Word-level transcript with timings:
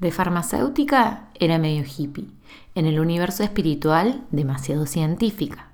De 0.00 0.10
farmacéutica 0.10 1.28
era 1.34 1.58
medio 1.58 1.84
hippie, 1.84 2.26
en 2.74 2.86
el 2.86 2.98
universo 2.98 3.42
espiritual 3.42 4.24
demasiado 4.30 4.86
científica. 4.86 5.69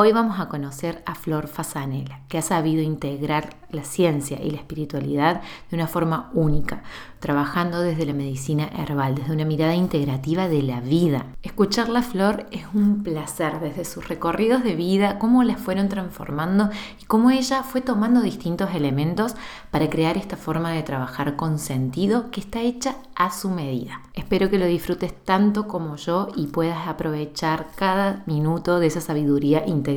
Hoy 0.00 0.12
vamos 0.12 0.38
a 0.38 0.48
conocer 0.48 1.02
a 1.06 1.16
Flor 1.16 1.48
Fasanela, 1.48 2.20
que 2.28 2.38
ha 2.38 2.42
sabido 2.42 2.82
integrar 2.82 3.56
la 3.72 3.82
ciencia 3.82 4.40
y 4.40 4.52
la 4.52 4.58
espiritualidad 4.58 5.42
de 5.68 5.76
una 5.76 5.88
forma 5.88 6.30
única, 6.34 6.84
trabajando 7.18 7.80
desde 7.80 8.06
la 8.06 8.12
medicina 8.12 8.70
herbal, 8.78 9.16
desde 9.16 9.32
una 9.32 9.44
mirada 9.44 9.74
integrativa 9.74 10.46
de 10.46 10.62
la 10.62 10.80
vida. 10.80 11.26
Escuchar 11.42 11.88
la 11.88 12.02
Flor 12.02 12.46
es 12.52 12.62
un 12.72 13.02
placer 13.02 13.58
desde 13.58 13.84
sus 13.84 14.06
recorridos 14.06 14.62
de 14.62 14.76
vida, 14.76 15.18
cómo 15.18 15.42
las 15.42 15.60
fueron 15.60 15.88
transformando 15.88 16.70
y 17.02 17.04
cómo 17.06 17.32
ella 17.32 17.64
fue 17.64 17.80
tomando 17.80 18.20
distintos 18.20 18.72
elementos 18.76 19.34
para 19.72 19.90
crear 19.90 20.16
esta 20.16 20.36
forma 20.36 20.70
de 20.70 20.84
trabajar 20.84 21.34
con 21.34 21.58
sentido 21.58 22.30
que 22.30 22.40
está 22.40 22.60
hecha 22.60 22.94
a 23.16 23.32
su 23.32 23.50
medida. 23.50 24.00
Espero 24.14 24.48
que 24.48 24.58
lo 24.58 24.66
disfrutes 24.66 25.12
tanto 25.24 25.66
como 25.66 25.96
yo 25.96 26.28
y 26.36 26.46
puedas 26.46 26.86
aprovechar 26.86 27.66
cada 27.74 28.22
minuto 28.26 28.78
de 28.78 28.86
esa 28.86 29.00
sabiduría 29.00 29.66
integrativa 29.66 29.87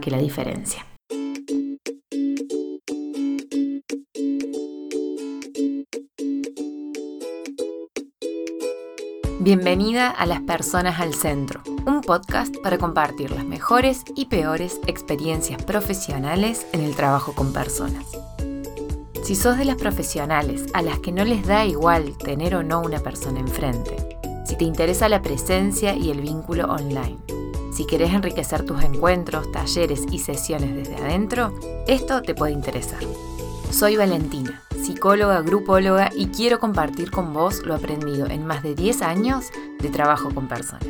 que 0.00 0.10
la 0.10 0.18
diferencia. 0.18 0.84
Bienvenida 9.38 10.10
a 10.10 10.26
Las 10.26 10.40
Personas 10.40 10.98
al 10.98 11.14
Centro, 11.14 11.62
un 11.86 12.00
podcast 12.00 12.56
para 12.64 12.78
compartir 12.78 13.30
las 13.30 13.44
mejores 13.44 14.02
y 14.16 14.26
peores 14.26 14.80
experiencias 14.88 15.62
profesionales 15.62 16.66
en 16.72 16.80
el 16.80 16.96
trabajo 16.96 17.32
con 17.32 17.52
personas. 17.52 18.06
Si 19.22 19.36
sos 19.36 19.56
de 19.56 19.66
las 19.66 19.76
profesionales 19.76 20.66
a 20.72 20.82
las 20.82 20.98
que 20.98 21.12
no 21.12 21.24
les 21.24 21.46
da 21.46 21.64
igual 21.64 22.18
tener 22.18 22.56
o 22.56 22.64
no 22.64 22.80
una 22.80 22.98
persona 22.98 23.38
enfrente, 23.38 23.96
si 24.44 24.56
te 24.56 24.64
interesa 24.64 25.08
la 25.08 25.22
presencia 25.22 25.94
y 25.94 26.10
el 26.10 26.22
vínculo 26.22 26.64
online, 26.64 27.18
si 27.78 27.86
querés 27.86 28.12
enriquecer 28.12 28.64
tus 28.64 28.82
encuentros, 28.82 29.52
talleres 29.52 30.02
y 30.10 30.18
sesiones 30.18 30.74
desde 30.74 30.96
adentro, 30.96 31.54
esto 31.86 32.22
te 32.22 32.34
puede 32.34 32.50
interesar. 32.50 32.98
Soy 33.70 33.96
Valentina 33.96 34.64
psicóloga, 34.82 35.42
grupóloga 35.42 36.10
y 36.12 36.26
quiero 36.26 36.58
compartir 36.58 37.12
con 37.12 37.32
vos 37.32 37.62
lo 37.64 37.76
aprendido 37.76 38.26
en 38.26 38.44
más 38.44 38.64
de 38.64 38.74
10 38.74 39.02
años 39.02 39.50
de 39.78 39.90
trabajo 39.90 40.34
con 40.34 40.48
personas. 40.48 40.88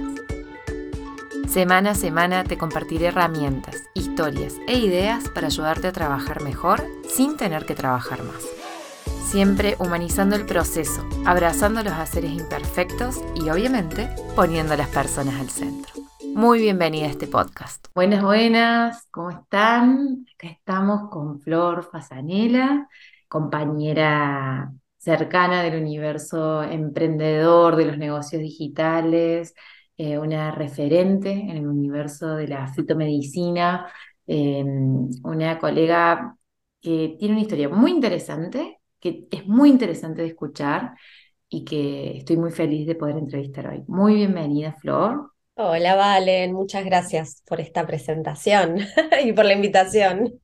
Semana 1.46 1.90
a 1.90 1.94
semana 1.94 2.44
te 2.44 2.56
compartiré 2.56 3.08
herramientas, 3.08 3.76
historias 3.92 4.54
e 4.66 4.78
ideas 4.78 5.28
para 5.28 5.48
ayudarte 5.48 5.88
a 5.88 5.92
trabajar 5.92 6.42
mejor 6.42 6.82
sin 7.06 7.36
tener 7.36 7.66
que 7.66 7.74
trabajar 7.74 8.22
más. 8.22 8.42
Siempre 9.26 9.76
humanizando 9.78 10.36
el 10.36 10.46
proceso, 10.46 11.06
abrazando 11.26 11.82
los 11.82 11.92
haceres 11.92 12.32
imperfectos 12.32 13.20
y 13.34 13.50
obviamente 13.50 14.08
poniendo 14.34 14.72
a 14.72 14.78
las 14.78 14.88
personas 14.88 15.38
al 15.38 15.50
centro. 15.50 16.07
Muy 16.38 16.60
bienvenida 16.60 17.06
a 17.06 17.10
este 17.10 17.26
podcast. 17.26 17.88
Buenas, 17.96 18.22
buenas, 18.22 19.08
¿cómo 19.10 19.30
están? 19.30 20.24
Acá 20.36 20.46
estamos 20.46 21.10
con 21.10 21.40
Flor 21.40 21.82
Fasanela 21.90 22.88
compañera 23.26 24.72
cercana 24.98 25.64
del 25.64 25.82
universo 25.82 26.62
emprendedor 26.62 27.74
de 27.74 27.86
los 27.86 27.98
negocios 27.98 28.40
digitales, 28.40 29.52
eh, 29.96 30.16
una 30.16 30.52
referente 30.52 31.32
en 31.32 31.56
el 31.56 31.66
universo 31.66 32.36
de 32.36 32.46
la 32.46 32.68
fitomedicina, 32.68 33.92
em, 34.28 35.10
una 35.24 35.58
colega 35.58 36.36
que 36.80 37.16
tiene 37.18 37.34
una 37.34 37.42
historia 37.42 37.68
muy 37.68 37.90
interesante, 37.90 38.78
que 39.00 39.26
es 39.32 39.44
muy 39.48 39.70
interesante 39.70 40.22
de 40.22 40.28
escuchar 40.28 40.94
y 41.48 41.64
que 41.64 42.18
estoy 42.18 42.36
muy 42.36 42.52
feliz 42.52 42.86
de 42.86 42.94
poder 42.94 43.16
entrevistar 43.18 43.66
hoy. 43.66 43.82
Muy 43.88 44.14
bienvenida, 44.14 44.74
Flor. 44.74 45.32
Hola, 45.60 45.96
Valen, 45.96 46.52
muchas 46.52 46.84
gracias 46.84 47.42
por 47.44 47.60
esta 47.60 47.84
presentación 47.84 48.78
y 49.24 49.32
por 49.32 49.44
la 49.44 49.54
invitación. 49.54 50.40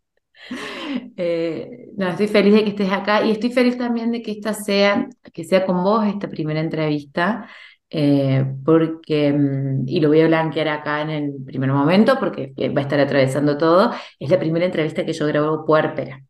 Eh, 1.17 1.87
estoy 1.97 2.27
feliz 2.27 2.53
de 2.55 2.65
que 2.65 2.71
estés 2.71 2.91
acá 2.91 3.25
y 3.25 3.31
estoy 3.31 3.53
feliz 3.53 3.79
también 3.79 4.11
de 4.11 4.23
que 4.23 4.33
esta 4.33 4.53
sea, 4.55 5.09
que 5.33 5.45
sea 5.45 5.65
con 5.65 5.85
vos 5.85 6.05
esta 6.07 6.29
primera 6.29 6.59
entrevista, 6.59 7.49
eh, 7.91 8.45
porque, 8.65 9.33
mm, 9.33 9.85
y 9.87 10.01
lo 10.01 10.09
voy 10.09 10.21
a 10.21 10.27
blanquear 10.27 10.67
acá 10.67 11.03
en 11.03 11.11
el 11.11 11.35
primer 11.45 11.71
momento 11.71 12.19
porque 12.19 12.53
va 12.77 12.81
a 12.81 12.83
estar 12.83 12.99
atravesando 12.99 13.57
todo, 13.57 13.93
es 14.19 14.29
la 14.31 14.41
primera 14.41 14.67
entrevista 14.67 15.07
que 15.07 15.13
yo 15.13 15.27
grabo 15.29 15.65
puérpera. 15.65 16.25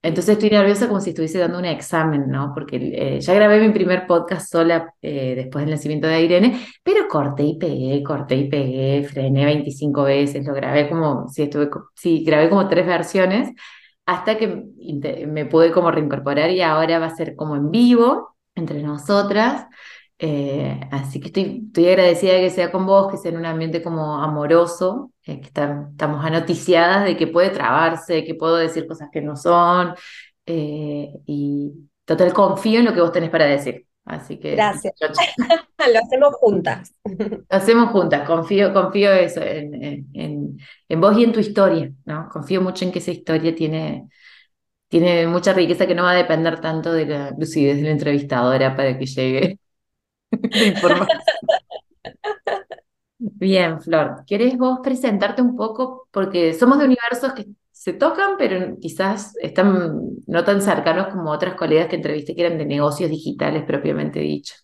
Entonces 0.00 0.34
estoy 0.34 0.50
nerviosa 0.50 0.86
como 0.86 1.00
si 1.00 1.10
estuviese 1.10 1.38
dando 1.38 1.58
un 1.58 1.64
examen, 1.64 2.28
¿no? 2.30 2.52
Porque 2.54 2.76
eh, 2.76 3.20
ya 3.20 3.34
grabé 3.34 3.60
mi 3.60 3.72
primer 3.72 4.06
podcast 4.06 4.50
sola 4.50 4.94
eh, 5.02 5.34
después 5.34 5.64
del 5.64 5.74
nacimiento 5.74 6.06
de 6.06 6.22
Irene, 6.22 6.66
pero 6.84 7.08
corté 7.08 7.42
y 7.42 7.58
pegué, 7.58 8.02
corté 8.04 8.36
y 8.36 8.48
pegué, 8.48 9.02
frené 9.04 9.44
25 9.44 10.04
veces, 10.04 10.46
lo 10.46 10.54
grabé 10.54 10.88
como, 10.88 11.28
sí, 11.28 11.42
estuve, 11.42 11.68
sí, 11.96 12.22
grabé 12.24 12.48
como 12.48 12.68
tres 12.68 12.86
versiones, 12.86 13.50
hasta 14.06 14.38
que 14.38 14.64
me 15.26 15.46
pude 15.46 15.72
como 15.72 15.90
reincorporar 15.90 16.50
y 16.50 16.62
ahora 16.62 16.98
va 16.98 17.06
a 17.06 17.16
ser 17.16 17.34
como 17.36 17.56
en 17.56 17.70
vivo 17.70 18.36
entre 18.54 18.82
nosotras. 18.82 19.66
Eh, 20.18 20.80
así 20.90 21.20
que 21.20 21.26
estoy, 21.28 21.64
estoy 21.66 21.88
agradecida 21.88 22.34
de 22.34 22.40
que 22.42 22.50
sea 22.50 22.72
con 22.72 22.86
vos, 22.86 23.10
que 23.10 23.18
sea 23.18 23.30
en 23.32 23.38
un 23.38 23.46
ambiente 23.46 23.82
como 23.82 24.16
amoroso, 24.22 25.12
eh, 25.28 25.40
que 25.42 25.48
estamos 25.48 26.24
anoticiadas 26.24 27.04
de 27.04 27.14
que 27.14 27.26
puede 27.26 27.50
trabarse, 27.50 28.24
que 28.24 28.34
puedo 28.34 28.56
decir 28.56 28.86
cosas 28.86 29.10
que 29.12 29.20
no 29.20 29.36
son, 29.36 29.94
eh, 30.46 31.10
y 31.26 31.70
total 32.06 32.32
confío 32.32 32.78
en 32.78 32.86
lo 32.86 32.94
que 32.94 33.02
vos 33.02 33.12
tenés 33.12 33.28
para 33.28 33.44
decir. 33.44 33.86
Así 34.06 34.38
que. 34.38 34.52
Gracias. 34.52 34.94
lo 35.92 35.98
hacemos 35.98 36.34
juntas. 36.36 36.94
Lo 37.04 37.44
hacemos 37.50 37.90
juntas, 37.90 38.26
confío, 38.26 38.72
confío 38.72 39.12
eso, 39.12 39.42
en, 39.42 40.08
en, 40.14 41.00
vos 41.00 41.18
y 41.18 41.24
en 41.24 41.32
tu 41.32 41.40
historia, 41.40 41.92
¿no? 42.06 42.30
Confío 42.32 42.62
mucho 42.62 42.86
en 42.86 42.92
que 42.92 43.00
esa 43.00 43.10
historia 43.10 43.54
tiene, 43.54 44.08
tiene 44.88 45.26
mucha 45.26 45.52
riqueza 45.52 45.86
que 45.86 45.94
no 45.94 46.04
va 46.04 46.12
a 46.12 46.14
depender 46.14 46.58
tanto 46.58 46.90
de 46.90 47.04
la 47.04 47.30
lucidez 47.32 47.76
de 47.76 47.82
la 47.82 47.90
entrevistadora 47.90 48.74
para 48.74 48.96
que 48.96 49.04
llegue 49.04 49.58
Bien, 53.18 53.80
Flor, 53.80 54.24
¿querés 54.26 54.56
vos 54.56 54.78
presentarte 54.82 55.42
un 55.42 55.56
poco? 55.56 56.06
Porque 56.12 56.54
somos 56.54 56.78
de 56.78 56.84
universos 56.84 57.32
que 57.32 57.46
se 57.72 57.92
tocan, 57.92 58.36
pero 58.38 58.76
quizás 58.80 59.36
están 59.42 60.00
no 60.26 60.44
tan 60.44 60.62
cercanos 60.62 61.08
como 61.08 61.30
otras 61.30 61.54
colegas 61.54 61.88
que 61.88 61.96
entrevisté 61.96 62.34
que 62.36 62.46
eran 62.46 62.58
de 62.58 62.66
negocios 62.66 63.10
digitales 63.10 63.64
propiamente 63.64 64.20
dicho. 64.20 64.54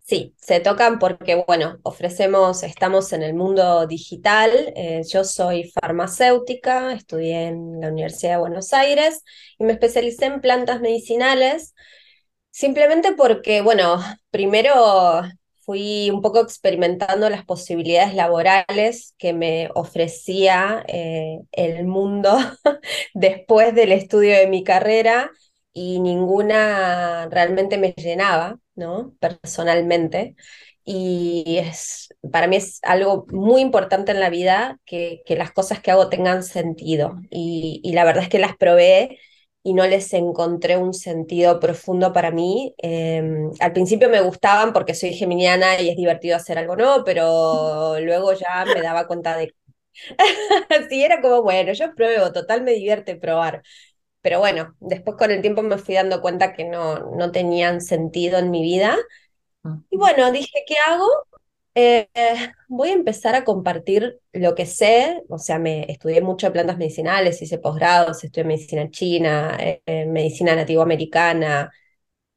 Sí, 0.00 0.36
se 0.38 0.60
tocan 0.60 1.00
porque, 1.00 1.42
bueno, 1.48 1.78
ofrecemos, 1.82 2.62
estamos 2.62 3.12
en 3.12 3.24
el 3.24 3.34
mundo 3.34 3.88
digital. 3.88 4.52
Eh, 4.76 5.02
yo 5.08 5.24
soy 5.24 5.68
farmacéutica, 5.70 6.92
estudié 6.92 7.48
en 7.48 7.80
la 7.80 7.88
Universidad 7.88 8.34
de 8.34 8.38
Buenos 8.38 8.72
Aires 8.72 9.24
y 9.58 9.64
me 9.64 9.72
especialicé 9.72 10.26
en 10.26 10.40
plantas 10.40 10.80
medicinales 10.80 11.74
Simplemente 12.50 13.12
porque, 13.12 13.60
bueno, 13.60 14.00
primero 14.30 15.22
fui 15.66 16.10
un 16.10 16.22
poco 16.22 16.40
experimentando 16.40 17.28
las 17.30 17.44
posibilidades 17.44 18.14
laborales 18.14 19.14
que 19.18 19.32
me 19.34 19.68
ofrecía 19.74 20.84
eh, 20.88 21.40
el 21.52 21.86
mundo 21.86 22.38
después 23.14 23.74
del 23.74 23.92
estudio 23.92 24.36
de 24.36 24.46
mi 24.48 24.64
carrera 24.64 25.30
y 25.72 26.00
ninguna 26.00 27.28
realmente 27.30 27.78
me 27.78 27.92
llenaba, 27.94 28.58
¿no? 28.76 29.14
Personalmente. 29.20 30.36
Y 30.84 31.58
es, 31.58 32.14
para 32.32 32.46
mí 32.46 32.56
es 32.56 32.78
algo 32.82 33.26
muy 33.30 33.60
importante 33.60 34.12
en 34.12 34.20
la 34.20 34.30
vida 34.30 34.78
que, 34.86 35.22
que 35.26 35.36
las 35.36 35.52
cosas 35.52 35.80
que 35.80 35.90
hago 35.90 36.08
tengan 36.08 36.42
sentido. 36.44 37.16
Y, 37.30 37.80
y 37.84 37.92
la 37.92 38.04
verdad 38.04 38.22
es 38.24 38.28
que 38.28 38.38
las 38.38 38.56
probé 38.56 39.18
y 39.66 39.74
no 39.74 39.84
les 39.84 40.12
encontré 40.14 40.76
un 40.76 40.94
sentido 40.94 41.58
profundo 41.58 42.12
para 42.12 42.30
mí. 42.30 42.72
Em, 42.78 43.50
al 43.58 43.72
principio 43.72 44.08
me 44.08 44.20
gustaban 44.20 44.72
porque 44.72 44.94
soy 44.94 45.12
geminiana 45.12 45.80
y 45.80 45.88
es 45.88 45.96
divertido 45.96 46.36
hacer 46.36 46.56
algo 46.56 46.76
nuevo, 46.76 47.02
pero 47.04 47.96
luego 48.00 48.32
ya 48.32 48.64
me 48.64 48.80
daba 48.80 49.08
cuenta 49.08 49.36
de... 49.36 49.52
sí, 50.88 51.02
era 51.02 51.20
como, 51.20 51.42
bueno, 51.42 51.72
yo 51.72 51.92
pruebo, 51.96 52.32
total 52.32 52.62
me 52.62 52.74
divierte 52.74 53.16
probar. 53.16 53.62
Pero 54.20 54.38
bueno, 54.38 54.76
después 54.78 55.16
con 55.16 55.32
el 55.32 55.42
tiempo 55.42 55.62
me 55.62 55.78
fui 55.78 55.96
dando 55.96 56.20
cuenta 56.20 56.52
que 56.52 56.64
no, 56.64 57.00
no 57.16 57.32
tenían 57.32 57.80
sentido 57.80 58.38
en 58.38 58.52
mi 58.52 58.62
vida. 58.62 58.96
Ah. 59.64 59.80
Y 59.90 59.96
bueno, 59.96 60.30
dije, 60.30 60.64
¿qué 60.68 60.76
hago? 60.86 61.08
Eh, 61.78 62.08
voy 62.68 62.88
a 62.88 62.92
empezar 62.94 63.34
a 63.34 63.44
compartir 63.44 64.18
lo 64.32 64.54
que 64.54 64.64
sé, 64.64 65.22
o 65.28 65.38
sea, 65.38 65.58
me 65.58 65.84
estudié 65.92 66.22
mucho 66.22 66.50
plantas 66.50 66.78
medicinales, 66.78 67.42
hice 67.42 67.58
posgrados, 67.58 68.24
estudié 68.24 68.44
medicina 68.46 68.90
china, 68.90 69.58
eh, 69.60 69.82
eh, 69.84 70.06
medicina 70.06 70.56
nativoamericana, 70.56 71.70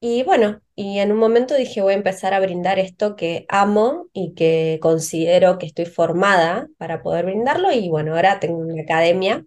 y 0.01 0.23
bueno, 0.23 0.61
y 0.75 0.99
en 0.99 1.11
un 1.11 1.19
momento 1.19 1.55
dije, 1.55 1.81
voy 1.81 1.93
a 1.93 1.97
empezar 1.97 2.33
a 2.33 2.39
brindar 2.41 2.79
esto 2.79 3.15
que 3.15 3.45
amo 3.49 4.07
y 4.13 4.35
que 4.35 4.79
considero 4.81 5.57
que 5.59 5.67
estoy 5.67 5.85
formada 5.85 6.67
para 6.77 7.01
poder 7.03 7.25
brindarlo, 7.25 7.71
y 7.71 7.89
bueno, 7.89 8.15
ahora 8.15 8.39
tengo 8.41 8.59
una 8.59 8.83
academia 8.83 9.45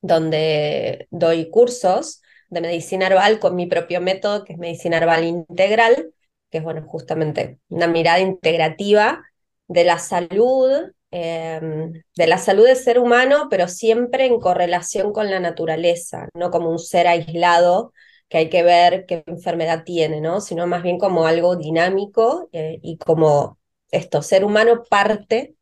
donde 0.00 1.08
doy 1.10 1.50
cursos 1.50 2.22
de 2.50 2.60
medicina 2.60 3.06
herbal 3.06 3.38
con 3.40 3.56
mi 3.56 3.66
propio 3.66 4.00
método, 4.00 4.44
que 4.44 4.54
es 4.54 4.58
medicina 4.58 4.98
herbal 4.98 5.24
integral, 5.24 6.12
que 6.54 6.58
es, 6.58 6.64
bueno, 6.64 6.86
justamente 6.86 7.58
una 7.68 7.88
mirada 7.88 8.20
integrativa 8.20 9.24
de 9.66 9.82
la 9.82 9.98
salud, 9.98 10.70
em, 11.10 11.92
de 12.16 12.26
la 12.28 12.38
salud 12.38 12.64
del 12.64 12.76
ser 12.76 13.00
humano, 13.00 13.48
pero 13.50 13.66
siempre 13.66 14.26
en 14.26 14.38
correlación 14.38 15.12
con 15.12 15.32
la 15.32 15.40
naturaleza, 15.40 16.28
no 16.32 16.52
como 16.52 16.70
un 16.70 16.78
ser 16.78 17.08
aislado 17.08 17.92
que 18.28 18.38
hay 18.38 18.50
que 18.50 18.62
ver 18.62 19.04
qué 19.06 19.24
enfermedad 19.26 19.82
tiene, 19.84 20.20
¿no? 20.20 20.40
Sino 20.40 20.68
más 20.68 20.84
bien 20.84 20.98
como 20.98 21.26
algo 21.26 21.56
dinámico 21.56 22.48
eh, 22.52 22.78
y 22.82 22.98
como 22.98 23.58
esto, 23.90 24.22
ser 24.22 24.44
humano 24.44 24.84
parte 24.88 25.56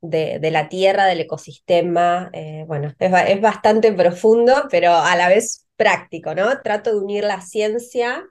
de, 0.00 0.50
la 0.50 0.68
tierra, 0.68 1.06
del 1.06 1.20
ecosistema. 1.20 2.30
Eh, 2.32 2.64
bueno, 2.66 2.92
es, 2.98 3.40
bastante 3.40 3.92
profundo, 3.92 4.66
pero 4.72 4.92
a 4.92 5.14
la 5.14 5.28
vez 5.28 5.68
práctico, 5.76 6.34
¿no? 6.34 6.60
Trato 6.62 6.90
de 6.90 6.98
unir 6.98 7.22
la 7.22 7.40
ciencia 7.42 8.24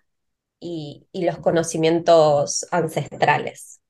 y, 0.61 1.07
los 1.13 1.37
conocimientos 1.39 2.65
ancestrales. 2.71 3.81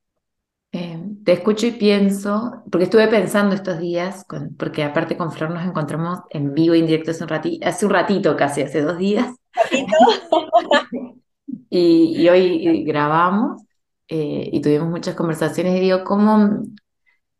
Eh, 0.72 1.00
te 1.26 1.34
escucho 1.34 1.68
y 1.68 1.72
pienso, 1.72 2.64
porque 2.72 2.86
estuve 2.86 3.08
pensando 3.10 3.54
estos 3.54 3.80
días, 3.80 4.26
porque 4.58 4.84
aparte 4.84 5.18
con 5.18 5.32
Flor 5.32 5.52
nos 5.52 5.66
encontramos 5.66 6.20
en 6.30 6.54
vivo, 6.54 6.74
en 6.74 6.88
directo 6.88 7.12
hace 7.12 7.24
un, 7.24 7.30
ratito, 7.30 7.68
hace 7.68 7.86
un 7.86 7.92
ratito 7.92 8.38
casi, 8.38 8.62
hace 8.62 8.82
dos 8.82 8.98
días. 8.98 9.28
y, 11.70 12.30
hoy 12.30 12.84
grabamos 12.86 13.62
eh, 14.08 14.50
y 14.52 14.62
tuvimos 14.62 14.90
muchas 14.90 15.14
conversaciones 15.14 15.76
y 15.76 15.82
digo, 15.82 16.06
¿cómo 16.06 16.64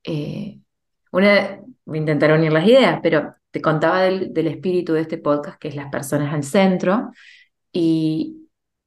eh, 0.04 0.60
una, 1.12 1.60
voy 1.86 1.98
a 1.98 2.02
intentar 2.02 2.32
unir 2.32 2.52
las 2.52 2.66
ideas, 2.66 3.00
pero 3.02 3.36
te 3.52 3.62
contaba 3.62 4.02
del, 4.02 4.48
espíritu 4.48 4.94
de 4.94 5.02
este 5.02 5.18
podcast, 5.18 5.60
que 5.60 5.70
es 5.70 5.76
las 5.76 5.90
personas 5.90 6.34
al 6.34 6.44
centro, 6.44 7.12
y, 7.72 8.41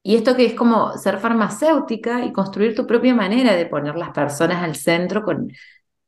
y 0.06 0.16
esto 0.16 0.36
que 0.36 0.44
es 0.46 0.54
como 0.54 0.98
ser 0.98 1.18
farmacéutica 1.18 2.24
y 2.26 2.32
construir 2.32 2.74
tu 2.76 2.86
propia 2.86 3.14
manera 3.14 3.54
de 3.56 3.66
poner 3.66 3.96
las 3.96 4.10
personas 4.10 4.62
al 4.62 4.76
centro 4.76 5.24
con, 5.24 5.50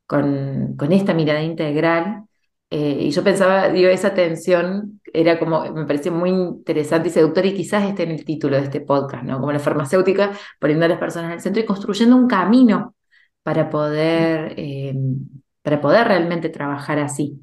con, 0.07 0.77
con 0.77 0.93
esta 0.93 1.15
mirada 1.15 1.43
integral. 1.43 2.25
Eh, 2.71 2.99
y 3.03 3.11
yo 3.11 3.25
pensaba, 3.25 3.71
digo, 3.71 3.89
esa 3.89 4.13
tensión 4.15 5.01
era 5.13 5.39
como, 5.39 5.73
me 5.73 5.87
pareció 5.87 6.13
muy 6.13 6.31
interesante 6.31 7.09
y 7.09 7.13
seductora 7.13 7.47
y 7.47 7.55
quizás 7.55 7.85
esté 7.89 8.03
en 8.05 8.11
el 8.13 8.25
título 8.27 8.57
de 8.57 8.65
este 8.65 8.83
podcast, 8.83 9.25
¿no? 9.25 9.41
Como 9.41 9.53
la 9.53 9.61
farmacéutica 9.61 10.33
poniendo 10.61 10.85
a 10.87 10.89
las 10.89 10.99
personas 10.99 11.33
al 11.33 11.41
centro 11.41 11.63
y 11.63 11.67
construyendo 11.67 12.17
un 12.17 12.29
camino 12.29 12.95
para 13.43 13.71
poder, 13.71 14.55
eh, 14.59 14.95
para 15.63 15.81
poder 15.81 16.09
realmente 16.09 16.51
trabajar 16.51 16.99
así, 16.99 17.41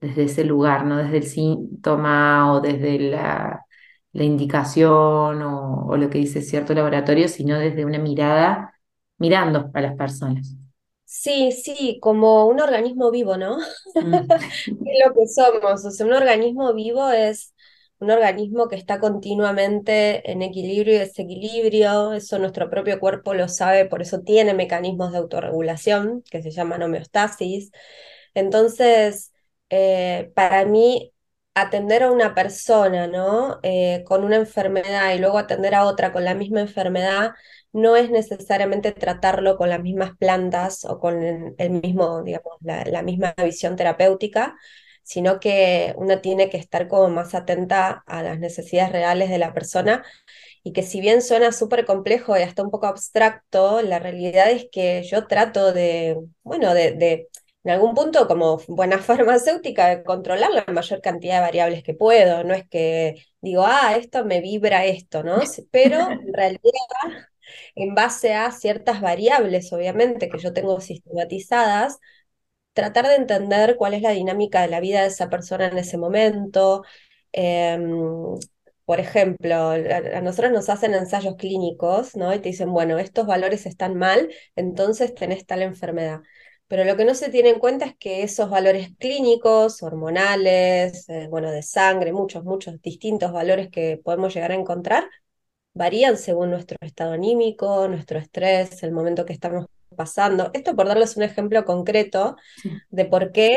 desde 0.00 0.24
ese 0.24 0.44
lugar, 0.44 0.86
no 0.86 0.96
desde 0.96 1.18
el 1.18 1.24
síntoma 1.24 2.54
o 2.54 2.60
desde 2.60 2.98
la, 3.00 3.66
indicación 4.12 5.42
o, 5.42 5.96
lo 5.96 6.10
que 6.10 6.18
dice 6.18 6.42
cierto 6.42 6.74
laboratorio, 6.74 7.28
sino 7.28 7.58
desde 7.58 7.84
una 7.84 7.98
mirada 7.98 8.74
mirando 9.18 9.70
a 9.74 9.80
las 9.80 9.96
personas. 9.96 10.56
Sí, 11.04 11.52
sí, 11.52 11.98
como 12.00 12.46
un 12.46 12.60
organismo 12.60 13.10
vivo, 13.10 13.36
¿no? 13.36 13.58
Mm. 13.94 14.14
es 14.84 15.06
lo 15.06 15.14
que 15.14 15.26
somos. 15.28 15.84
O 15.84 15.90
sea, 15.90 16.06
un 16.06 16.12
organismo 16.12 16.72
vivo 16.74 17.10
es 17.10 17.54
un 18.00 18.10
organismo 18.10 18.68
que 18.68 18.76
está 18.76 18.98
continuamente 18.98 20.30
en 20.30 20.42
equilibrio 20.42 20.94
y 20.94 20.98
desequilibrio, 20.98 22.14
eso 22.14 22.38
nuestro 22.38 22.70
propio 22.70 22.98
cuerpo 22.98 23.34
lo 23.34 23.46
sabe, 23.48 23.84
por 23.84 24.00
eso 24.02 24.22
tiene 24.22 24.54
mecanismos 24.54 25.12
de 25.12 25.18
autorregulación 25.18 26.22
que 26.30 26.42
se 26.42 26.50
llaman 26.50 26.82
homeostasis. 26.82 27.70
Entonces, 28.34 29.32
eh, 29.70 30.32
para 30.34 30.64
mí, 30.64 31.09
atender 31.54 32.02
a 32.04 32.12
una 32.12 32.34
persona 32.34 33.06
¿no? 33.06 33.58
Eh, 33.62 34.04
con 34.06 34.24
una 34.24 34.36
enfermedad 34.36 35.14
y 35.14 35.18
luego 35.18 35.38
atender 35.38 35.74
a 35.74 35.84
otra 35.84 36.12
con 36.12 36.24
la 36.24 36.34
misma 36.34 36.60
enfermedad 36.60 37.32
no 37.72 37.96
es 37.96 38.10
necesariamente 38.10 38.92
tratarlo 38.92 39.56
con 39.56 39.68
las 39.68 39.80
mismas 39.82 40.16
plantas 40.16 40.84
o 40.84 40.98
con 40.98 41.54
el 41.56 41.70
mismo, 41.70 42.22
digamos, 42.22 42.56
la 42.60 43.02
misma 43.02 43.34
visión 43.44 43.76
terapéutica, 43.76 44.56
sino 45.02 45.40
que 45.40 45.94
uno 45.96 46.20
tiene 46.20 46.50
que 46.50 46.56
estar 46.56 46.88
como 46.88 47.08
más 47.10 47.34
atenta 47.34 48.02
a 48.06 48.22
las 48.22 48.38
necesidades 48.38 48.92
reales 48.92 49.30
de 49.30 49.38
la 49.38 49.52
persona 49.52 50.04
y 50.62 50.72
que 50.72 50.82
si 50.82 51.00
bien 51.00 51.22
suena 51.22 51.52
súper 51.52 51.84
complejo 51.86 52.36
y 52.38 52.42
hasta 52.42 52.62
un 52.62 52.70
poco 52.70 52.86
abstracto, 52.86 53.82
la 53.82 53.98
realidad 53.98 54.50
es 54.50 54.66
que 54.70 55.02
yo 55.04 55.26
trato 55.26 55.72
de, 55.72 56.18
bueno, 56.42 56.74
de, 56.74 57.28
en 57.64 57.70
algún 57.72 57.94
punto 57.94 58.26
como 58.28 58.58
buena 58.68 58.98
farmacéutica 59.00 59.88
de 59.88 60.02
controlar 60.04 60.50
la 60.52 60.64
mayor 60.72 61.00
cantidad 61.00 61.36
de 61.36 61.40
variables 61.42 61.82
que 61.82 61.94
puedo, 61.94 62.44
no 62.44 62.54
es 62.54 62.68
que 62.68 63.24
digo, 63.40 63.64
ah, 63.66 63.96
esto 63.96 64.24
me 64.24 64.40
vibra 64.40 64.84
esto, 64.86 65.22
¿no? 65.22 65.38
Pero 65.70 66.10
en 66.10 66.32
realidad 66.34 66.60
en 67.74 67.94
base 67.94 68.34
a 68.34 68.50
ciertas 68.52 69.00
variables, 69.00 69.72
obviamente, 69.72 70.28
que 70.28 70.38
yo 70.38 70.52
tengo 70.52 70.80
sistematizadas, 70.80 71.98
tratar 72.72 73.08
de 73.08 73.16
entender 73.16 73.76
cuál 73.76 73.94
es 73.94 74.02
la 74.02 74.10
dinámica 74.12 74.62
de 74.62 74.68
la 74.68 74.80
vida 74.80 75.02
de 75.02 75.08
esa 75.08 75.28
persona 75.30 75.68
en 75.68 75.78
ese 75.78 75.98
momento. 75.98 76.84
Em, 77.32 77.90
por 78.84 79.00
ejemplo, 79.00 79.54
a 79.70 80.20
nosotros 80.22 80.52
nos 80.52 80.68
hacen 80.68 80.94
ensayos 80.94 81.36
clínicos, 81.36 82.16
¿no? 82.16 82.34
Y 82.34 82.40
te 82.40 82.48
dicen, 82.50 82.72
bueno, 82.72 82.98
estos 82.98 83.26
valores 83.26 83.66
están 83.66 83.96
mal, 83.96 84.30
entonces 84.56 85.14
tenés 85.14 85.46
tal 85.46 85.62
enfermedad. 85.62 86.20
Pero 86.70 86.84
lo 86.84 86.96
que 86.96 87.04
no 87.04 87.16
se 87.16 87.30
tiene 87.30 87.50
en 87.50 87.58
cuenta 87.58 87.84
es 87.84 87.96
que 87.96 88.22
esos 88.22 88.48
valores 88.48 88.90
clínicos, 88.96 89.82
hormonales, 89.82 91.08
eh, 91.08 91.26
bueno, 91.28 91.50
de 91.50 91.62
sangre, 91.64 92.12
muchos, 92.12 92.44
muchos 92.44 92.80
distintos 92.80 93.32
valores 93.32 93.70
que 93.70 94.00
podemos 94.04 94.32
llegar 94.32 94.52
a 94.52 94.54
encontrar, 94.54 95.10
varían 95.74 96.16
según 96.16 96.50
nuestro 96.50 96.76
estado 96.80 97.12
anímico, 97.12 97.88
nuestro 97.88 98.20
estrés, 98.20 98.84
el 98.84 98.92
momento 98.92 99.26
que 99.26 99.32
estamos 99.32 99.66
pasando. 99.96 100.50
Esto 100.54 100.76
por 100.76 100.86
darles 100.86 101.16
un 101.16 101.24
ejemplo 101.24 101.64
concreto 101.64 102.36
de 102.90 103.04
por 103.04 103.32
qué 103.32 103.56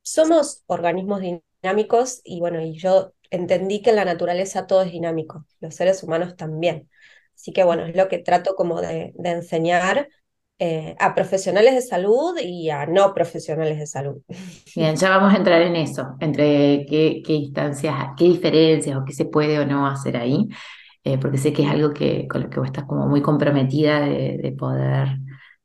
somos 0.00 0.64
organismos 0.66 1.20
dinámicos 1.20 2.22
y 2.24 2.40
bueno, 2.40 2.62
y 2.62 2.78
yo 2.78 3.12
entendí 3.30 3.82
que 3.82 3.90
en 3.90 3.96
la 3.96 4.06
naturaleza 4.06 4.66
todo 4.66 4.80
es 4.82 4.92
dinámico, 4.92 5.44
los 5.60 5.74
seres 5.74 6.02
humanos 6.02 6.36
también. 6.36 6.88
Así 7.34 7.52
que 7.52 7.64
bueno, 7.64 7.84
es 7.84 7.94
lo 7.96 8.08
que 8.08 8.18
trato 8.18 8.54
como 8.54 8.80
de, 8.80 9.12
enseñar 9.24 10.08
eh, 10.60 10.94
a 10.98 11.14
profesionales 11.14 11.74
de 11.74 11.80
salud 11.80 12.38
y 12.38 12.68
a 12.68 12.84
no 12.84 13.14
profesionales 13.14 13.78
de 13.78 13.86
salud. 13.86 14.22
Bien, 14.76 14.94
ya 14.94 15.08
vamos 15.08 15.32
a 15.32 15.38
entrar 15.38 15.62
en 15.62 15.74
eso, 15.74 16.16
entre 16.20 16.84
qué, 16.86 17.22
instancias, 17.26 17.94
qué 18.16 18.26
diferencias 18.26 18.96
o 18.96 19.04
qué 19.04 19.12
se 19.14 19.24
puede 19.24 19.58
o 19.58 19.64
no 19.64 19.86
hacer 19.86 20.18
ahí, 20.18 20.46
eh, 21.02 21.16
porque 21.16 21.38
sé 21.38 21.54
que 21.54 21.62
es 21.62 21.70
algo 21.70 21.94
que, 21.94 22.28
con 22.28 22.42
lo 22.42 22.50
que 22.50 22.60
vos 22.60 22.66
estás 22.68 22.84
como 22.84 23.08
muy 23.08 23.22
comprometida 23.22 24.00
de, 24.00 24.38
de 24.38 24.52
poder 24.52 25.18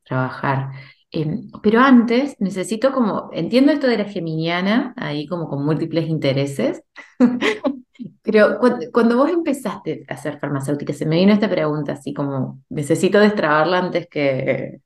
trabajar. 0.04 0.70
Em, 1.12 1.50
pero 1.62 1.80
antes 1.82 2.36
necesito 2.40 2.92
como, 2.92 3.30
entiendo 3.34 3.72
esto 3.72 3.88
de 3.88 3.98
la 3.98 4.06
geminiana, 4.06 4.94
ahí 4.98 5.28
como 5.28 5.48
con 5.48 5.66
múltiples 5.66 6.10
intereses, 6.10 6.84
pero 8.22 8.60
cuando, 8.92 9.18
vos 9.18 9.30
empezaste 9.30 10.06
a 10.10 10.14
hacer 10.14 10.40
farmacéutica, 10.40 10.94
se 10.94 11.06
me 11.06 11.18
vino 11.18 11.34
esta 11.34 11.50
pregunta 11.50 11.94
así 11.94 12.14
como, 12.14 12.62
necesito 12.70 13.20
destrabarla 13.20 13.80
antes 13.80 14.08
que, 14.10 14.80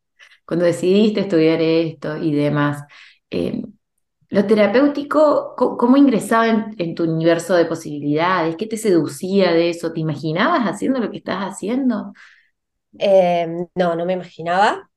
cuando 0.49 0.65
decidiste 0.65 1.19
estudiar 1.21 1.61
esto 1.61 2.17
y 2.17 2.33
demás, 2.33 2.83
em, 3.29 3.61
lo 4.29 4.47
terapéutico, 4.47 5.53
¿cómo, 5.55 5.95
ingresaba 5.95 6.47
en, 6.75 6.95
tu 6.95 7.03
universo 7.03 7.53
de 7.55 7.65
posibilidades? 7.65 8.55
¿Qué 8.55 8.65
te 8.65 8.77
seducía 8.77 9.51
de 9.51 9.69
eso? 9.69 9.93
¿Te 9.93 9.99
imaginabas 9.99 10.61
haciendo 10.65 10.99
lo 10.99 11.11
que 11.11 11.17
estás 11.17 11.37
haciendo? 11.41 12.13
Em, 12.97 13.67
no, 13.75 13.95
no 13.95 14.05
me 14.07 14.13
imaginaba. 14.13 14.89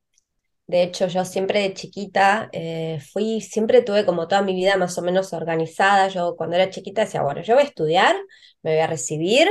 De 0.66 0.82
hecho, 0.84 1.06
yo 1.08 1.24
siempre 1.26 1.60
de 1.60 1.74
chiquita 1.74 2.48
eh, 2.52 3.00
fui, 3.12 3.42
siempre 3.42 3.82
tuve 3.82 4.06
como 4.06 4.28
toda 4.28 4.42
mi 4.42 4.54
vida 4.54 4.78
más 4.78 4.96
o 4.98 5.02
menos 5.02 5.34
organizada. 5.34 6.08
Yo 6.08 6.34
cuando 6.36 6.56
era 6.56 6.70
chiquita 6.70 7.02
decía, 7.02 7.22
bueno, 7.22 7.42
yo 7.42 7.54
voy 7.54 7.64
a 7.64 7.66
estudiar, 7.66 8.16
me 8.62 8.72
voy 8.72 8.80
a 8.80 8.86
recibir, 8.86 9.48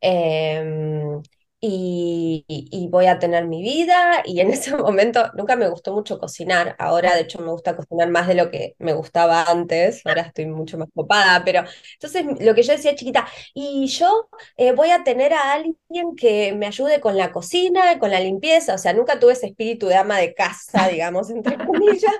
em, 0.00 1.20
y, 1.60 2.88
voy 2.90 3.06
a 3.06 3.18
tener 3.18 3.46
mi 3.46 3.62
vida. 3.62 4.22
Y 4.24 4.40
en 4.40 4.50
ese 4.50 4.76
momento 4.76 5.30
nunca 5.34 5.56
me 5.56 5.68
gustó 5.68 5.92
mucho 5.92 6.18
cocinar. 6.18 6.76
Ahora, 6.78 7.14
de 7.14 7.22
hecho, 7.22 7.38
me 7.40 7.50
gusta 7.50 7.76
cocinar 7.76 8.08
más 8.10 8.26
de 8.28 8.34
lo 8.34 8.50
que 8.50 8.74
me 8.78 8.92
gustaba 8.92 9.44
antes. 9.44 10.02
Ahora 10.06 10.22
estoy 10.22 10.46
mucho 10.46 10.78
más 10.78 10.88
copada. 10.94 11.42
Pero 11.44 11.64
entonces, 11.94 12.24
lo 12.40 12.54
que 12.54 12.62
yo 12.62 12.72
decía 12.72 12.94
chiquita, 12.94 13.26
y 13.54 13.86
yo 13.88 14.28
eh, 14.56 14.72
voy 14.72 14.90
a 14.90 15.04
tener 15.04 15.32
a 15.34 15.52
alguien 15.52 15.76
que 16.16 16.52
me 16.54 16.66
ayude 16.66 17.00
con 17.00 17.16
la 17.16 17.32
cocina, 17.32 17.98
con 17.98 18.10
la 18.10 18.20
limpieza. 18.20 18.74
O 18.74 18.78
sea, 18.78 18.92
nunca 18.92 19.18
tuve 19.20 19.32
ese 19.34 19.46
espíritu 19.46 19.86
de 19.88 19.96
ama 19.96 20.18
de 20.18 20.34
casa, 20.34 20.88
digamos, 20.88 21.30
entre 21.30 21.56
comillas. 21.66 22.12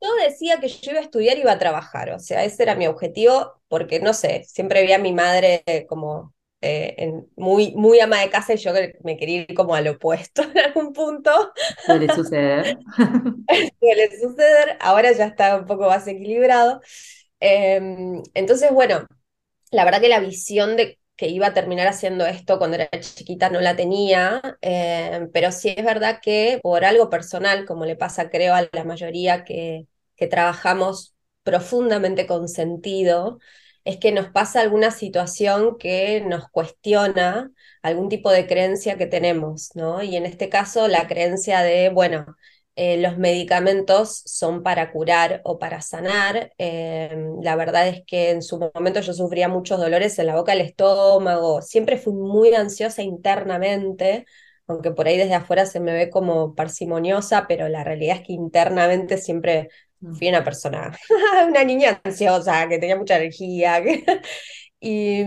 Yo 0.00 0.14
decía 0.16 0.58
que 0.60 0.68
yo 0.68 0.90
iba 0.90 1.00
a 1.00 1.04
estudiar 1.04 1.38
y 1.38 1.42
iba 1.42 1.52
a 1.52 1.58
trabajar, 1.58 2.10
o 2.10 2.18
sea, 2.18 2.44
ese 2.44 2.64
era 2.64 2.74
mi 2.74 2.88
objetivo, 2.88 3.62
porque 3.68 4.00
no 4.00 4.14
sé, 4.14 4.42
siempre 4.48 4.82
vi 4.82 4.92
a 4.92 4.98
mi 4.98 5.12
madre 5.12 5.62
como 5.88 6.31
eh, 6.62 7.12
muy, 7.36 7.72
muy 7.76 8.00
ama 8.00 8.20
de 8.20 8.30
casa 8.30 8.54
y 8.54 8.56
yo 8.58 8.72
me 9.04 9.16
quería 9.16 9.42
ir 9.48 9.54
como 9.54 9.74
al 9.74 9.88
opuesto 9.88 10.42
en 10.54 10.58
algún 10.58 10.92
punto. 10.92 11.30
Suele 11.84 12.08
suceder. 12.08 12.78
Suele 13.80 14.10
suceder, 14.20 14.76
ahora 14.80 15.12
ya 15.12 15.26
está 15.26 15.56
un 15.58 15.66
poco 15.66 15.88
más 15.88 16.06
equilibrado. 16.06 16.80
Em, 17.40 18.22
entonces, 18.34 18.72
bueno, 18.72 19.06
la 19.70 19.84
verdad 19.84 20.00
que 20.00 20.08
la 20.08 20.20
visión 20.20 20.76
de 20.76 20.98
que 21.16 21.28
iba 21.28 21.48
a 21.48 21.54
terminar 21.54 21.88
haciendo 21.88 22.26
esto 22.26 22.58
cuando 22.58 22.76
era 22.76 22.90
chiquita 23.00 23.50
no 23.50 23.60
la 23.60 23.76
tenía, 23.76 24.42
eh, 24.62 25.28
pero 25.32 25.52
sí 25.52 25.74
es 25.76 25.84
verdad 25.84 26.20
que 26.22 26.60
por 26.62 26.84
algo 26.84 27.10
personal, 27.10 27.66
como 27.66 27.86
le 27.86 27.96
pasa 27.96 28.30
creo 28.30 28.54
a 28.54 28.68
la 28.72 28.84
mayoría 28.84 29.44
que, 29.44 29.86
que 30.16 30.26
trabajamos 30.28 31.14
profundamente 31.44 32.26
con 32.26 32.48
sentido, 32.48 33.38
es 33.84 33.98
que 33.98 34.12
nos 34.12 34.28
pasa 34.30 34.60
alguna 34.60 34.90
situación 34.90 35.76
que 35.78 36.20
nos 36.22 36.48
cuestiona 36.50 37.50
algún 37.82 38.08
tipo 38.08 38.30
de 38.30 38.46
creencia 38.46 38.96
que 38.98 39.06
tenemos, 39.06 39.70
¿no? 39.74 40.02
Y 40.02 40.16
en 40.16 40.26
este 40.26 40.48
caso 40.48 40.88
la 40.88 41.06
creencia 41.08 41.60
de, 41.62 41.90
bueno, 41.90 42.26
eh, 42.76 42.96
los 43.02 43.18
medicamentos 43.18 44.22
son 44.24 44.62
para 44.62 44.92
curar 44.92 45.40
o 45.44 45.58
para 45.58 45.82
sanar. 45.82 46.52
Eh, 46.58 47.14
la 47.42 47.56
verdad 47.56 47.88
es 47.88 48.02
que 48.06 48.30
en 48.30 48.42
su 48.42 48.58
momento 48.58 49.00
yo 49.00 49.12
sufría 49.12 49.48
muchos 49.48 49.78
dolores 49.80 50.18
en 50.18 50.26
la 50.26 50.36
boca 50.36 50.52
del 50.52 50.62
estómago, 50.62 51.60
siempre 51.62 51.98
fui 51.98 52.14
muy 52.14 52.54
ansiosa 52.54 53.02
internamente, 53.02 54.24
aunque 54.66 54.90
por 54.92 55.06
ahí 55.06 55.16
desde 55.18 55.34
afuera 55.34 55.66
se 55.66 55.80
me 55.80 55.92
ve 55.92 56.08
como 56.10 56.54
parsimoniosa, 56.54 57.46
pero 57.48 57.68
la 57.68 57.84
realidad 57.84 58.16
es 58.20 58.26
que 58.26 58.32
internamente 58.32 59.18
siempre. 59.18 59.68
Fui 60.10 60.28
una 60.28 60.44
persona, 60.44 60.96
una 61.48 61.64
niña 61.64 62.00
ansiosa, 62.04 62.68
que 62.68 62.78
tenía 62.78 62.96
mucha 62.96 63.16
energía. 63.16 63.82
y, 64.80 65.24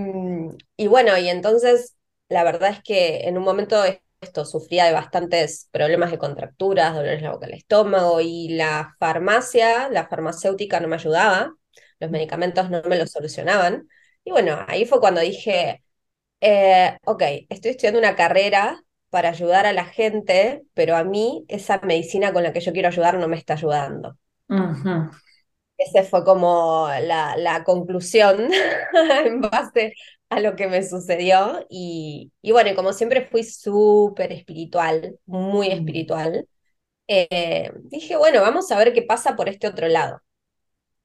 y 0.78 0.88
bueno, 0.88 1.18
y 1.18 1.30
entonces 1.30 1.96
la 2.30 2.44
verdad 2.44 2.72
es 2.72 2.82
que 2.84 3.22
en 3.28 3.38
un 3.38 3.44
momento 3.44 3.84
esto 4.22 4.46
sufría 4.46 4.86
de 4.86 4.94
bastantes 4.94 5.68
problemas 5.72 6.12
de 6.12 6.18
contracturas, 6.18 6.94
dolores 6.96 7.20
en 7.20 7.26
la 7.26 7.32
boca 7.34 7.46
del 7.48 7.58
estómago 7.58 8.22
y 8.22 8.50
la 8.50 8.96
farmacia, 9.00 9.90
la 9.90 10.08
farmacéutica 10.08 10.80
no 10.80 10.88
me 10.88 10.96
ayudaba, 10.96 11.54
los 12.00 12.12
medicamentos 12.12 12.70
no 12.70 12.82
me 12.84 12.98
lo 12.98 13.08
solucionaban. 13.08 13.88
Y 14.24 14.32
bueno, 14.32 14.58
ahí 14.68 14.86
fue 14.86 15.00
cuando 15.00 15.22
dije, 15.22 15.84
eh, 16.42 16.98
ok, 17.06 17.24
estoy 17.50 17.72
estudiando 17.72 18.00
una 18.00 18.16
carrera 18.16 18.82
para 19.10 19.30
ayudar 19.30 19.66
a 19.66 19.74
la 19.74 19.86
gente, 19.86 20.64
pero 20.74 20.96
a 20.98 21.04
mí 21.04 21.46
esa 21.48 21.80
medicina 21.84 22.34
con 22.34 22.44
la 22.44 22.54
que 22.54 22.62
yo 22.62 22.74
quiero 22.74 22.90
ayudar 22.90 23.18
no 23.20 23.28
me 23.28 23.38
está 23.38 23.54
ayudando. 23.54 24.18
Esa 25.78 26.04
fue 26.04 26.24
como 26.24 26.88
la, 27.02 27.36
la 27.38 27.64
conclusión 27.64 28.50
en 29.26 29.42
base 29.42 29.94
a 30.30 30.40
lo 30.40 30.56
que 30.56 30.68
me 30.68 30.84
sucedió. 30.88 31.66
Y, 31.70 32.32
y 32.42 32.52
bueno, 32.52 32.74
como 32.76 32.94
siempre 32.94 33.28
fui 33.30 33.44
súper 33.44 34.32
espiritual, 34.32 35.20
muy 35.26 35.68
espiritual, 35.68 36.48
eh, 37.08 37.72
dije, 37.86 38.18
bueno, 38.18 38.42
vamos 38.42 38.72
a 38.72 38.78
ver 38.80 38.94
qué 38.94 39.04
pasa 39.04 39.36
por 39.38 39.50
este 39.50 39.68
otro 39.68 39.88
lado. 39.90 40.22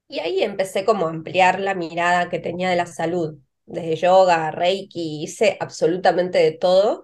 Y 0.07 0.19
ahí 0.19 0.43
empecé 0.43 0.85
como 0.85 1.07
a 1.07 1.09
ampliar 1.11 1.59
la 1.59 1.75
mirada 1.75 2.29
que 2.29 2.39
tenía 2.39 2.69
de 2.69 2.75
la 2.75 2.85
salud. 2.85 3.37
Desde 3.65 3.95
yoga, 3.97 4.51
reiki, 4.51 5.23
hice 5.23 5.57
absolutamente 5.59 6.39
de 6.39 6.51
todo. 6.53 7.03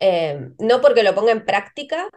Eh, 0.00 0.50
no 0.58 0.80
porque 0.80 1.02
lo 1.02 1.14
ponga 1.14 1.32
en 1.32 1.44
práctica, 1.44 2.08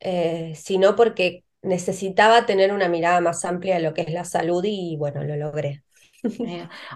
eh, 0.00 0.54
sino 0.56 0.96
porque 0.96 1.44
necesitaba 1.68 2.46
tener 2.46 2.72
una 2.72 2.88
mirada 2.88 3.20
más 3.20 3.44
amplia 3.44 3.76
de 3.76 3.82
lo 3.82 3.94
que 3.94 4.02
es 4.02 4.10
la 4.10 4.24
salud 4.24 4.64
y 4.64 4.96
bueno, 4.96 5.22
lo 5.22 5.36
logré. 5.36 5.82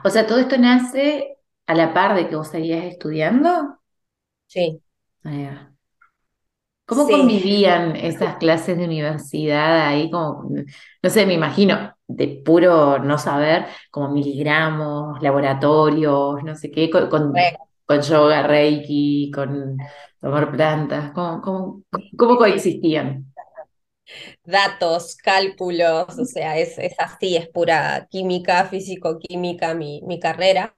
O 0.04 0.10
sea, 0.10 0.26
todo 0.26 0.38
esto 0.38 0.58
nace 0.58 1.36
a 1.66 1.74
la 1.74 1.94
par 1.94 2.16
de 2.16 2.28
que 2.28 2.36
vos 2.36 2.48
seguías 2.48 2.84
estudiando. 2.84 3.78
Sí. 4.46 4.82
¿Cómo 6.84 7.08
convivían 7.08 7.96
esas 7.96 8.36
clases 8.36 8.76
de 8.76 8.84
universidad 8.84 9.86
ahí? 9.86 10.10
Como, 10.10 10.50
no 11.02 11.10
sé, 11.10 11.24
me 11.24 11.34
imagino, 11.34 11.94
de 12.06 12.42
puro 12.44 12.98
no 12.98 13.16
saber, 13.18 13.66
como 13.90 14.10
miligramos, 14.10 15.22
laboratorios, 15.22 16.42
no 16.42 16.54
sé 16.56 16.70
qué, 16.70 16.90
con, 16.90 17.08
con, 17.08 18.00
yoga, 18.02 18.42
reiki, 18.46 19.30
con 19.34 19.78
tomar 20.20 20.50
plantas, 20.50 21.12
¿cómo, 21.12 21.40
cómo, 21.40 21.82
cómo 22.16 22.36
coexistían? 22.36 23.31
Datos, 24.44 25.16
cálculos, 25.16 26.18
o 26.18 26.24
sea, 26.24 26.58
es, 26.58 26.78
es 26.78 26.94
así, 26.98 27.36
es 27.36 27.48
pura 27.48 28.06
química, 28.10 28.66
físico-química 28.66 29.74
mi, 29.74 30.02
mi 30.02 30.20
carrera. 30.20 30.74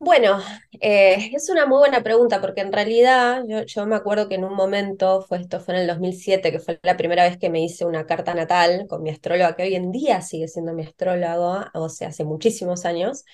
Bueno, 0.00 0.38
eh, 0.80 1.30
es 1.34 1.48
una 1.50 1.66
muy 1.66 1.78
buena 1.78 2.04
pregunta 2.04 2.40
porque 2.40 2.60
en 2.60 2.72
realidad 2.72 3.42
yo, 3.48 3.62
yo, 3.64 3.84
me 3.84 3.96
acuerdo 3.96 4.28
que 4.28 4.36
en 4.36 4.44
un 4.44 4.54
momento, 4.54 5.22
fue 5.22 5.38
esto 5.38 5.58
fue 5.58 5.74
en 5.74 5.80
el 5.80 5.86
2007, 5.88 6.52
que 6.52 6.60
fue 6.60 6.78
la 6.84 6.96
primera 6.96 7.24
vez 7.24 7.36
que 7.36 7.50
me 7.50 7.64
hice 7.64 7.84
una 7.84 8.06
carta 8.06 8.32
natal 8.32 8.86
con 8.88 9.02
mi 9.02 9.10
astróloga, 9.10 9.56
que 9.56 9.64
hoy 9.64 9.74
en 9.74 9.90
día 9.90 10.20
sigue 10.20 10.46
siendo 10.46 10.72
mi 10.72 10.84
astrólogo, 10.84 11.64
o 11.74 11.88
sea, 11.88 12.08
hace 12.08 12.24
muchísimos 12.24 12.84
años, 12.84 13.24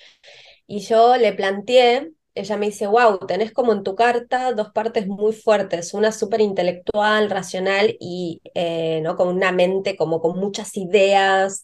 y 0.65 0.79
yo 0.79 1.17
le 1.17 1.33
planteé 1.33 2.11
ella 2.35 2.57
me 2.57 2.67
dice, 2.67 2.87
wow, 2.87 3.19
tenés 3.27 3.51
como 3.53 3.73
en 3.73 3.83
tu 3.83 3.95
carta 3.95 4.51
dos 4.53 4.71
partes 4.71 5.07
muy 5.07 5.33
fuertes, 5.33 5.93
una 5.93 6.11
súper 6.11 6.41
intelectual, 6.41 7.29
racional 7.29 7.95
y 7.99 8.41
eh, 8.53 9.01
¿no? 9.03 9.15
con 9.15 9.29
una 9.29 9.51
mente 9.51 9.95
como 9.97 10.21
con 10.21 10.37
muchas 10.39 10.75
ideas 10.77 11.63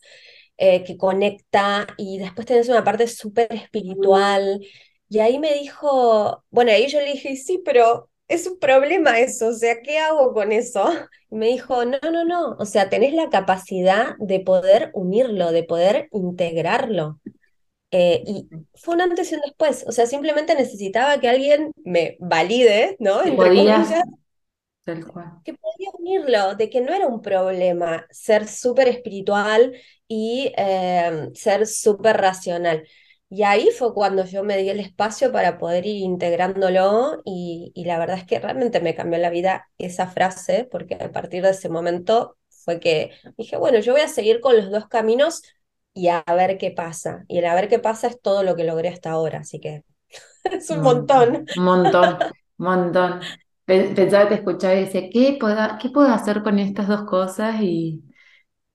eh, 0.58 0.84
que 0.84 0.98
conecta 0.98 1.88
y 1.98 2.20
después 2.20 2.48
tenés 2.48 2.70
una 2.70 2.84
parte 2.84 3.08
súper 3.08 3.52
espiritual. 3.54 4.62
Y 5.10 5.20
ahí 5.20 5.40
me 5.40 5.54
dijo, 5.56 6.44
bueno, 6.52 6.72
ahí 6.72 6.88
yo 6.88 7.00
le 7.00 7.14
dije, 7.14 7.36
sí, 7.36 7.62
pero 7.66 8.10
es 8.28 8.48
un 8.48 8.60
problema 8.60 9.20
eso, 9.20 9.50
o 9.50 9.54
sea, 9.54 9.82
¿qué 9.82 10.00
hago 10.00 10.34
con 10.34 10.52
eso? 10.52 10.86
Y 11.30 11.36
me 11.36 11.48
dijo, 11.48 11.86
no, 11.86 12.00
no, 12.12 12.24
no, 12.26 12.56
o 12.60 12.66
sea, 12.66 12.90
tenés 12.90 13.14
la 13.14 13.30
capacidad 13.30 14.16
de 14.20 14.40
poder 14.42 14.92
unirlo, 14.94 15.52
de 15.52 15.64
poder 15.64 16.08
integrarlo. 16.12 17.20
Eh, 17.94 18.24
y 18.26 18.48
fue 18.74 18.96
un 18.96 19.02
antes 19.02 19.32
y 19.32 19.36
un 19.36 19.42
después, 19.42 19.84
o 19.86 19.92
sea, 19.92 20.06
simplemente 20.06 20.56
necesitaba 20.56 21.20
que 21.20 21.28
alguien 21.28 21.72
me 21.84 22.16
valide, 22.20 22.96
¿no? 23.00 23.22
Que 23.22 23.34
podía, 23.34 23.84
que 25.44 25.54
podía 25.54 25.90
unirlo, 26.00 26.56
de 26.56 26.70
que 26.70 26.80
no 26.80 26.94
era 26.94 27.08
un 27.08 27.22
problema 27.22 28.08
ser 28.10 28.48
súper 28.48 28.88
espiritual 28.88 29.74
y 30.08 30.54
em, 30.56 31.34
ser 31.34 31.68
súper 31.68 32.18
racional. 32.18 32.88
Y 33.30 33.44
ahí 33.44 33.70
fue 33.78 33.94
cuando 33.94 34.26
yo 34.26 34.44
me 34.44 34.58
di 34.58 34.70
el 34.70 34.80
espacio 34.80 35.32
para 35.32 35.58
poder 35.58 35.86
ir 35.86 35.98
integrándolo 35.98 37.22
y, 37.26 37.72
y, 37.76 37.86
la 37.86 37.98
verdad 37.98 38.18
es 38.18 38.26
que 38.26 38.40
realmente 38.40 38.82
me 38.82 38.96
cambió 38.96 39.20
la 39.20 39.30
vida 39.30 39.70
esa 39.78 40.08
frase, 40.08 40.68
porque 40.70 40.96
a 40.96 41.12
partir 41.12 41.44
de 41.44 41.52
ese 41.52 41.70
momento 41.70 42.38
fue 42.50 42.80
que 42.80 43.12
dije, 43.38 43.58
bueno, 43.58 43.80
yo 43.80 43.94
voy 43.94 44.02
a 44.02 44.08
seguir 44.08 44.42
con 44.42 44.56
los 44.58 44.70
dos 44.70 44.88
caminos 44.88 45.44
y 45.94 46.08
a 46.10 46.24
ver 46.36 46.58
qué 46.58 46.72
pasa. 46.72 47.26
Y 47.28 47.40
el 47.40 47.46
a 47.46 47.56
ver 47.56 47.68
qué 47.70 47.80
pasa 47.80 48.08
es 48.08 48.22
todo 48.22 48.44
lo 48.44 48.56
que 48.56 48.64
logré 48.64 48.90
hasta 48.90 49.12
ahora, 49.12 49.40
así 49.40 49.60
que 49.60 49.84
es 50.46 50.70
un 50.70 50.82
montón. 50.82 51.46
Un 51.56 51.64
montón, 51.64 52.18
un 52.58 52.66
montón. 52.66 53.20
Pensaba, 53.66 54.28
te 54.28 54.36
escuchaba 54.36 54.76
y 54.76 54.86
decía, 54.86 55.10
¿qué 55.12 55.38
puedo, 55.40 55.58
¿qué 55.82 55.90
puedo 55.90 56.10
hacer 56.10 56.44
con 56.44 56.60
estas 56.60 56.88
dos 56.88 57.04
cosas? 57.06 57.62
Y, 57.62 58.04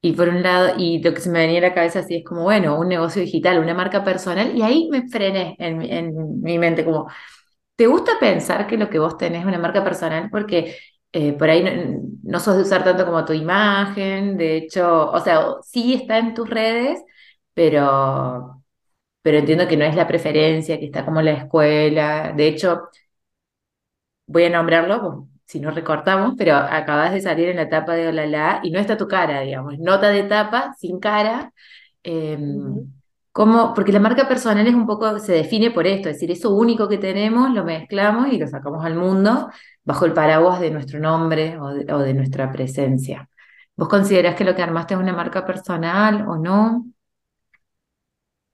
y 0.03 0.13
por 0.15 0.29
un 0.31 0.43
lado, 0.43 0.75
y 0.79 1.03
lo 1.03 1.15
que 1.15 1.21
se 1.21 1.31
me 1.31 1.41
venía 1.41 1.59
a 1.61 1.63
la 1.63 1.75
cabeza 1.75 2.01
así 2.01 2.17
es 2.17 2.25
como, 2.25 2.45
bueno, 2.45 2.79
un 2.81 2.89
negocio 2.89 3.23
digital, 3.23 3.61
una 3.61 3.75
marca 3.75 4.05
personal, 4.05 4.57
y 4.57 4.63
ahí 4.63 4.89
me 4.91 5.09
frené 5.09 5.57
en, 5.59 5.83
en 5.83 6.43
mi 6.43 6.59
mente, 6.59 6.85
como, 6.85 7.09
¿te 7.77 7.87
gusta 7.89 8.13
pensar 8.21 8.67
que 8.67 8.77
lo 8.79 8.91
que 8.91 8.99
vos 9.01 9.19
tenés 9.19 9.41
es 9.43 9.47
una 9.47 9.59
marca 9.59 9.85
personal? 9.85 10.31
Porque 10.31 10.77
eh, 11.17 11.33
por 11.33 11.49
ahí 11.49 11.65
no, 12.23 12.41
sos 12.41 12.57
de 12.57 12.63
usar 12.63 12.85
tanto 12.85 13.07
como 13.07 13.25
tu 13.25 13.33
imagen, 13.33 14.37
de 14.37 14.59
hecho, 14.59 15.11
o 15.11 15.19
sea, 15.21 15.47
sí 15.63 15.95
está 15.95 16.19
en 16.19 16.35
tus 16.35 16.49
redes, 16.51 17.03
pero, 17.55 18.63
pero 19.23 19.39
entiendo 19.39 19.67
que 19.69 19.79
no 19.79 19.87
es 19.87 19.97
la 19.97 20.07
preferencia, 20.07 20.79
que 20.79 20.87
está 20.87 21.07
como 21.07 21.23
la 21.23 21.33
escuela. 21.33 22.35
De 22.37 22.49
hecho, 22.49 22.91
voy 24.27 24.45
a 24.45 24.51
nombrarlo, 24.51 25.29
si 25.47 25.59
no 25.61 25.71
recortamos, 25.71 26.35
pero 26.37 26.55
acabas 26.57 27.13
de 27.13 27.21
salir 27.23 27.49
en 27.49 27.57
la 27.57 27.63
etapa 27.63 27.95
de 27.95 28.09
Olala 28.09 28.61
y 28.63 28.71
no 28.71 28.79
está 28.79 28.97
tu 28.99 29.09
cara, 29.09 29.41
digamos, 29.41 29.79
nota 29.79 30.11
de 30.11 30.25
tapa 30.25 30.75
sin 30.79 31.01
cara. 31.01 31.53
Em, 32.03 32.93
porque 33.75 33.93
la 33.93 34.01
marca 34.01 34.29
personal 34.29 34.67
es 34.67 34.75
un 34.75 34.87
poco, 34.87 35.19
se 35.19 35.33
define 35.33 35.71
por 35.71 35.87
esto, 35.87 36.09
es 36.09 36.17
decir, 36.17 36.31
eso 36.31 36.55
único 36.55 36.89
que 36.89 36.99
tenemos 36.99 37.51
lo 37.51 37.65
mezclamos 37.65 38.33
y 38.33 38.39
lo 38.39 38.47
sacamos 38.49 38.85
al 38.85 38.95
mundo 38.97 39.49
bajo 39.87 40.05
el 40.05 40.13
paraguas 40.13 40.61
de 40.61 40.71
nuestro 40.71 40.99
nombre 40.99 41.59
o 41.59 41.99
de, 42.01 42.13
nuestra 42.13 42.53
presencia. 42.53 43.31
¿Vos 43.77 43.89
considerás 43.89 44.35
que 44.35 44.45
lo 44.45 44.55
que 44.55 44.63
armaste 44.63 44.95
es 44.95 45.01
una 45.01 45.13
marca 45.13 45.47
personal 45.47 46.29
o 46.29 46.37
no? 46.37 46.87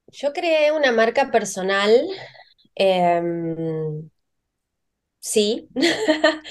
Yo 0.09 0.33
creé 0.35 0.73
una 0.73 0.93
marca 0.93 1.31
personal, 1.31 1.91
em, 2.75 4.11
sí, 5.19 5.69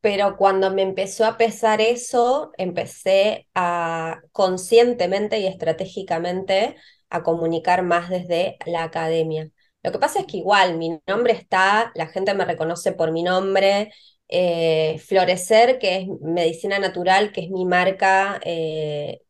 pero 0.00 0.36
cuando 0.36 0.70
me 0.70 0.82
empezó 0.82 1.24
a 1.24 1.36
pesar 1.36 1.80
eso, 1.80 2.52
empecé 2.58 3.48
a 3.54 4.20
conscientemente 4.30 5.40
y 5.40 5.46
estratégicamente 5.46 6.76
a 7.10 7.24
comunicar 7.24 7.82
más 7.82 8.08
desde 8.08 8.56
la 8.66 8.84
academia. 8.84 9.50
Lo 9.82 9.90
que 9.90 9.98
pasa 9.98 10.20
es 10.20 10.26
que 10.26 10.36
igual 10.36 10.78
mi 10.78 11.00
nombre 11.08 11.32
está, 11.32 11.90
la 11.96 12.06
gente 12.06 12.34
me 12.34 12.44
reconoce 12.44 12.92
por 12.92 13.10
mi 13.10 13.24
nombre, 13.24 13.92
eh, 14.32 14.98
Florecer, 15.06 15.78
que 15.80 15.98
es 15.98 16.08
medicina 16.22 16.80
natural, 16.80 17.32
que 17.32 17.42
es 17.42 17.50
mi 17.50 17.66
marca, 17.66 18.40
eh, 18.44 19.22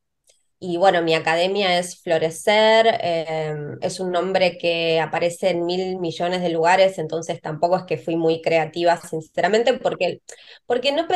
y 0.60 0.76
bueno, 0.76 1.02
mi 1.02 1.14
academia 1.14 1.78
es 1.78 2.00
Florecer, 2.02 2.86
em, 3.00 3.78
es 3.82 3.98
un 4.00 4.12
nombre 4.12 4.58
que 4.58 5.00
aparece 5.00 5.50
en 5.50 5.66
mil 5.66 5.98
millones 5.98 6.40
de 6.42 6.50
lugares, 6.50 6.98
entonces 6.98 7.40
tampoco 7.40 7.78
es 7.78 7.84
que 7.84 7.98
fui 7.98 8.16
muy 8.16 8.40
creativa, 8.42 8.96
sinceramente, 8.98 9.74
porque, 9.78 10.22
porque 10.66 10.92
no, 10.92 11.06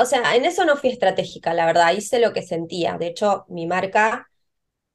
o 0.00 0.04
sea, 0.06 0.36
en 0.36 0.44
eso 0.44 0.64
no 0.66 0.76
fui 0.76 0.90
estratégica, 0.90 1.54
la 1.54 1.66
verdad, 1.66 1.94
hice 1.94 2.18
lo 2.20 2.32
que 2.34 2.42
sentía. 2.42 2.98
De 2.98 3.06
hecho, 3.08 3.46
mi 3.48 3.66
marca 3.66 4.28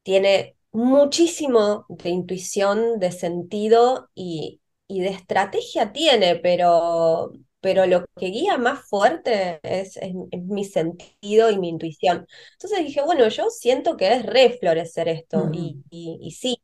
tiene 0.04 0.56
muchísimo 0.72 1.86
de 1.90 2.10
intuición, 2.10 3.00
de 3.00 3.12
sentido 3.12 4.10
y, 4.16 4.62
y 4.88 5.02
de 5.02 5.10
estrategia 5.10 5.92
tiene, 5.94 6.36
pero 6.38 7.32
pero 7.66 7.88
lo 7.88 8.06
que 8.16 8.28
guía 8.28 8.60
más 8.60 8.88
fuerte 8.88 9.60
es, 9.64 10.00
mi 10.32 10.66
sentido 10.66 11.50
y 11.50 11.58
mi 11.58 11.70
intuición. 11.70 12.28
Entonces 12.52 12.86
dije, 12.86 13.02
bueno, 13.02 13.28
yo 13.28 13.50
siento 13.50 13.98
que 13.98 14.14
es 14.14 14.24
reflorecer 14.24 15.08
esto, 15.08 15.50
y, 15.52 15.84
y, 15.90 16.30
sí. 16.30 16.62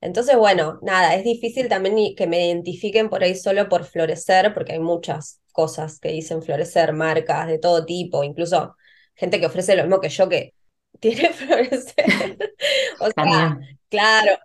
Entonces, 0.00 0.36
bueno, 0.36 0.80
nada, 0.82 1.14
es 1.14 1.22
difícil 1.22 1.68
también 1.68 2.16
que 2.16 2.26
me 2.26 2.44
identifiquen 2.44 3.08
por 3.08 3.22
ahí 3.22 3.36
solo 3.36 3.68
por 3.68 3.84
florecer, 3.84 4.52
porque 4.52 4.72
hay 4.72 4.80
muchas 4.80 5.40
cosas 5.52 6.00
que 6.00 6.08
dicen 6.08 6.42
florecer, 6.42 6.92
marcas 6.92 7.46
de 7.46 7.60
todo 7.60 7.86
tipo, 7.86 8.24
incluso 8.24 8.74
gente 9.14 9.38
que 9.38 9.46
ofrece 9.46 9.76
lo 9.76 9.84
mismo 9.84 10.00
que 10.00 10.08
yo 10.08 10.28
que 10.28 10.54
tiene 10.98 11.28
florecer. 11.32 12.36
o 12.98 13.10
sea, 13.12 13.60
claro, 13.88 14.38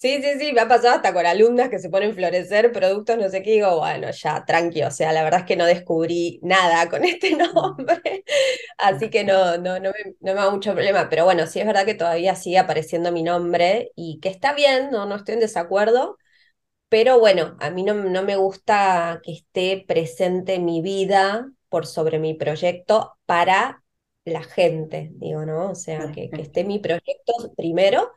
Sí, 0.00 0.22
sí, 0.22 0.38
sí, 0.38 0.52
me 0.54 0.62
ha 0.62 0.68
pasado 0.68 0.94
hasta 0.96 1.12
con 1.12 1.26
alumnas 1.26 1.68
que 1.68 1.78
se 1.78 1.90
ponen 1.90 2.14
florecer 2.14 2.72
productos, 2.72 3.18
no 3.18 3.28
sé 3.28 3.42
qué, 3.42 3.50
digo, 3.52 3.80
bueno, 3.80 4.10
ya, 4.10 4.42
tranqui, 4.46 4.82
o 4.82 4.90
sea, 4.90 5.12
la 5.12 5.22
verdad 5.22 5.40
es 5.40 5.46
que 5.46 5.56
no 5.56 5.66
descubrí 5.66 6.40
nada 6.42 6.88
con 6.88 7.04
este 7.04 7.36
nombre, 7.36 8.24
así 8.78 9.10
que 9.10 9.24
no, 9.24 9.58
no, 9.58 9.78
no, 9.78 9.90
me, 9.90 10.12
no 10.20 10.32
me 10.34 10.40
da 10.40 10.50
mucho 10.50 10.72
problema, 10.72 11.10
pero 11.10 11.26
bueno, 11.26 11.46
sí 11.46 11.60
es 11.60 11.66
verdad 11.66 11.84
que 11.84 11.94
todavía 11.94 12.34
sigue 12.34 12.56
apareciendo 12.58 13.12
mi 13.12 13.22
nombre 13.22 13.92
y 13.94 14.20
que 14.20 14.30
está 14.30 14.54
bien, 14.54 14.90
no, 14.90 15.04
no 15.04 15.16
estoy 15.16 15.34
en 15.34 15.40
desacuerdo, 15.40 16.16
pero 16.88 17.18
bueno, 17.20 17.56
a 17.60 17.70
mí 17.70 17.84
no, 17.84 17.94
no 17.94 18.22
me 18.22 18.36
gusta 18.36 19.20
que 19.22 19.32
esté 19.32 19.84
presente 19.86 20.58
mi 20.58 20.82
vida 20.82 21.48
por 21.68 21.86
sobre 21.86 22.18
mi 22.18 22.34
proyecto 22.34 23.16
para 23.26 23.84
la 24.24 24.42
gente, 24.42 25.10
digo, 25.14 25.46
¿no? 25.46 25.70
O 25.70 25.74
sea, 25.74 26.10
que, 26.12 26.30
que 26.30 26.42
esté 26.42 26.64
mi 26.64 26.78
proyecto 26.80 27.32
primero 27.56 28.12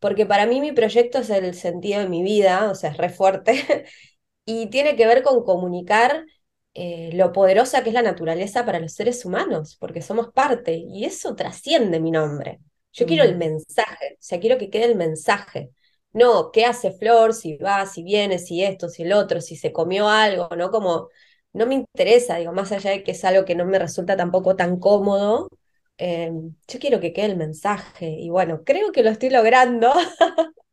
porque 0.00 0.26
para 0.26 0.46
mí 0.46 0.60
mi 0.60 0.72
proyecto 0.72 1.18
es 1.18 1.30
el 1.30 1.54
sentido 1.54 2.00
de 2.00 2.08
mi 2.08 2.22
vida, 2.22 2.70
o 2.70 2.74
sea, 2.74 2.90
es 2.90 2.96
re 2.96 3.10
fuerte, 3.10 3.86
y 4.44 4.68
tiene 4.68 4.96
que 4.96 5.06
ver 5.06 5.22
con 5.22 5.44
comunicar 5.44 6.24
eh, 6.74 7.10
lo 7.14 7.32
poderosa 7.32 7.82
que 7.82 7.90
es 7.90 7.94
la 7.94 8.02
naturaleza 8.02 8.64
para 8.66 8.80
los 8.80 8.92
seres 8.94 9.24
humanos, 9.24 9.76
porque 9.80 10.02
somos 10.02 10.28
parte, 10.32 10.74
y 10.76 11.04
eso 11.04 11.34
trasciende 11.34 12.00
mi 12.00 12.10
nombre. 12.10 12.60
Yo 12.92 13.06
quiero 13.06 13.24
el 13.24 13.36
mensaje, 13.36 14.14
o 14.14 14.16
sea, 14.20 14.40
quiero 14.40 14.56
que 14.58 14.70
quede 14.70 14.86
el 14.86 14.96
mensaje. 14.96 15.70
No, 16.12 16.50
¿qué 16.50 16.64
hace 16.64 16.92
Flor? 16.92 17.34
Si 17.34 17.58
va, 17.58 17.84
si 17.86 18.02
viene, 18.02 18.38
si 18.38 18.62
esto, 18.64 18.88
si 18.88 19.02
el 19.02 19.12
otro, 19.12 19.40
si 19.42 19.56
se 19.56 19.72
comió 19.72 20.08
algo, 20.08 20.48
¿no? 20.56 20.70
Como, 20.70 21.08
no 21.52 21.66
me 21.66 21.74
interesa, 21.74 22.36
digo, 22.36 22.52
más 22.52 22.72
allá 22.72 22.90
de 22.90 23.02
que 23.02 23.12
es 23.12 23.24
algo 23.24 23.44
que 23.44 23.54
no 23.54 23.66
me 23.66 23.78
resulta 23.78 24.16
tampoco 24.16 24.56
tan 24.56 24.78
cómodo, 24.78 25.48
Em, 25.98 26.54
yo 26.68 26.78
quiero 26.78 27.00
que 27.00 27.12
quede 27.12 27.26
el 27.26 27.36
mensaje 27.36 28.08
y 28.08 28.28
bueno, 28.28 28.62
creo 28.64 28.92
que 28.92 29.02
lo 29.02 29.10
estoy 29.10 29.30
logrando. 29.30 29.92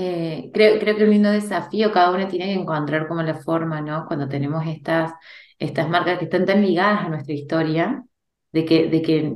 Eh, 0.00 0.50
creo, 0.54 0.78
creo 0.78 0.96
que 0.96 1.02
un 1.02 1.10
lindo 1.10 1.30
desafío, 1.30 1.90
cada 1.90 2.12
uno 2.12 2.28
tiene 2.28 2.46
que 2.46 2.52
encontrar 2.60 3.08
como 3.08 3.20
la 3.22 3.34
forma, 3.34 3.80
¿no? 3.80 4.06
Cuando 4.06 4.28
tenemos 4.28 4.64
estas, 4.64 5.12
estas 5.58 5.88
marcas 5.88 6.18
que 6.18 6.26
están 6.26 6.46
tan 6.46 6.62
ligadas 6.62 7.00
a 7.06 7.08
nuestra 7.08 7.34
historia, 7.34 8.04
de 8.52 8.64
que, 8.64 8.88
de 8.88 9.02
que, 9.02 9.34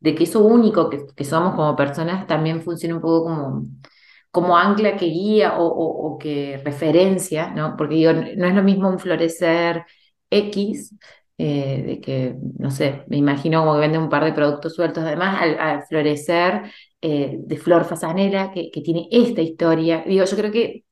de 0.00 0.14
que 0.16 0.24
eso 0.24 0.44
único 0.44 0.90
que, 0.90 1.06
que 1.14 1.24
somos 1.24 1.54
como 1.54 1.76
personas 1.76 2.26
también 2.26 2.62
funcione 2.62 2.94
un 2.94 3.00
poco 3.00 3.24
como, 3.24 3.62
como 4.32 4.56
ancla 4.56 4.96
que 4.96 5.06
guía 5.06 5.58
o, 5.58 5.66
o, 5.66 6.18
que 6.18 6.60
referencia, 6.64 7.50
¿no? 7.50 7.76
Porque 7.76 7.94
digo, 7.96 8.12
no 8.12 8.46
es 8.46 8.54
lo 8.54 8.62
mismo 8.64 8.88
un 8.88 8.98
florecer 8.98 9.84
X 10.30 10.96
eh, 11.38 11.82
de 11.86 12.00
que, 12.00 12.36
no 12.58 12.70
sé, 12.70 13.04
me 13.08 13.16
imagino 13.16 13.60
como 13.60 13.74
que 13.74 13.80
vende 13.80 13.98
un 13.98 14.08
par 14.08 14.24
de 14.24 14.32
productos 14.32 14.74
sueltos, 14.74 15.04
además 15.04 15.40
al, 15.40 15.82
florecer 15.84 16.62
eh, 17.00 17.36
de 17.38 17.56
Flor 17.56 17.84
Fasanera, 17.84 18.52
que, 18.52 18.70
que, 18.70 18.80
tiene 18.82 19.08
esta 19.10 19.40
historia. 19.40 20.04
Digo, 20.06 20.24
yo 20.24 20.36
creo 20.36 20.52
que 20.52 20.84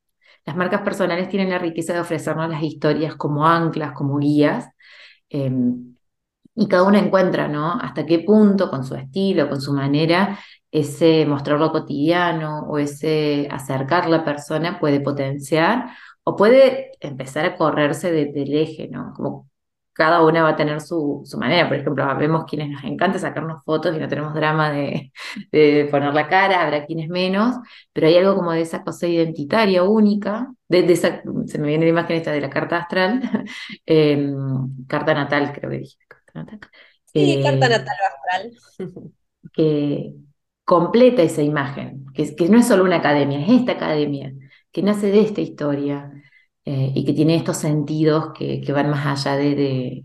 las 0.45 0.55
marcas 0.55 0.81
personales 0.81 1.29
tienen 1.29 1.49
la 1.49 1.59
riqueza 1.59 1.93
de 1.93 1.99
ofrecernos 2.01 2.49
las 2.49 2.63
historias 2.63 3.15
como 3.15 3.47
anclas, 3.47 3.93
como 3.93 4.17
guías, 4.17 4.69
em, 5.29 5.95
y 6.55 6.67
cada 6.67 6.83
uno 6.83 6.97
encuentra, 6.97 7.47
¿no? 7.47 7.73
Hasta 7.81 8.05
qué 8.05 8.19
punto, 8.19 8.69
con 8.69 8.83
su 8.83 8.95
estilo, 8.95 9.49
con 9.49 9.61
su 9.61 9.73
manera, 9.73 10.39
ese 10.71 11.25
mostrar 11.25 11.59
lo 11.59 11.71
cotidiano 11.71 12.61
o 12.69 12.77
ese 12.77 13.47
acercar 13.51 14.09
la 14.09 14.23
persona 14.25 14.79
puede 14.79 15.01
potenciar 15.01 15.91
o 16.23 16.35
puede 16.35 16.91
empezar 17.01 17.45
a 17.45 17.55
correrse 17.57 18.11
del 18.11 18.53
eje, 18.55 18.87
¿no? 18.89 19.13
Como 19.15 19.50
cada 19.93 20.23
una 20.23 20.43
va 20.43 20.49
a 20.49 20.55
tener 20.55 20.81
su, 20.81 21.21
su, 21.25 21.37
manera. 21.37 21.67
Por 21.67 21.77
ejemplo, 21.77 22.17
vemos 22.17 22.45
quienes 22.45 22.69
nos 22.69 22.83
encanta 22.83 23.19
sacarnos 23.19 23.63
fotos 23.63 23.95
y 23.95 23.99
no 23.99 24.07
tenemos 24.07 24.33
drama 24.33 24.71
de, 24.71 25.11
de, 25.51 25.87
poner 25.91 26.13
la 26.13 26.27
cara, 26.27 26.63
habrá 26.63 26.85
quienes 26.85 27.09
menos, 27.09 27.57
pero 27.93 28.07
hay 28.07 28.17
algo 28.17 28.35
como 28.35 28.51
de 28.53 28.61
esa 28.61 28.83
cosa 28.83 29.07
identitaria 29.07 29.83
única, 29.83 30.53
de, 30.67 30.91
esa, 30.91 31.21
se 31.45 31.59
me 31.59 31.67
viene 31.67 31.85
la 31.85 31.91
imagen 31.91 32.17
esta 32.17 32.31
de 32.31 32.41
la 32.41 32.49
carta 32.49 32.77
astral, 32.77 33.21
em, 33.85 34.85
carta 34.87 35.13
natal, 35.13 35.51
creo 35.53 35.69
que 35.69 35.79
dije. 35.79 35.97
Carta 36.07 36.43
natal. 36.43 36.69
Sí, 37.05 37.41
carta 37.43 37.67
natal 37.67 37.95
astral. 38.07 39.01
que 39.53 40.13
completa 40.63 41.21
esa 41.21 41.41
imagen, 41.41 42.05
que, 42.13 42.33
que 42.35 42.47
no 42.47 42.57
es 42.57 42.67
solo 42.67 42.85
una 42.85 42.97
academia, 42.97 43.41
es 43.41 43.49
esta 43.49 43.73
academia, 43.73 44.33
que 44.71 44.81
nace 44.83 45.07
de 45.11 45.19
esta 45.19 45.41
historia, 45.41 46.11
eh, 46.65 46.91
y 46.95 47.05
que 47.05 47.13
tiene 47.13 47.35
estos 47.35 47.57
sentidos 47.57 48.31
que, 48.37 48.61
que 48.61 48.73
van 48.73 48.89
más 48.89 49.05
allá 49.25 49.37
de, 49.37 50.03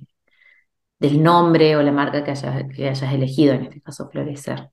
del 0.98 1.22
nombre 1.22 1.76
o 1.76 1.82
la 1.82 1.92
marca 1.92 2.24
que 2.24 2.30
hayas, 2.32 2.64
que 2.74 2.88
hayas 2.88 3.12
elegido, 3.12 3.54
en 3.54 3.64
este 3.64 3.80
caso 3.80 4.08
Florecer. 4.10 4.70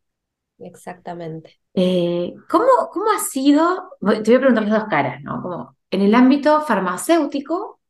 Exactamente. 0.60 1.60
Eh, 1.74 2.34
¿cómo, 2.50 2.66
¿Cómo 2.92 3.06
ha 3.12 3.20
sido? 3.20 3.90
Te 4.00 4.08
voy 4.08 4.36
a 4.36 4.40
preguntar 4.40 4.64
las 4.64 4.80
dos 4.82 4.90
caras, 4.90 5.22
¿no? 5.24 5.42
Como 5.42 5.78
en 5.92 6.02
el 6.02 6.16
ámbito 6.16 6.62
farmacéutico, 6.62 7.82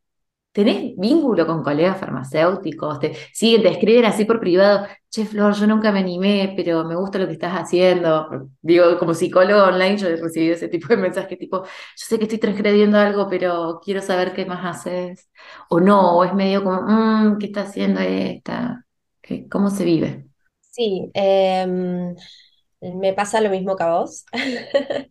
¿Tenés 0.53 0.95
vínculo 0.97 1.47
con 1.47 1.63
colegas 1.63 1.99
farmacéuticos? 1.99 2.99
¿Te 2.99 3.13
siguen, 3.33 3.63
te 3.63 3.69
escriben 3.71 4.05
así 4.05 4.25
por 4.25 4.39
privado? 4.39 4.87
Che, 5.09 5.25
Flor, 5.25 5.53
yo 5.55 5.67
nunca 5.67 5.91
me 5.91 5.99
animé, 5.99 6.53
pero 6.55 6.85
me 6.85 6.95
gusta 6.95 7.19
lo 7.19 7.27
que 7.27 7.33
estás 7.33 7.53
haciendo. 7.53 8.49
Digo, 8.61 8.97
como 8.99 9.13
psicólogo 9.15 9.63
online 9.65 9.97
yo 9.97 10.07
he 10.09 10.15
recibido 10.17 10.55
ese 10.55 10.67
tipo 10.69 10.87
de 10.89 10.97
mensajes, 10.97 11.39
tipo, 11.39 11.63
yo 11.65 11.69
sé 11.95 12.17
que 12.19 12.25
estoy 12.25 12.39
transgrediendo 12.39 12.97
algo, 12.99 13.27
pero 13.29 13.81
quiero 13.83 14.01
saber 14.01 14.33
qué 14.33 14.45
más 14.45 14.63
haces. 14.65 15.29
O 15.69 15.79
no, 15.79 16.17
o 16.17 16.23
es 16.23 16.33
medio 16.33 16.63
como, 16.63 16.81
mmm, 16.83 17.37
¿qué 17.39 17.47
está 17.47 17.61
haciendo 17.63 17.99
esta? 18.01 18.85
¿Cómo 19.49 19.69
se 19.69 19.85
vive? 19.85 20.27
Sí, 20.61 21.11
eh, 21.13 22.15
me 22.95 23.13
pasa 23.13 23.41
lo 23.41 23.49
mismo 23.49 23.75
que 23.75 23.83
a 23.83 23.91
vos. 23.91 24.25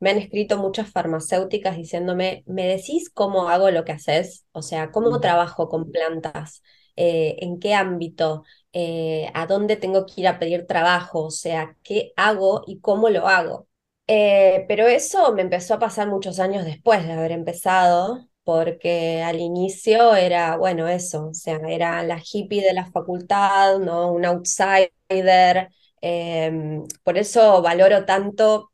me 0.00 0.10
han 0.10 0.18
escrito 0.18 0.58
muchas 0.58 0.90
farmacéuticas 0.90 1.76
diciéndome, 1.76 2.44
¿me 2.46 2.66
decís 2.66 3.10
cómo 3.10 3.48
hago 3.48 3.70
lo 3.70 3.84
que 3.84 3.92
haces? 3.92 4.46
O 4.52 4.62
sea, 4.62 4.90
¿cómo 4.90 5.20
trabajo 5.20 5.68
con 5.68 5.90
plantas? 5.90 6.62
Eh, 6.96 7.36
¿En 7.40 7.58
qué 7.58 7.74
ámbito? 7.74 8.44
Eh, 8.72 9.30
¿A 9.34 9.46
dónde 9.46 9.76
tengo 9.76 10.06
que 10.06 10.20
ir 10.22 10.28
a 10.28 10.38
pedir 10.38 10.66
trabajo? 10.66 11.24
O 11.26 11.30
sea, 11.30 11.76
¿qué 11.82 12.12
hago 12.16 12.62
y 12.66 12.80
cómo 12.80 13.08
lo 13.10 13.26
hago? 13.28 13.68
Eh, 14.06 14.64
pero 14.68 14.86
eso 14.86 15.32
me 15.34 15.42
empezó 15.42 15.74
a 15.74 15.78
pasar 15.78 16.08
muchos 16.08 16.38
años 16.38 16.64
después 16.64 17.06
de 17.06 17.12
haber 17.12 17.32
empezado, 17.32 18.28
porque 18.44 19.22
al 19.22 19.40
inicio 19.40 20.14
era, 20.14 20.56
bueno, 20.58 20.88
eso, 20.88 21.28
o 21.28 21.34
sea, 21.34 21.56
era 21.68 22.02
la 22.02 22.20
hippie 22.22 22.62
de 22.62 22.74
la 22.74 22.84
facultad, 22.90 23.78
¿no? 23.78 24.12
Un 24.12 24.26
outsider, 24.26 25.70
Em, 26.06 26.84
por 27.04 27.16
eso 27.18 27.62
valoro 27.62 28.04
tanto, 28.04 28.72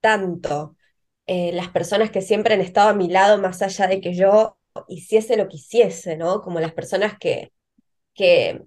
tanto 0.00 0.76
eh, 1.26 1.52
las 1.52 1.68
personas 1.70 2.10
que 2.10 2.22
siempre 2.22 2.54
han 2.54 2.60
estado 2.62 2.90
a 2.90 2.94
mi 2.94 3.08
lado, 3.08 3.38
más 3.38 3.62
allá 3.62 3.86
de 3.88 4.00
que 4.00 4.14
yo 4.14 4.58
hiciese 4.88 5.36
lo 5.36 5.48
que 5.48 5.56
hiciese, 5.56 6.16
¿no? 6.16 6.42
Como 6.42 6.60
las 6.60 6.72
personas 6.74 7.18
que, 7.18 7.52
que 8.14 8.62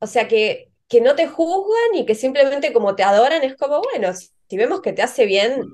o 0.00 0.06
sea, 0.06 0.28
que, 0.28 0.70
que 0.88 1.00
no 1.00 1.14
te 1.16 1.28
juzgan 1.28 1.94
y 1.96 2.06
que 2.06 2.14
simplemente 2.14 2.72
como 2.72 2.96
te 2.96 3.02
adoran, 3.04 3.42
es 3.44 3.56
como, 3.56 3.80
bueno, 3.82 4.12
si 4.14 4.56
vemos 4.56 4.80
que 4.82 4.92
te 4.92 5.02
hace 5.02 5.26
bien, 5.26 5.64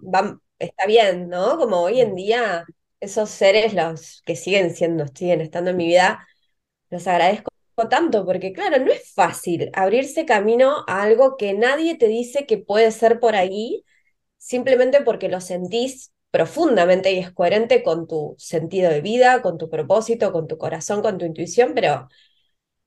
está 0.58 0.86
bien, 0.86 1.28
¿no? 1.28 1.58
Como 1.58 1.82
hoy 1.82 2.00
en 2.00 2.14
día, 2.14 2.64
esos 3.00 3.30
seres, 3.30 3.74
los 3.74 4.22
que 4.26 4.36
siguen 4.36 4.74
siendo, 4.74 5.06
siguen 5.14 5.40
estando 5.40 5.70
en 5.70 5.76
mi 5.76 5.86
vida, 5.86 6.26
los 6.90 7.06
agradezco 7.08 7.50
tanto, 7.88 8.24
porque 8.24 8.52
claro, 8.52 8.78
no 8.84 8.90
es 8.92 9.12
fácil 9.14 9.70
abrirse 9.74 10.24
camino 10.26 10.84
a 10.88 11.02
algo 11.02 11.36
que 11.36 11.54
nadie 11.54 11.96
te 11.96 12.08
dice 12.08 12.46
que 12.46 12.58
puede 12.58 12.90
ser 12.92 13.20
por 13.20 13.36
ahí, 13.36 13.84
simplemente 14.38 15.02
porque 15.02 15.28
lo 15.28 15.40
sentís 15.40 16.12
profundamente 16.30 17.12
y 17.12 17.18
es 17.18 17.32
coherente 17.32 17.82
con 17.82 18.06
tu 18.08 18.34
sentido 18.38 18.90
de 18.90 19.00
vida, 19.02 19.42
con 19.42 19.58
tu 19.58 19.70
propósito, 19.70 20.32
con 20.32 20.48
tu 20.48 20.58
corazón, 20.58 21.02
con 21.02 21.18
tu 21.18 21.24
intuición, 21.26 21.72
pero 21.74 22.08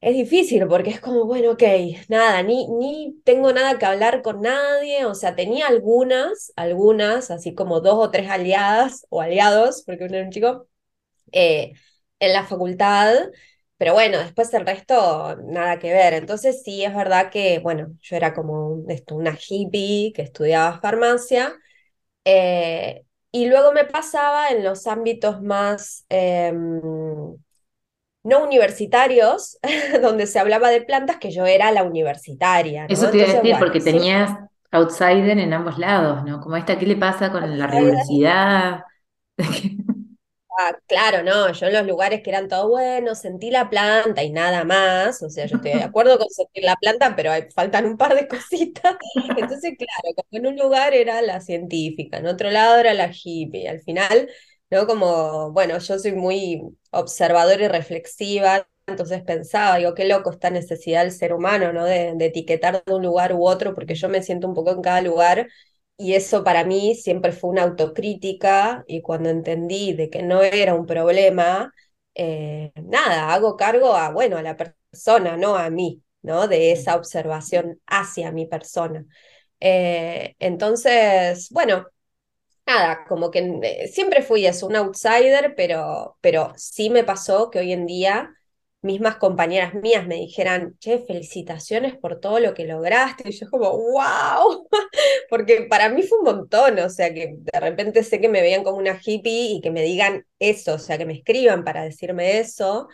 es 0.02 0.16
difícil 0.16 0.66
porque 0.68 0.92
es 0.92 1.02
como, 1.02 1.26
bueno, 1.26 1.52
ok, 1.52 1.64
nada, 2.08 2.42
ni, 2.44 2.68
ni 2.70 3.20
tengo 3.26 3.52
nada 3.54 3.78
que 3.78 3.86
hablar 3.86 4.22
con 4.22 4.42
nadie, 4.42 5.06
o 5.06 5.14
sea, 5.16 5.36
tenía 5.36 5.68
algunas, 5.68 6.54
algunas, 6.56 7.32
así 7.32 7.54
como 7.54 7.82
dos 7.82 7.96
o 7.98 8.10
tres 8.12 8.30
aliadas 8.30 9.06
o 9.10 9.22
aliados, 9.22 9.84
porque 9.86 10.06
uno 10.06 10.16
era 10.16 10.26
un 10.26 10.32
chico, 10.32 10.68
eh, 11.34 11.74
en 12.20 12.34
la 12.34 12.46
facultad, 12.48 13.16
pero 13.80 13.94
bueno, 13.94 14.18
después 14.18 14.54
el 14.54 14.66
resto, 14.66 15.38
nada 15.42 15.80
que 15.80 15.94
ver. 15.94 16.14
Entonces 16.14 16.64
sí, 16.64 16.84
es 16.84 16.94
verdad 16.94 17.32
que, 17.32 17.60
bueno, 17.60 17.88
yo 18.02 18.18
era 18.18 18.34
como 18.34 18.84
esto, 18.90 19.16
una 19.16 19.38
hippie 19.40 20.12
que 20.14 20.22
estudiaba 20.22 20.82
farmacia, 20.82 21.56
eh, 22.26 23.06
y 23.32 23.46
luego 23.46 23.72
me 23.72 23.86
pasaba 23.86 24.50
en 24.50 24.66
los 24.66 24.86
ámbitos 24.86 25.42
más... 25.42 26.06
Em, 26.10 26.82
no 28.22 28.44
universitarios, 28.44 29.58
donde 30.02 30.28
se 30.28 30.40
hablaba 30.40 30.70
de 30.70 30.82
plantas, 30.82 31.16
que 31.16 31.32
yo 31.32 31.46
era 31.46 31.72
la 31.72 31.84
universitaria. 31.84 32.86
Eso 32.90 33.10
te 33.10 33.20
iba 33.20 33.30
a 33.30 33.34
decir, 33.36 33.56
porque 33.58 33.80
tenías 33.80 34.30
outsider 34.72 35.40
en 35.40 35.54
ambos 35.54 35.78
lados, 35.78 36.26
¿no? 36.26 36.42
Como 36.42 36.58
esta, 36.58 36.78
¿qué 36.78 36.86
le 36.86 36.98
pasa 36.98 37.32
con 37.32 37.58
la 37.58 37.66
rigurosidad? 37.66 38.84
Ah, 40.62 40.78
claro, 40.88 41.24
no, 41.24 41.54
yo 41.54 41.68
en 41.68 41.74
los 41.74 41.88
lugares 41.88 42.22
que 42.22 42.32
eran 42.32 42.50
todo 42.50 42.68
bueno, 42.68 43.16
sentí 43.16 43.50
la 43.50 43.70
planta 43.70 44.24
y 44.24 44.30
nada 44.32 44.66
más, 44.66 45.24
o 45.24 45.30
sea, 45.30 45.46
yo 45.46 45.56
estoy 45.56 45.72
de 45.72 45.84
acuerdo 45.84 46.18
con 46.18 46.28
sentir 46.30 46.66
la 46.66 46.76
planta, 46.76 47.16
pero 47.16 47.32
hay, 47.32 47.44
faltan 47.56 47.86
un 47.86 47.96
par 47.96 48.14
de 48.14 48.28
cositas. 48.28 48.98
Entonces, 49.38 49.76
claro, 49.78 50.16
como 50.16 50.28
en 50.32 50.48
un 50.48 50.58
lugar 50.58 50.94
era 50.94 51.22
la 51.22 51.40
científica, 51.40 52.18
en 52.18 52.28
otro 52.28 52.52
lado 52.52 52.78
era 52.78 52.94
la 52.94 53.10
hippie, 53.14 53.70
al 53.70 53.80
final 53.82 54.30
¿no? 54.70 54.86
Como, 54.86 55.52
bueno, 55.54 55.78
yo 55.80 55.98
soy 55.98 56.12
muy 56.14 56.62
observadora 56.92 57.64
y 57.64 57.68
reflexiva, 57.70 58.68
entonces 58.86 59.24
pensaba, 59.24 59.78
digo, 59.78 59.94
qué 59.96 60.06
loco 60.08 60.30
esta 60.32 60.50
necesidad 60.50 61.04
del 61.04 61.12
ser 61.14 61.34
humano, 61.34 61.72
¿no? 61.72 61.86
De, 61.86 62.10
etiquetar 62.20 62.84
de 62.86 62.94
un 62.94 63.02
lugar 63.04 63.34
u 63.34 63.48
otro, 63.48 63.74
porque 63.74 63.96
yo 63.96 64.10
me 64.10 64.22
siento 64.24 64.48
un 64.48 64.54
poco 64.56 64.72
en 64.72 64.82
cada 64.82 65.02
lugar 65.02 65.48
y 66.00 66.16
eso 66.16 66.44
para 66.46 66.64
mí 66.66 66.96
siempre 66.96 67.34
fue 67.34 67.52
una 67.52 67.64
autocrítica 67.64 68.84
y 68.88 69.02
cuando 69.04 69.30
entendí 69.30 69.94
de 69.94 70.10
que 70.10 70.24
no 70.24 70.42
era 70.44 70.74
un 70.76 70.86
problema, 70.88 71.74
eh, 72.16 72.72
nada, 72.76 73.34
hago 73.34 73.58
cargo 73.58 73.96
a, 73.96 74.12
bueno, 74.12 74.38
a 74.38 74.42
la 74.44 74.58
persona, 74.58 75.38
no 75.38 75.58
a 75.58 75.70
mí, 75.70 76.04
¿no? 76.24 76.48
De 76.48 76.72
esa 76.72 76.96
observación 76.96 77.82
hacia 77.88 78.32
mi 78.32 78.48
persona. 78.48 79.06
Eh, 79.60 80.36
entonces, 80.40 81.50
bueno, 81.52 81.86
nada, 82.68 83.06
como 83.08 83.32
que 83.32 83.40
eh, 83.64 83.88
siempre 83.88 84.22
fui 84.22 84.46
eso, 84.46 84.68
un 84.68 84.76
outsider, 84.76 85.56
pero, 85.56 86.18
pero 86.22 86.54
sí 86.58 86.90
me 86.90 87.04
pasó 87.04 87.50
que 87.50 87.60
hoy 87.60 87.74
en 87.74 87.86
día 87.86 88.34
mismas 88.82 89.18
compañeras 89.18 89.74
mías 89.74 90.08
me 90.08 90.16
dijeran, 90.16 90.78
che, 90.80 91.00
felicitaciones 91.00 91.96
por 91.98 92.20
todo 92.20 92.40
lo 92.40 92.54
que 92.54 92.66
lograste. 92.66 93.30
Y 93.30 93.32
yo 93.34 93.50
como, 93.50 93.72
wow, 93.72 94.68
porque 95.30 95.68
para 95.70 95.90
mí 95.90 96.04
fue 96.04 96.20
un 96.20 96.26
montón, 96.26 96.80
o 96.80 96.90
sea, 96.90 97.14
que 97.14 97.36
de 97.38 97.60
repente 97.60 98.04
sé 98.04 98.22
que 98.22 98.30
me 98.30 98.42
veían 98.42 98.64
como 98.64 98.78
una 98.78 99.00
hippie 99.04 99.54
y 99.58 99.62
que 99.62 99.72
me 99.72 99.84
digan 99.84 100.26
eso, 100.40 100.76
o 100.76 100.80
sea, 100.80 100.98
que 100.98 101.06
me 101.06 101.14
escriban 101.14 101.64
para 101.64 101.84
decirme 101.84 102.40
eso. 102.40 102.88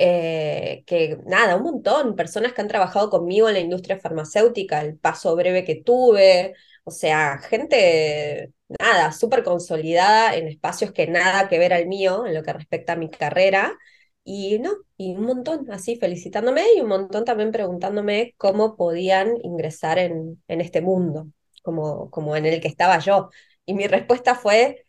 Eh, 0.00 0.84
que 0.86 1.18
nada, 1.26 1.56
un 1.56 1.64
montón, 1.64 2.14
personas 2.14 2.52
que 2.52 2.60
han 2.60 2.68
trabajado 2.68 3.10
conmigo 3.10 3.48
en 3.48 3.54
la 3.54 3.60
industria 3.60 3.98
farmacéutica, 3.98 4.80
el 4.80 4.96
paso 4.96 5.34
breve 5.34 5.64
que 5.64 5.82
tuve, 5.82 6.54
o 6.84 6.90
sea, 6.92 7.38
gente 7.38 8.52
nada, 8.80 9.12
súper 9.12 9.42
consolidada 9.42 10.36
en 10.36 10.46
espacios 10.48 10.92
que 10.92 11.06
nada 11.08 11.48
que 11.48 11.58
ver 11.58 11.72
al 11.72 11.86
mío 11.88 12.26
en 12.26 12.34
lo 12.34 12.42
que 12.44 12.52
respecta 12.52 12.92
a 12.92 12.96
mi 12.96 13.10
carrera. 13.10 13.76
Y 14.30 14.58
no, 14.58 14.72
y 14.98 15.16
un 15.16 15.24
montón 15.24 15.70
así 15.70 15.96
felicitándome 15.96 16.62
y 16.76 16.82
un 16.82 16.88
montón 16.88 17.24
también 17.24 17.50
preguntándome 17.50 18.34
cómo 18.36 18.76
podían 18.76 19.38
ingresar 19.42 19.98
en, 19.98 20.42
en 20.48 20.60
este 20.60 20.82
mundo, 20.82 21.28
como, 21.62 22.10
como 22.10 22.36
en 22.36 22.44
el 22.44 22.60
que 22.60 22.68
estaba 22.68 22.98
yo. 22.98 23.30
Y 23.64 23.72
mi 23.72 23.86
respuesta 23.86 24.34
fue, 24.34 24.84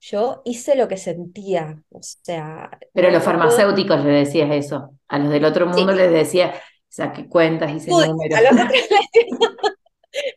yo 0.00 0.42
hice 0.44 0.74
lo 0.74 0.88
que 0.88 0.96
sentía, 0.96 1.80
o 1.90 2.00
sea... 2.02 2.76
Pero 2.92 3.06
a 3.06 3.12
los 3.12 3.22
farmacéuticos 3.22 4.04
les 4.04 4.26
decías 4.26 4.50
eso, 4.50 4.98
a 5.06 5.18
los 5.20 5.30
del 5.30 5.44
otro 5.44 5.66
mundo 5.66 5.92
les 5.92 6.10
decías, 6.10 6.60
saqué 6.88 7.28
cuentas, 7.28 7.70
hice 7.70 7.92
números. 7.92 8.36
A 8.36 8.42
los 8.42 8.64
otros 8.64 8.80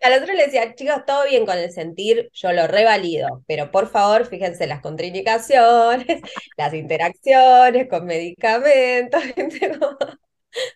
Al 0.01 0.21
otro 0.21 0.33
le 0.33 0.45
decía, 0.45 0.75
chicos, 0.75 1.03
todo 1.05 1.25
bien 1.27 1.45
con 1.45 1.57
el 1.57 1.71
sentir, 1.71 2.29
yo 2.33 2.51
lo 2.51 2.67
revalido, 2.67 3.43
pero 3.47 3.71
por 3.71 3.89
favor, 3.89 4.25
fíjense 4.25 4.67
las 4.67 4.81
contraindicaciones, 4.81 6.05
las 6.57 6.73
interacciones 6.73 7.87
con 7.89 8.05
medicamentos. 8.05 9.21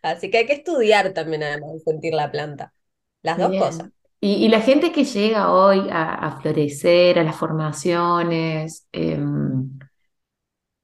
Así 0.02 0.32
que 0.32 0.40
hay 0.40 0.46
que 0.48 0.54
estudiar 0.54 1.14
también 1.14 1.44
además 1.44 1.74
de 1.74 1.80
sentir 1.80 2.14
la 2.14 2.32
planta. 2.32 2.74
Las 3.22 3.38
dos 3.38 3.56
cosas. 3.58 3.90
Y, 4.20 4.48
la 4.50 4.62
gente 4.62 4.92
que 4.92 5.04
llega 5.04 5.54
hoy 5.54 5.88
a, 5.92 6.40
florecer, 6.42 7.20
a 7.20 7.24
las 7.24 7.36
formaciones, 7.36 8.88
em, 8.92 9.78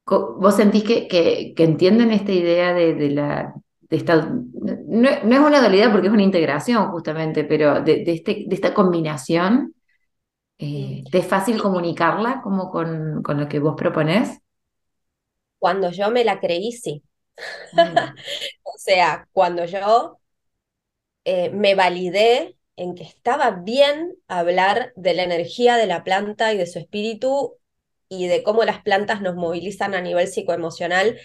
¿vos 0.06 0.56
sentís 0.56 0.84
que, 0.84 1.08
que, 1.08 1.64
entienden 1.64 2.12
esta 2.12 2.32
idea 2.32 2.74
de 2.74 3.10
la, 3.10 3.56
no, 4.02 5.10
es 5.10 5.24
una 5.40 5.60
dualidad 5.60 5.92
porque 5.92 6.08
es 6.08 6.14
una 6.14 6.24
integración 6.24 6.90
justamente, 6.92 7.44
pero 7.44 7.82
de, 7.82 8.04
este, 8.08 8.46
de 8.48 8.56
esta 8.56 8.74
combinación, 8.74 9.76
eh, 10.58 11.04
¿te 11.12 11.20
es 11.20 11.28
fácil 11.28 11.62
comunicarla 11.62 12.42
como 12.42 12.72
con, 12.72 13.22
con, 13.22 13.40
lo 13.40 13.48
que 13.48 13.60
vos 13.60 13.76
proponés? 13.78 14.40
Cuando 15.60 15.92
yo 15.92 16.10
me 16.12 16.24
la 16.24 16.40
creí, 16.40 16.72
sí. 16.72 17.04
o 18.64 18.78
sea, 18.78 19.28
cuando 19.32 19.66
yo 19.66 20.20
eh, 21.26 21.50
me 21.52 21.76
validé 21.76 22.58
en 22.76 22.96
que 22.96 23.04
estaba 23.04 23.52
bien 23.52 24.16
hablar 24.28 24.94
de 24.96 25.14
la 25.14 25.24
energía 25.24 25.78
de 25.78 25.86
la 25.86 26.04
planta 26.04 26.54
y 26.54 26.58
de 26.58 26.66
su 26.66 26.80
espíritu 26.80 27.58
y 28.10 28.28
de 28.28 28.44
cómo 28.44 28.64
las 28.64 28.82
plantas 28.82 29.22
nos 29.22 29.36
movilizan 29.36 29.94
a 29.94 30.02
nivel 30.02 30.28
psicoemocional 30.28 31.18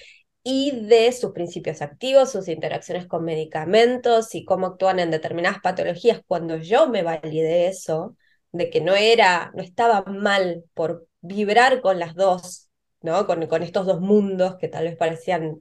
y 0.43 0.73
de 0.87 1.13
sus 1.13 1.33
principios 1.33 1.83
activos, 1.83 2.33
sus 2.33 2.49
interacciones 2.49 3.07
con 3.07 3.25
medicamentos 3.25 4.35
y 4.35 4.45
cómo 4.45 4.67
actúan 4.69 4.99
en 5.01 5.11
determinadas 5.11 5.61
patologías. 5.61 6.23
Cuando 6.27 6.57
yo 6.57 6.89
me 6.89 7.03
validé 7.03 7.69
eso, 7.69 8.17
de 8.53 8.71
que 8.71 8.81
no 8.81 8.95
era, 8.95 9.53
no 9.55 9.63
estaba 9.63 10.03
mal 10.05 10.65
por 10.75 11.07
vibrar 11.21 11.81
con 11.83 11.99
las 11.99 12.15
dos, 12.15 12.69
¿no? 13.03 13.27
Con, 13.27 13.47
con 13.47 13.63
estos 13.63 13.87
dos 13.87 14.01
mundos 14.01 14.57
que 14.57 14.69
tal 14.69 14.85
vez 14.85 14.97
parecían 14.97 15.61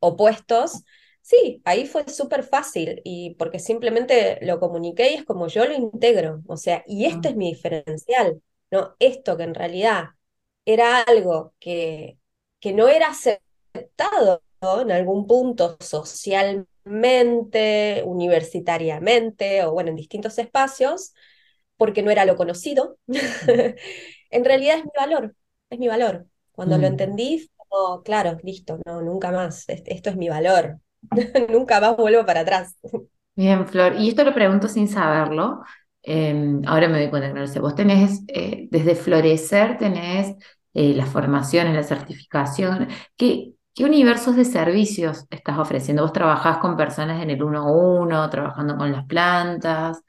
opuestos, 0.00 0.84
sí, 1.20 1.62
ahí 1.64 1.86
fue 1.86 2.08
súper 2.08 2.42
fácil 2.44 3.00
y 3.04 3.34
porque 3.36 3.58
simplemente 3.58 4.38
lo 4.42 4.60
comuniqué 4.60 5.12
y 5.12 5.14
es 5.16 5.24
como 5.24 5.48
yo 5.48 5.64
lo 5.66 5.74
integro, 5.74 6.42
o 6.46 6.56
sea, 6.56 6.84
y 6.86 7.06
este 7.06 7.30
es 7.30 7.36
mi 7.36 7.50
diferencial, 7.52 8.42
¿no? 8.70 8.94
Esto 8.98 9.36
que 9.36 9.44
en 9.44 9.54
realidad 9.54 10.06
era 10.64 11.02
algo 11.02 11.54
que, 11.60 12.18
que 12.60 12.72
no 12.72 12.88
era 12.88 13.08
aceptado 13.74 14.42
en 14.80 14.92
algún 14.92 15.26
punto 15.26 15.76
socialmente, 15.80 18.02
universitariamente 18.04 19.64
o 19.64 19.72
bueno, 19.72 19.90
en 19.90 19.96
distintos 19.96 20.38
espacios, 20.38 21.14
porque 21.76 22.02
no 22.02 22.10
era 22.10 22.24
lo 22.24 22.36
conocido, 22.36 22.98
en 24.30 24.44
realidad 24.44 24.78
es 24.78 24.84
mi 24.84 24.90
valor, 24.96 25.34
es 25.70 25.78
mi 25.78 25.88
valor. 25.88 26.26
Cuando 26.52 26.76
lo 26.76 26.82
mm. 26.82 26.92
entendí, 26.92 27.50
oh, 27.68 28.02
claro, 28.04 28.38
listo, 28.42 28.78
no, 28.86 29.02
nunca 29.02 29.32
más, 29.32 29.64
esto 29.68 30.10
es 30.10 30.16
mi 30.16 30.28
valor, 30.28 30.78
nunca 31.50 31.80
más 31.80 31.96
vuelvo 31.96 32.24
para 32.24 32.40
atrás. 32.40 32.76
Bien, 33.34 33.66
Flor, 33.66 33.96
y 33.98 34.08
esto 34.08 34.24
lo 34.24 34.34
pregunto 34.34 34.68
sin 34.68 34.88
saberlo, 34.88 35.62
em, 36.02 36.60
ahora 36.66 36.88
me 36.88 36.98
doy 36.98 37.08
cuenta 37.08 37.28
que 37.28 37.34
no 37.34 37.46
sé, 37.46 37.60
vos 37.60 37.74
tenés, 37.74 38.22
eh, 38.28 38.68
desde 38.70 38.94
Florecer 38.94 39.78
tenés 39.78 40.36
eh, 40.74 40.92
las 40.94 41.08
formaciones, 41.08 41.74
la 41.74 41.82
certificación, 41.82 42.88
¿qué, 43.16 43.51
¿Qué 43.74 43.84
universos 43.84 44.36
de 44.36 44.44
servicios 44.44 45.26
estás 45.30 45.58
ofreciendo? 45.58 46.02
¿Vos 46.02 46.12
trabajás 46.12 46.58
con 46.58 46.76
personas 46.76 47.22
en 47.22 47.30
el 47.30 47.42
uno 47.42 47.60
a 47.60 47.72
uno, 47.72 48.28
trabajando 48.30 48.76
con 48.76 48.92
las 48.92 49.06
plantas? 49.06 50.02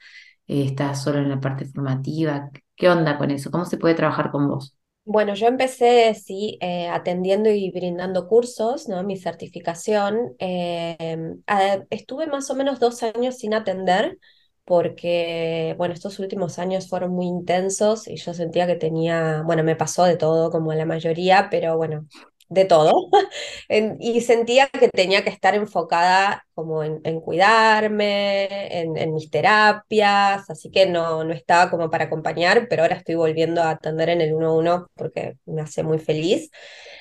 Eh, 0.48 0.66
¿Estás 0.66 1.02
solo 1.04 1.20
en 1.20 1.30
la 1.30 1.40
parte 1.40 1.66
formativa? 1.66 2.50
¿Qué 2.76 2.90
onda 2.90 3.18
con 3.18 3.32
eso? 3.32 3.52
¿Cómo 3.52 3.66
se 3.66 3.78
puede 3.78 3.96
trabajar 3.96 4.32
con 4.32 4.50
vos? 4.50 4.76
Bueno, 5.06 5.34
yo 5.34 5.48
empecé, 5.48 6.14
sí, 6.16 6.58
eh, 6.62 6.88
atendiendo 6.88 7.50
y 7.50 7.72
brindando 7.72 8.28
cursos, 8.30 8.88
¿no? 8.88 9.04
Mi 9.04 9.18
certificación. 9.18 10.34
Em, 10.40 11.44
estuve 11.90 12.28
más 12.28 12.50
o 12.50 12.56
menos 12.56 12.80
dos 12.80 13.04
años 13.04 13.38
sin 13.38 13.54
atender 13.54 14.18
porque, 14.66 15.76
bueno, 15.78 15.94
estos 15.94 16.20
últimos 16.20 16.58
años 16.58 16.88
fueron 16.88 17.12
muy 17.12 17.26
intensos 17.26 18.08
y 18.08 18.16
yo 18.16 18.34
sentía 18.34 18.66
que 18.66 18.76
tenía, 18.76 19.44
bueno, 19.46 19.62
me 19.64 19.76
pasó 19.76 20.06
de 20.06 20.16
todo 20.16 20.50
como 20.52 20.74
la 20.74 20.86
mayoría, 20.86 21.50
pero 21.52 21.76
bueno, 21.76 22.08
de 22.54 22.66
todo 22.66 23.10
y 24.00 24.22
sentía 24.22 24.68
que 24.68 24.90
tenía 24.90 25.24
que 25.24 25.30
estar 25.30 25.56
enfocada 25.56 26.46
como 26.54 26.84
en, 26.84 27.02
cuidarme, 27.22 28.82
en, 28.82 29.14
mis 29.14 29.30
terapias, 29.32 30.50
así 30.50 30.70
que 30.70 30.86
no, 30.86 31.24
no 31.24 31.34
estaba 31.34 31.72
como 31.72 31.90
para 31.90 32.06
acompañar, 32.06 32.68
pero 32.70 32.84
ahora 32.84 32.96
estoy 32.96 33.16
volviendo 33.16 33.62
a 33.64 33.72
atender 33.72 34.10
en 34.10 34.22
el 34.22 34.34
1-1 34.34 34.88
porque 34.94 35.38
me 35.46 35.62
hace 35.62 35.84
muy 35.84 35.98
feliz. 35.98 36.52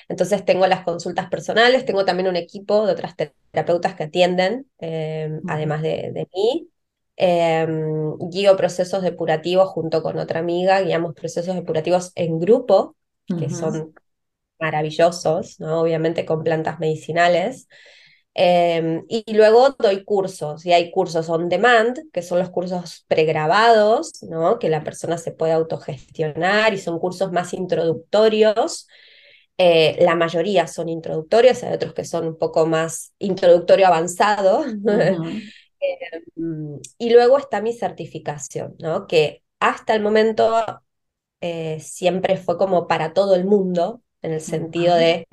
Entonces 0.09 0.43
tengo 0.43 0.65
las 0.67 0.83
consultas 0.83 1.29
personales, 1.29 1.85
tengo 1.85 2.03
también 2.03 2.29
un 2.29 2.35
equipo 2.35 2.85
de 2.85 2.93
otras 2.93 3.15
terapeutas 3.51 3.95
que 3.95 4.03
atienden, 4.03 4.67
eh, 4.79 5.29
además 5.47 5.81
de, 5.81 6.11
de 6.13 6.27
mí. 6.33 6.69
Em, 7.15 8.17
guío 8.31 8.57
procesos 8.57 9.03
depurativos 9.03 9.69
junto 9.69 10.01
con 10.01 10.17
otra 10.17 10.39
amiga, 10.39 10.81
guiamos 10.81 11.13
procesos 11.13 11.53
depurativos 11.53 12.11
en 12.15 12.39
grupo, 12.39 12.95
que 13.39 13.49
son 13.49 13.93
maravillosos, 14.63 15.59
¿no? 15.59 15.81
obviamente 15.81 16.25
con 16.25 16.43
plantas 16.43 16.79
medicinales. 16.79 17.67
Em, 18.33 19.03
y 19.09 19.31
luego 19.33 19.75
doy 19.77 20.03
cursos, 20.05 20.65
y 20.65 20.73
hay 20.73 20.89
cursos 20.89 21.29
on 21.29 21.49
demand, 21.49 21.99
que 22.11 22.23
son 22.23 22.39
los 22.39 22.49
cursos 22.49 23.05
pregrabados, 23.07 24.23
¿no? 24.23 24.57
que 24.57 24.69
la 24.69 24.83
persona 24.83 25.17
se 25.17 25.31
puede 25.33 25.51
autogestionar 25.51 26.73
y 26.73 26.77
son 26.79 26.97
cursos 26.97 27.31
más 27.31 27.53
introductorios. 27.53 28.87
Eh, 29.57 29.97
la 29.99 30.15
mayoría 30.15 30.65
son 30.67 30.89
introductorios, 30.89 31.61
hay 31.63 31.73
otros 31.73 31.93
que 31.93 32.05
son 32.05 32.25
un 32.25 32.37
poco 32.37 32.65
más 32.65 33.13
introductorio 33.19 33.87
avanzado. 33.87 34.63
Em, 35.85 36.79
y 36.97 37.09
luego 37.09 37.37
está 37.37 37.61
mi 37.61 37.73
certificación, 37.73 38.75
¿no? 38.79 39.05
que 39.05 39.43
hasta 39.59 39.93
el 39.93 40.01
momento 40.01 40.63
eh, 41.41 41.81
siempre 41.81 42.37
fue 42.37 42.57
como 42.57 42.87
para 42.87 43.11
todo 43.11 43.35
el 43.35 43.43
mundo, 43.43 44.01
en 44.23 44.33
el 44.33 44.41
sentido 44.41 44.95
de 44.95 45.27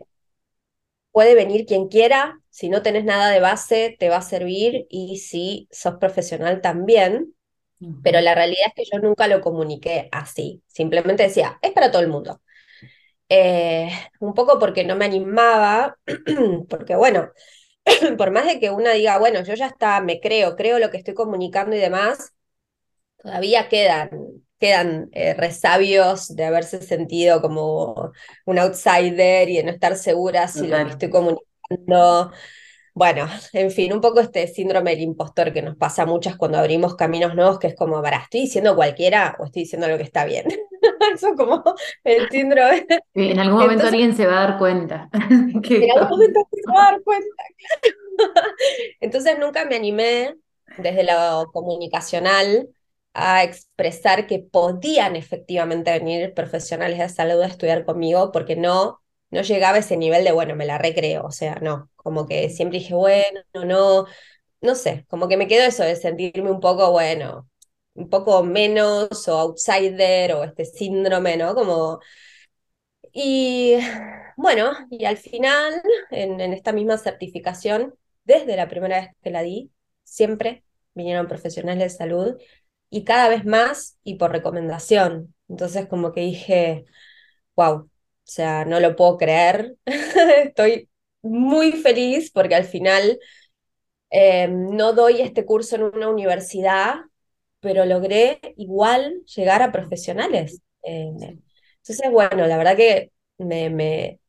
puede 1.13 1.35
venir 1.35 1.67
quien 1.67 1.89
quiera, 1.89 2.41
si 2.51 2.69
no 2.69 2.83
tenés 2.83 3.05
nada 3.05 3.31
de 3.31 3.41
base, 3.41 3.97
te 3.99 4.09
va 4.09 4.17
a 4.19 4.23
servir 4.23 4.87
y 4.91 5.19
si 5.19 5.69
sos 5.71 5.97
profesional 5.97 6.61
también. 6.61 7.35
Pero 8.03 8.21
la 8.21 8.35
realidad 8.35 8.69
es 8.69 8.75
que 8.75 8.91
yo 8.93 9.01
nunca 9.01 9.27
lo 9.29 9.41
comuniqué 9.41 10.09
así. 10.13 10.63
Simplemente 10.69 11.25
decía, 11.25 11.59
es 11.63 11.73
para 11.73 11.91
todo 11.91 12.03
el 12.03 12.09
mundo. 12.09 12.43
Eh, 13.29 13.91
un 14.21 14.35
poco 14.35 14.59
porque 14.59 14.85
no 14.85 14.97
me 14.97 15.07
animaba, 15.07 15.99
porque 16.69 16.97
bueno, 16.97 17.31
por 18.19 18.33
más 18.33 18.47
de 18.47 18.61
que 18.61 18.71
una 18.71 18.93
diga, 18.93 19.19
bueno, 19.19 19.43
yo 19.45 19.55
ya 19.55 19.67
está, 19.67 20.01
me 20.03 20.21
creo, 20.21 20.57
creo 20.57 20.79
lo 20.81 20.91
que 20.91 20.99
estoy 20.99 21.15
comunicando 21.15 21.77
y 21.77 21.81
demás, 21.81 22.35
todavía 23.19 23.69
quedan, 23.69 24.11
quedan 24.61 25.09
eh, 25.13 25.35
resabios 25.35 26.29
de 26.37 26.45
haberse 26.45 26.83
sentido 26.83 27.41
como 27.41 28.13
un 28.45 28.59
outsider 28.59 29.49
y 29.49 29.57
de 29.57 29.65
no 29.65 29.71
estar 29.71 29.97
segura 29.97 30.47
si 30.47 30.67
lo 30.69 30.77
que 30.77 30.91
estoy 30.91 31.11
comunicando. 31.11 32.31
Bueno, 32.93 33.29
en 33.53 33.71
fin, 33.71 33.93
un 33.93 34.01
poco 34.01 34.21
este 34.21 34.47
síndrome 34.49 34.91
del 34.91 35.01
impostor 35.01 35.53
que 35.53 35.63
nos 35.63 35.77
pasa 35.77 36.03
a 36.03 36.07
muchas 36.07 36.37
cuando 36.37 36.59
abrimos 36.59 36.97
caminos 36.97 37.35
nuevos, 37.35 37.59
que 37.59 37.69
es 37.69 37.75
como, 37.75 38.03
para, 38.03 38.19
¿estoy 38.19 38.43
diciendo 38.43 38.77
cualquiera 38.77 39.37
o 39.39 39.47
estoy 39.47 39.63
diciendo 39.63 39.89
lo 39.89 39.97
que 39.97 40.03
está 40.03 40.27
bien? 40.27 40.45
Eso 41.15 41.35
como 41.35 41.63
el 42.05 42.29
síndrome. 42.29 42.87
en 43.15 43.39
algún 43.39 43.61
momento 43.63 43.87
alguien 43.87 44.15
se 44.15 44.27
va 44.27 44.43
a 44.43 44.49
dar 44.49 44.59
cuenta. 44.59 45.09
en 45.13 45.91
algún 45.91 46.09
momento 46.11 46.41
se 46.53 46.73
va 46.73 46.89
a 46.89 46.93
dar 46.93 47.03
cuenta. 47.03 47.45
Entonces 49.01 49.39
nunca 49.39 49.65
me 49.65 49.77
animé 49.77 50.35
desde 50.77 51.05
lo 51.05 51.51
comunicacional 51.53 52.69
a 53.15 53.43
expresar 53.45 54.27
que 54.27 54.39
podían 54.41 55.17
efectivamente 55.17 55.93
venir 55.93 56.35
profesionales 56.35 56.99
de 56.99 57.09
salud 57.09 57.41
a 57.43 57.47
estudiar 57.47 57.85
conmigo 57.85 58.33
porque 58.33 58.57
no, 58.57 59.01
no 59.31 59.43
llegaba 59.43 59.77
a 59.77 59.81
ese 59.81 59.97
nivel 59.97 60.25
de, 60.25 60.33
bueno, 60.33 60.55
me 60.57 60.67
la 60.67 60.79
recreo, 60.79 61.25
o 61.27 61.31
sea, 61.33 61.57
no, 61.57 61.91
como 61.97 62.27
que 62.27 62.49
siempre 62.51 62.79
dije, 62.79 62.95
bueno, 62.95 63.41
no, 63.65 64.07
no 64.61 64.75
sé, 64.75 65.07
como 65.09 65.29
que 65.29 65.37
me 65.37 65.49
quedo 65.49 65.65
eso 65.67 65.85
de 65.85 65.97
sentirme 65.97 66.51
un 66.51 66.61
poco, 66.61 66.91
bueno, 66.93 67.49
un 67.95 68.09
poco 68.11 68.43
menos 68.45 69.29
o 69.29 69.39
outsider 69.39 70.33
o 70.35 70.45
este 70.45 70.65
síndrome, 70.65 71.37
¿no? 71.37 71.55
Como... 71.55 72.01
Y 73.13 73.75
bueno, 74.37 74.73
y 74.91 75.05
al 75.05 75.17
final, 75.17 75.83
en, 76.11 76.41
en 76.41 76.53
esta 76.53 76.73
misma 76.73 76.97
certificación, 76.99 77.95
desde 78.25 78.57
la 78.57 78.69
primera 78.69 79.01
vez 79.01 79.11
que 79.23 79.31
la 79.31 79.43
di, 79.43 79.73
siempre 80.05 80.65
vinieron 80.95 81.27
profesionales 81.29 81.93
de 81.93 81.99
salud 81.99 82.37
y 82.91 83.05
cada 83.05 83.29
vez 83.29 83.45
más 83.47 83.99
y 84.05 84.17
por 84.17 84.33
recomendación. 84.33 85.35
Entonces 85.49 85.87
como 85.89 86.13
que 86.13 86.23
dije, 86.23 86.85
wow, 87.57 87.75
o 87.77 87.91
sea, 88.25 88.65
no 88.65 88.81
lo 88.81 88.97
puedo 88.97 89.19
creer. 89.19 89.77
Estoy 90.45 90.89
muy 91.23 91.73
feliz 91.73 92.31
porque 92.33 92.55
al 92.55 92.65
final 92.65 93.19
eh, 94.11 94.49
no 94.49 94.93
doy 94.93 95.21
este 95.21 95.45
curso 95.45 95.77
en 95.77 95.85
una 95.85 96.09
universidad, 96.09 96.97
pero 97.61 97.85
logré 97.85 98.41
igual 98.57 99.23
llegar 99.37 99.63
a 99.63 99.73
profesionales. 99.73 100.63
Eh, 100.83 101.11
entonces, 101.83 102.11
bueno, 102.11 102.47
la 102.47 102.57
verdad 102.57 102.77
que 102.77 103.13
me, 103.39 103.71
me, 103.71 104.21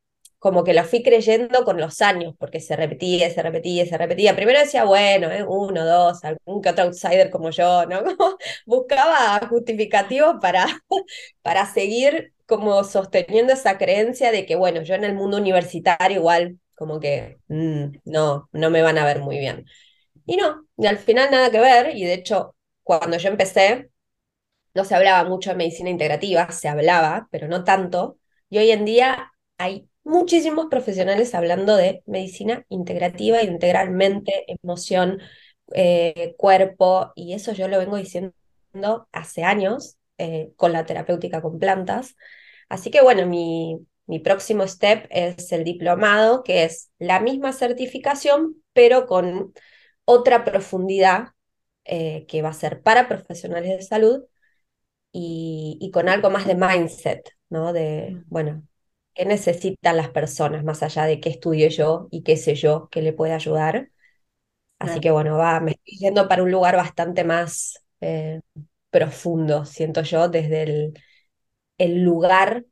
como 0.41 0.63
que 0.63 0.73
lo 0.73 0.83
fui 0.85 1.03
creyendo 1.03 1.63
con 1.65 1.79
los 1.79 2.01
años, 2.01 2.33
porque 2.39 2.59
se 2.59 2.75
repetía, 2.75 3.29
se 3.29 3.43
repetía, 3.43 3.85
se 3.85 3.95
repetía. 3.95 4.35
Primero 4.35 4.59
decía, 4.59 4.85
bueno, 4.85 5.29
¿eh? 5.31 5.45
uno, 5.47 5.85
dos, 5.85 6.23
algún 6.23 6.63
que 6.63 6.69
otro 6.69 6.85
outsider 6.85 7.29
como 7.29 7.51
yo, 7.51 7.85
¿no? 7.85 8.01
buscaba 8.65 9.39
justificativos 9.47 10.37
para, 10.41 10.65
para 11.43 11.67
seguir 11.71 12.33
como 12.47 12.83
sosteniendo 12.83 13.53
esa 13.53 13.77
creencia 13.77 14.31
de 14.31 14.47
que, 14.47 14.55
bueno, 14.55 14.81
yo 14.81 14.95
en 14.95 15.03
el 15.03 15.13
mundo 15.13 15.37
universitario 15.37 16.17
igual 16.17 16.59
como 16.75 16.99
que 16.99 17.37
mm, 17.47 17.99
no, 18.05 18.49
no 18.51 18.69
me 18.71 18.81
van 18.81 18.97
a 18.97 19.05
ver 19.05 19.19
muy 19.19 19.37
bien. 19.37 19.65
Y 20.25 20.37
no, 20.37 20.65
y 20.77 20.87
al 20.87 20.97
final 20.97 21.29
nada 21.31 21.51
que 21.51 21.59
ver, 21.59 21.95
y 21.95 22.03
de 22.05 22.15
hecho, 22.15 22.55
cuando 22.83 23.17
yo 23.17 23.29
empecé, 23.29 23.91
no 24.73 24.85
se 24.85 24.95
hablaba 24.95 25.29
mucho 25.29 25.51
de 25.51 25.57
medicina 25.57 25.89
integrativa, 25.91 26.51
se 26.51 26.67
hablaba, 26.69 27.27
pero 27.31 27.47
no 27.47 27.63
tanto, 27.63 28.17
y 28.49 28.57
hoy 28.59 28.71
en 28.71 28.85
día 28.85 29.33
hay 29.57 29.90
muchísimos 30.03 30.67
profesionales 30.69 31.35
hablando 31.35 31.75
de 31.75 32.03
medicina 32.05 32.65
integrativa, 32.69 33.43
integralmente, 33.43 34.45
emoción, 34.47 35.19
eh, 35.73 36.35
cuerpo, 36.37 37.11
y 37.15 37.33
eso 37.33 37.53
yo 37.53 37.67
lo 37.67 37.79
vengo 37.79 37.97
diciendo 37.97 38.33
hace 39.11 39.43
años 39.43 39.97
eh, 40.17 40.53
con 40.55 40.73
la 40.73 40.85
terapéutica 40.85 41.41
con 41.41 41.59
plantas. 41.59 42.15
Así 42.69 42.91
que 42.91 43.01
bueno, 43.01 43.25
mi, 43.27 43.79
mi 44.05 44.19
próximo 44.19 44.67
step 44.67 45.07
es 45.09 45.51
el 45.51 45.63
diplomado, 45.63 46.43
que 46.43 46.63
es 46.65 46.91
la 46.99 47.19
misma 47.19 47.53
certificación, 47.53 48.61
pero 48.73 49.07
con 49.07 49.53
otra 50.05 50.43
profundidad 50.43 51.29
eh, 51.85 52.25
que 52.27 52.41
va 52.41 52.49
a 52.49 52.53
ser 52.53 52.81
para 52.83 53.07
profesionales 53.07 53.77
de 53.77 53.81
salud 53.83 54.23
y, 55.11 55.77
y, 55.81 55.91
con 55.91 56.09
algo 56.09 56.29
más 56.29 56.45
de 56.47 56.55
mindset, 56.55 57.29
¿no? 57.49 57.73
De, 57.73 58.11
mm. 58.11 58.23
bueno, 58.27 58.63
qué 59.13 59.25
necesitan 59.25 59.97
las 59.97 60.09
personas, 60.09 60.63
más 60.63 60.83
allá 60.83 61.05
de 61.05 61.19
qué 61.19 61.29
estudio 61.29 61.69
yo 61.69 62.07
y 62.11 62.23
qué 62.23 62.37
sé 62.37 62.55
yo 62.55 62.89
que 62.89 63.01
le 63.01 63.13
puede 63.13 63.33
ayudar. 63.33 63.89
Así 64.79 64.99
que 64.99 65.11
bueno, 65.11 65.37
va, 65.37 65.59
me 65.59 65.71
estoy 65.71 65.97
yendo 65.99 66.27
para 66.27 66.43
un 66.43 66.51
lugar 66.51 66.75
bastante 66.75 67.23
más 67.23 67.83
eh, 68.01 68.41
profundo, 68.89 69.65
siento 69.65 70.01
yo, 70.01 70.27
desde 70.27 70.63
el, 70.63 70.93
el 71.77 72.03
lugar 72.03 72.65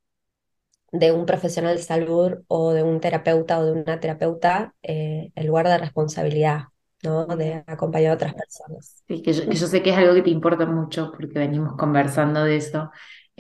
de 0.91 1.12
un 1.12 1.25
profesional 1.25 1.75
de 1.75 1.84
salud 1.84 2.34
o 2.47 2.73
de 2.73 2.84
un 2.84 2.99
terapeuta 2.99 3.60
o 3.60 3.65
de 3.65 3.71
una 3.73 3.99
terapeuta, 3.99 4.73
eh, 4.82 5.32
el 5.36 5.47
lugar 5.47 5.67
de 5.67 5.78
responsabilidad, 5.78 6.63
¿no? 7.04 7.25
De 7.28 7.63
acompañar 7.67 8.12
a 8.12 8.15
otras 8.15 8.34
personas. 8.34 9.04
Sí, 9.08 9.21
que 9.21 9.34
yo, 9.34 9.47
que 9.47 9.56
yo, 9.56 9.67
sé 9.67 9.84
que 9.84 9.91
es 9.91 9.97
algo 9.97 10.15
que 10.15 10.23
te 10.23 10.30
importa 10.30 10.65
mucho 10.65 11.12
porque 11.12 11.39
venimos 11.39 11.75
conversando 11.78 12.43
de 12.43 12.58
eso 12.58 12.91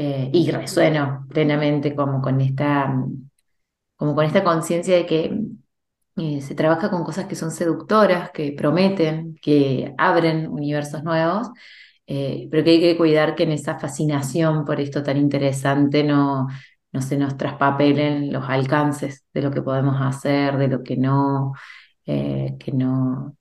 eh, 0.01 0.29
y 0.31 0.49
resueno 0.49 1.27
plenamente 1.29 1.93
como 1.93 2.21
con 2.21 2.39
esta, 2.39 2.89
como 3.97 4.15
con 4.15 4.23
esta 4.23 4.45
conciencia 4.45 4.95
de 4.95 5.05
que 5.05 5.37
eh, 6.15 6.39
se 6.41 6.55
trabaja 6.55 6.89
con 6.89 7.03
cosas 7.03 7.25
que 7.25 7.35
son 7.35 7.51
seductoras, 7.51 8.31
que 8.31 8.53
prometen, 8.53 9.35
que 9.41 9.93
abren 9.97 10.47
universos 10.47 11.03
nuevos, 11.03 11.49
eh, 12.07 12.47
pero 12.49 12.63
que 12.63 12.69
hay 12.71 12.79
que 12.79 12.97
cuidar 12.97 13.35
que 13.35 13.43
en 13.43 13.51
esa 13.51 13.77
fascinación 13.77 14.63
por 14.63 14.79
esto 14.79 15.03
tan 15.03 15.17
interesante 15.17 16.01
no, 16.05 16.47
no 16.93 17.01
se 17.01 17.17
nos 17.17 17.35
traspapelen 17.35 18.31
los 18.31 18.47
alcances 18.49 19.25
de 19.33 19.41
lo 19.41 19.51
que 19.51 19.61
podemos 19.61 19.97
hacer, 19.99 20.57
de 20.57 20.69
lo 20.69 20.81
que 20.81 20.95
no, 20.95 21.53
que 22.05 22.71
no, 22.73 23.35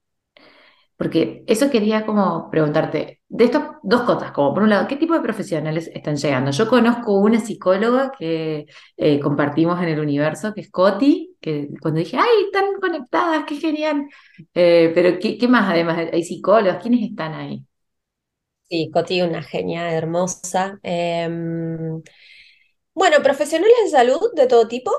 porque 0.99 1.45
eso 1.47 1.71
quería 1.71 2.05
como 2.05 2.51
preguntarte, 2.51 3.21
de 3.29 3.45
estas 3.45 3.69
dos 3.85 4.03
cosas, 4.03 4.33
como 4.33 4.53
por 4.53 4.65
un 4.65 4.71
lado, 4.71 4.89
¿qué 4.89 4.97
tipo 4.97 5.15
de 5.15 5.21
profesionales 5.21 5.89
están 5.95 6.17
llegando? 6.17 6.51
Yo 6.51 6.69
conozco 6.69 7.21
una 7.21 7.39
psicóloga 7.39 8.11
que 8.19 8.67
eh, 8.97 9.21
compartimos 9.21 9.81
en 9.81 9.91
el 9.91 10.01
universo, 10.01 10.53
que 10.53 10.63
es 10.63 10.71
Coti, 10.73 11.37
que 11.41 11.69
cuando 11.81 12.01
dije, 12.01 12.17
¡ay, 12.19 12.47
están 12.47 12.65
conectadas, 12.81 13.45
qué 13.47 13.57
genial! 13.57 14.09
Eh, 14.55 14.91
pero 14.93 15.21
¿qué, 15.21 15.47
más 15.49 15.71
además? 15.71 15.99
¿Hay 16.13 16.25
psicólogos? 16.25 16.83
¿Quiénes 16.83 17.09
están 17.09 17.33
ahí? 17.33 17.65
Sí, 18.69 18.91
Coti, 18.93 19.23
una 19.23 19.43
genia 19.43 19.93
hermosa. 19.95 20.79
Em, 20.83 22.03
bueno, 22.95 23.23
profesionales 23.23 23.77
de 23.85 23.91
salud 23.91 24.21
de 24.35 24.47
todo 24.47 24.69
tipo, 24.69 24.91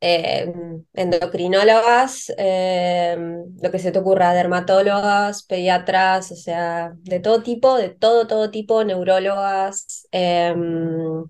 eh, 0.00 0.52
endocrinólogas, 0.94 2.32
eh, 2.38 3.16
lo 3.62 3.70
que 3.70 3.78
se 3.78 3.92
te 3.92 3.98
ocurra, 3.98 4.32
dermatólogas, 4.34 5.44
pediatras, 5.44 6.32
o 6.32 6.36
sea, 6.36 6.92
de 7.00 7.20
todo 7.20 7.42
tipo, 7.42 7.76
de 7.76 7.90
todo, 7.90 8.26
todo 8.26 8.50
tipo, 8.50 8.84
neurólogas. 8.84 10.08
Em, 10.12 11.24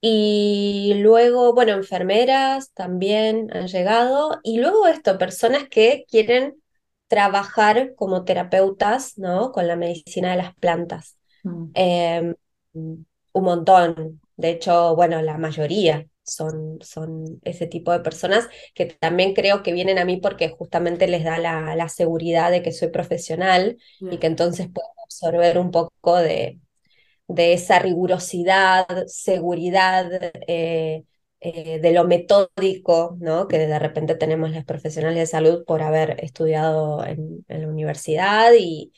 y 0.00 0.94
luego, 1.02 1.54
bueno, 1.54 1.72
enfermeras 1.72 2.72
también 2.72 3.48
han 3.54 3.66
llegado. 3.68 4.38
Y 4.42 4.58
luego 4.58 4.86
esto, 4.86 5.18
personas 5.18 5.68
que 5.68 6.04
quieren 6.08 6.62
trabajar 7.08 7.94
como 7.96 8.24
terapeutas, 8.24 9.18
¿no? 9.18 9.50
Con 9.52 9.66
la 9.66 9.76
medicina 9.76 10.30
de 10.30 10.36
las 10.36 10.54
plantas. 10.56 11.16
Mm. 11.42 11.70
Em, 11.74 12.34
un 12.74 13.06
montón. 13.44 14.20
De 14.36 14.50
hecho, 14.50 14.94
bueno, 14.94 15.20
la 15.22 15.38
mayoría 15.38 16.06
son, 16.28 16.78
son 16.80 17.40
ese 17.44 17.66
tipo 17.66 17.92
de 17.92 18.00
personas 18.00 18.48
que 18.74 18.86
también 18.86 19.34
creo 19.34 19.62
que 19.62 19.72
vienen 19.72 19.98
a 19.98 20.04
mí 20.04 20.18
porque 20.18 20.48
justamente 20.48 21.08
les 21.08 21.24
da 21.24 21.38
la, 21.38 21.74
la 21.76 21.88
seguridad 21.88 22.50
de 22.50 22.62
que 22.62 22.72
soy 22.72 22.88
profesional 22.88 23.78
y 24.00 24.18
que 24.18 24.26
entonces 24.26 24.68
puedo 24.72 24.88
absorber 25.04 25.58
un 25.58 25.70
poco 25.70 26.16
de, 26.16 26.60
de 27.28 27.52
esa 27.52 27.78
rigurosidad, 27.78 28.86
seguridad, 29.06 30.10
eh, 30.46 31.04
eh, 31.40 31.78
de 31.80 31.92
lo 31.92 32.04
metódico, 32.04 33.16
¿no? 33.20 33.46
Que 33.48 33.58
de 33.58 33.78
repente 33.78 34.14
tenemos 34.16 34.50
los 34.50 34.64
profesionales 34.64 35.18
de 35.18 35.26
salud 35.26 35.64
por 35.64 35.82
haber 35.82 36.22
estudiado 36.24 37.04
en, 37.04 37.44
la 37.48 37.68
universidad 37.68 38.52
y, 38.58 38.92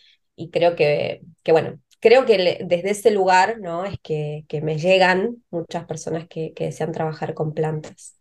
creo 0.52 0.74
que, 0.74 1.20
que, 1.42 1.52
bueno, 1.52 1.80
creo 2.00 2.26
que 2.26 2.58
desde 2.64 2.90
ese 2.90 3.10
lugar, 3.10 3.58
¿no? 3.60 3.84
Es 3.84 3.98
que, 4.02 4.44
me 4.62 4.78
llegan 4.78 5.42
muchas 5.50 5.84
personas 5.84 6.26
que, 6.28 6.52
desean 6.56 6.92
trabajar 6.92 7.34
con 7.34 7.54
plantas. 7.54 8.16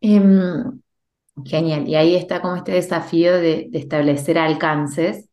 Em, 0.00 0.80
genial, 1.44 1.88
y 1.88 1.94
ahí 1.96 2.14
está 2.14 2.40
como 2.40 2.56
este 2.56 2.72
desafío 2.72 3.32
de, 3.34 3.70
establecer 3.72 4.38
alcances 4.38 5.28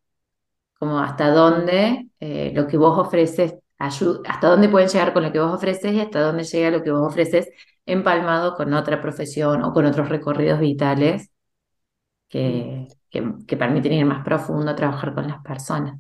como 0.80 1.00
hasta 1.00 1.30
dónde 1.30 2.08
eh, 2.20 2.52
lo 2.56 2.67
que 2.67 2.78
vos 2.78 2.98
ofreces, 2.98 3.56
hasta 3.78 4.48
dónde 4.48 4.70
pueden 4.70 4.89
llegar 4.89 5.13
con 5.13 5.24
lo 5.24 5.32
que 5.32 5.39
vos 5.39 5.54
ofreces 5.54 5.94
y 5.94 6.00
hasta 6.00 6.22
dónde 6.22 6.44
llega 6.44 6.72
lo 6.72 6.84
que 6.84 6.91
vos 6.91 7.08
ofreces 7.08 7.50
empalmado 7.86 8.56
con 8.56 8.74
otra 8.74 9.02
profesión 9.02 9.63
o 9.63 9.74
con 9.74 9.86
otros 9.86 10.10
recorridos 10.10 10.60
vitales 10.60 11.30
que, 12.30 12.88
permiten 13.58 13.94
ir 13.94 14.06
más 14.06 14.24
profundo 14.24 14.72
a 14.72 14.76
trabajar 14.76 15.13
con 15.13 15.28
las 15.28 15.41
personas. 15.44 16.00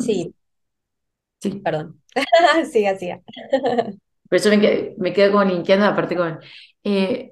Sí. 0.00 0.34
Sí. 1.40 1.60
Perdón. 1.62 2.00
sí, 2.72 2.86
así. 2.86 3.10
Pero 4.28 4.42
yo 4.42 4.50
me, 4.50 4.94
me 4.98 5.12
quedo 5.12 5.32
como 5.32 5.44
linkeando 5.44 5.86
aparte 5.86 6.16
con... 6.16 6.40
Eh, 6.82 7.30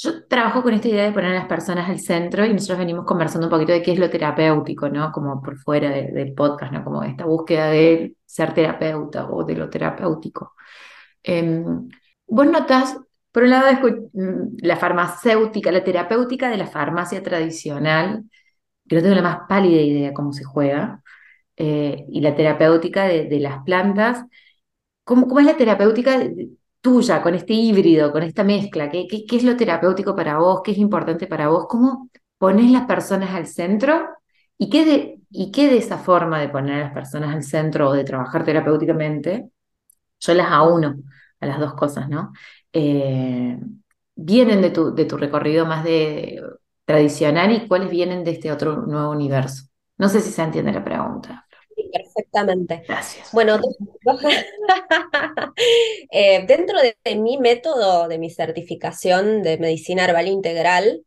yo 0.00 0.26
trabajo 0.28 0.62
con 0.62 0.74
esta 0.74 0.88
idea 0.88 1.04
de 1.04 1.12
poner 1.12 1.32
a 1.32 1.34
las 1.34 1.46
personas 1.48 1.88
al 1.90 1.98
centro 1.98 2.46
y 2.46 2.52
nosotros 2.52 2.78
venimos 2.78 3.04
conversando 3.04 3.48
un 3.48 3.50
poquito 3.50 3.72
de 3.72 3.82
qué 3.82 3.92
es 3.92 3.98
lo 3.98 4.08
terapéutico, 4.08 4.88
¿no? 4.88 5.10
Como 5.10 5.42
por 5.42 5.58
fuera 5.58 5.90
del 5.90 6.34
podcast, 6.34 6.72
¿no? 6.72 6.84
Como 6.84 7.02
esta 7.02 7.24
búsqueda 7.24 7.70
de 7.70 8.14
ser 8.24 8.54
terapeuta 8.54 9.28
o 9.28 9.42
de 9.44 9.56
lo 9.56 9.68
terapéutico. 9.68 10.54
Em, 11.22 11.88
vos 12.28 12.46
notás, 12.46 12.96
por 13.32 13.42
un 13.42 13.50
lado, 13.50 13.66
mm, 14.12 14.58
la 14.62 14.76
farmacéutica, 14.76 15.72
la 15.72 15.82
terapéutica 15.82 16.48
de 16.48 16.58
la 16.58 16.66
farmacia 16.68 17.20
tradicional, 17.22 18.22
que 18.88 18.96
no 18.96 19.02
tengo 19.02 19.14
la 19.14 19.22
más 19.22 19.40
pálida 19.48 19.80
idea 19.80 20.14
cómo 20.14 20.32
se 20.32 20.44
juega, 20.44 21.02
eh, 21.56 22.06
y 22.08 22.20
la 22.20 22.34
terapéutica 22.36 23.04
de, 23.06 23.40
las 23.40 23.62
plantas. 23.64 24.24
¿Cómo, 25.04 25.26
¿Cómo, 25.28 25.40
es 25.40 25.46
la 25.46 25.56
terapéutica 25.56 26.20
tuya, 26.80 27.22
con 27.22 27.34
este 27.34 27.54
híbrido, 27.54 28.12
con 28.12 28.22
esta 28.22 28.44
mezcla? 28.44 28.90
¿Qué, 28.90 29.06
qué, 29.08 29.36
es 29.36 29.44
lo 29.44 29.56
terapéutico 29.56 30.14
para 30.16 30.38
vos? 30.38 30.62
¿Qué 30.64 30.72
es 30.72 30.78
importante 30.78 31.26
para 31.26 31.48
vos? 31.48 31.66
¿Cómo 31.68 32.10
pones 32.38 32.70
las 32.70 32.86
personas 32.86 33.30
al 33.34 33.46
centro? 33.46 34.08
¿Y 34.58 34.70
qué, 34.70 34.84
de, 34.84 35.20
¿Y 35.30 35.50
qué 35.52 35.68
de 35.68 35.78
esa 35.78 35.98
forma 35.98 36.40
de 36.40 36.48
poner 36.48 36.74
a 36.76 36.84
las 36.86 36.92
personas 36.92 37.34
al 37.34 37.42
centro 37.44 37.90
o 37.90 37.92
de 37.92 38.04
trabajar 38.04 38.44
terapéuticamente? 38.44 39.50
Yo 40.20 40.34
las 40.34 40.50
auno 40.50 40.96
a 41.40 41.46
las 41.46 41.58
dos 41.60 41.74
cosas, 41.74 42.08
¿no? 42.08 42.32
Eh, 42.72 43.58
vienen 44.14 44.60
de 44.62 44.70
tu, 44.70 44.94
de 44.94 45.04
tu 45.04 45.16
recorrido 45.16 45.66
más 45.66 45.84
de 45.84 46.42
tradicional 46.88 47.52
y 47.52 47.68
cuáles 47.68 47.90
vienen 47.90 48.24
de 48.24 48.30
este 48.30 48.50
otro 48.50 48.86
nuevo 48.86 49.10
universo. 49.10 49.64
No 49.98 50.08
sé 50.08 50.22
si 50.22 50.30
se 50.30 50.42
entiende 50.42 50.72
la 50.72 50.82
pregunta 50.82 51.46
perfectamente. 51.92 52.82
Gracias. 52.86 53.30
Bueno, 53.32 53.58
eh, 56.10 56.44
dentro 56.46 56.78
de, 56.80 57.16
mi 57.16 57.38
método, 57.38 58.08
de 58.08 58.18
mi 58.18 58.30
certificación 58.30 59.42
de 59.42 59.58
medicina 59.58 60.04
herbal 60.04 60.28
integral, 60.28 61.02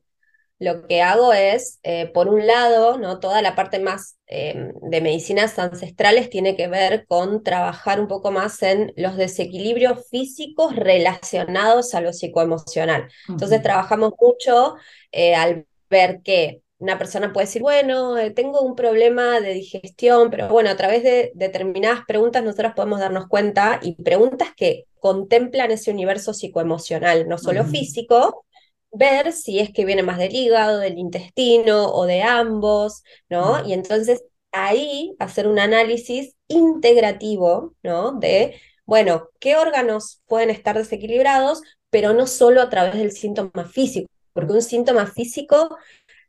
lo 0.59 0.87
que 0.87 1.01
hago 1.01 1.33
es, 1.33 1.79
eh, 1.81 2.11
por 2.13 2.27
un 2.27 2.45
lado, 2.45 2.99
¿no? 2.99 3.19
toda 3.19 3.41
la 3.41 3.55
parte 3.55 3.79
más 3.79 4.19
em, 4.27 4.71
de 4.91 5.01
medicinas 5.01 5.57
ancestrales 5.57 6.29
tiene 6.29 6.55
que 6.55 6.67
ver 6.67 7.07
con 7.07 7.41
trabajar 7.41 7.99
un 7.99 8.07
poco 8.07 8.31
más 8.31 8.61
en 8.61 8.93
los 8.95 9.17
desequilibrios 9.17 10.07
físicos 10.11 10.75
relacionados 10.75 11.95
a 11.95 12.01
lo 12.01 12.13
psicoemocional. 12.13 13.07
Entonces 13.27 13.63
trabajamos 13.63 14.13
mucho 14.19 14.75
eh, 15.11 15.33
al 15.33 15.65
ver 15.91 16.21
que 16.23 16.63
una 16.79 16.97
persona 16.97 17.31
puede 17.31 17.45
decir, 17.45 17.61
bueno, 17.61 18.17
eh, 18.17 18.31
tengo 18.31 18.61
un 18.61 18.75
problema 18.75 19.39
de 19.39 19.53
digestión, 19.53 20.31
pero 20.31 20.47
bueno, 20.49 20.71
a 20.71 20.75
través 20.75 21.03
de 21.03 21.31
determinadas 21.35 22.01
preguntas 22.07 22.43
nosotros 22.43 22.73
podemos 22.75 22.99
darnos 22.99 23.27
cuenta 23.27 23.79
y 23.83 24.01
preguntas 24.01 24.49
que 24.57 24.85
contemplan 24.99 25.69
ese 25.69 25.91
universo 25.91 26.33
psicoemocional, 26.33 27.27
no 27.27 27.37
solo 27.37 27.65
físico, 27.65 28.45
ver 28.91 29.31
si 29.31 29.59
es 29.59 29.71
que 29.71 29.85
viene 29.85 30.01
más 30.01 30.17
del 30.17 30.33
hígado, 30.35 30.79
del 30.79 30.97
intestino 30.97 31.91
o 31.93 32.05
de 32.07 32.23
ambos, 32.23 33.03
¿no? 33.29 33.65
Y 33.65 33.73
entonces 33.73 34.23
ahí 34.51 35.15
hacer 35.19 35.47
un 35.47 35.59
análisis 35.59 36.35
integrativo, 36.47 37.75
¿no? 37.83 38.13
De, 38.13 38.59
bueno, 38.85 39.29
qué 39.39 39.55
órganos 39.55 40.21
pueden 40.25 40.49
estar 40.49 40.77
desequilibrados, 40.77 41.61
pero 41.91 42.13
no 42.13 42.25
solo 42.25 42.61
a 42.61 42.69
través 42.69 42.95
del 42.95 43.11
síntoma 43.11 43.65
físico, 43.65 44.09
porque 44.33 44.53
un 44.53 44.61
síntoma 44.61 45.05
físico 45.07 45.77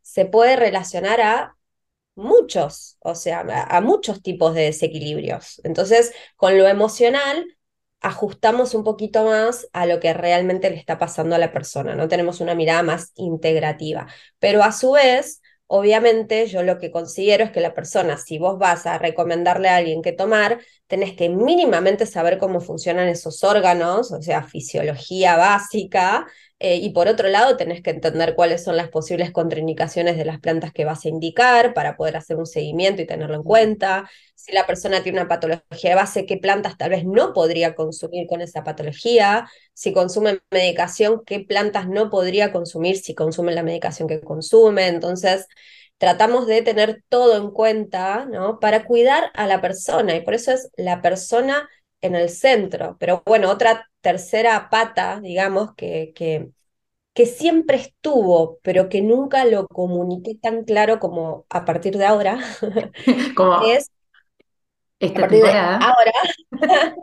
se 0.01 0.25
puede 0.25 0.55
relacionar 0.55 1.21
a 1.21 1.55
muchos, 2.15 2.97
o 2.99 3.15
sea, 3.15 3.41
a, 3.41 3.81
muchos 3.81 4.21
tipos 4.21 4.53
de 4.53 4.63
desequilibrios. 4.63 5.61
Entonces, 5.63 6.13
con 6.35 6.57
lo 6.57 6.67
emocional, 6.67 7.45
ajustamos 8.01 8.75
un 8.75 8.83
poquito 8.83 9.25
más 9.25 9.67
a 9.73 9.85
lo 9.85 9.99
que 9.99 10.13
realmente 10.13 10.69
le 10.69 10.75
está 10.75 10.99
pasando 10.99 11.35
a 11.35 11.39
la 11.39 11.53
persona, 11.53 11.95
no 11.95 12.07
tenemos 12.07 12.41
una 12.41 12.53
mirada 12.55 12.83
más 12.83 13.11
integrativa, 13.15 14.07
pero 14.39 14.61
a 14.61 14.73
su 14.73 14.91
vez, 14.91 15.41
obviamente 15.67 16.47
yo 16.47 16.63
lo 16.63 16.77
que 16.79 16.91
considero 16.91 17.45
es 17.45 17.51
que 17.51 17.61
la 17.61 17.73
persona, 17.73 18.17
si 18.17 18.37
vos 18.37 18.59
vas 18.59 18.85
a 18.85 18.97
recomendarle 18.97 19.69
a 19.69 19.77
alguien 19.77 20.01
que 20.01 20.11
tomar, 20.11 20.59
tenés 20.87 21.15
que 21.15 21.29
mínimamente 21.29 22.05
saber 22.05 22.37
cómo 22.37 22.59
funcionan 22.59 23.07
esos 23.07 23.43
órganos, 23.43 24.11
o 24.11 24.21
sea, 24.21 24.43
fisiología 24.43 25.37
básica, 25.37 26.27
eh, 26.65 26.77
y 26.77 26.91
por 26.91 27.09
otro 27.09 27.27
lado, 27.27 27.57
tenés 27.57 27.81
que 27.81 27.89
entender 27.89 28.35
cuáles 28.35 28.63
son 28.63 28.77
las 28.77 28.87
posibles 28.87 29.31
contraindicaciones 29.31 30.15
de 30.15 30.23
las 30.23 30.39
plantas 30.39 30.71
que 30.71 30.85
vas 30.85 31.03
a 31.03 31.09
indicar 31.09 31.73
para 31.73 31.97
poder 31.97 32.15
hacer 32.15 32.37
un 32.37 32.45
seguimiento 32.45 33.01
y 33.01 33.05
tenerlo 33.05 33.35
en 33.35 33.43
cuenta. 33.43 34.09
Si 34.33 34.53
la 34.53 34.65
persona 34.65 35.03
tiene 35.03 35.19
una 35.19 35.27
patología 35.27 35.89
de 35.89 35.95
base, 35.95 36.25
qué 36.25 36.37
plantas 36.37 36.77
tal 36.77 36.91
vez 36.91 37.03
no 37.03 37.33
podría 37.33 37.75
consumir 37.75 38.27
con 38.27 38.39
esa 38.39 38.63
patología. 38.63 39.45
Si 39.73 39.91
consume 39.91 40.39
medicación, 40.51 41.21
qué 41.25 41.41
plantas 41.41 41.89
no 41.89 42.09
podría 42.09 42.53
consumir 42.53 42.97
si 42.97 43.13
consume 43.13 43.53
la 43.53 43.63
medicación 43.63 44.07
que 44.07 44.21
consume. 44.21 44.87
Entonces, 44.87 45.47
tratamos 45.97 46.47
de 46.47 46.61
tener 46.61 47.03
todo 47.09 47.35
en 47.35 47.51
cuenta, 47.51 48.25
¿no? 48.25 48.59
Para 48.61 48.85
cuidar 48.85 49.31
a 49.33 49.47
la 49.47 49.59
persona 49.59 50.15
y 50.15 50.21
por 50.21 50.33
eso 50.33 50.53
es 50.53 50.69
la 50.77 51.01
persona 51.01 51.69
en 51.99 52.15
el 52.15 52.29
centro. 52.29 52.95
Pero 53.01 53.21
bueno, 53.25 53.49
otra 53.51 53.89
tercera 54.03 54.69
pata, 54.69 55.21
digamos, 55.21 55.75
que, 55.75 56.13
que, 56.15 56.51
que 57.13 57.25
siempre 57.27 57.77
estuvo, 57.77 58.59
pero 58.63 58.89
que 58.89 59.01
nunca 59.01 59.45
lo 59.45 59.67
comuniqué 59.67 60.35
tan 60.35 60.65
claro 60.65 60.99
como 60.99 61.45
a 61.49 61.65
partir 61.65 61.97
de 61.97 62.05
ahora, 62.05 62.39
como 63.35 63.63
es 63.67 63.91
esta 64.99 65.27
ahora, 65.81 66.11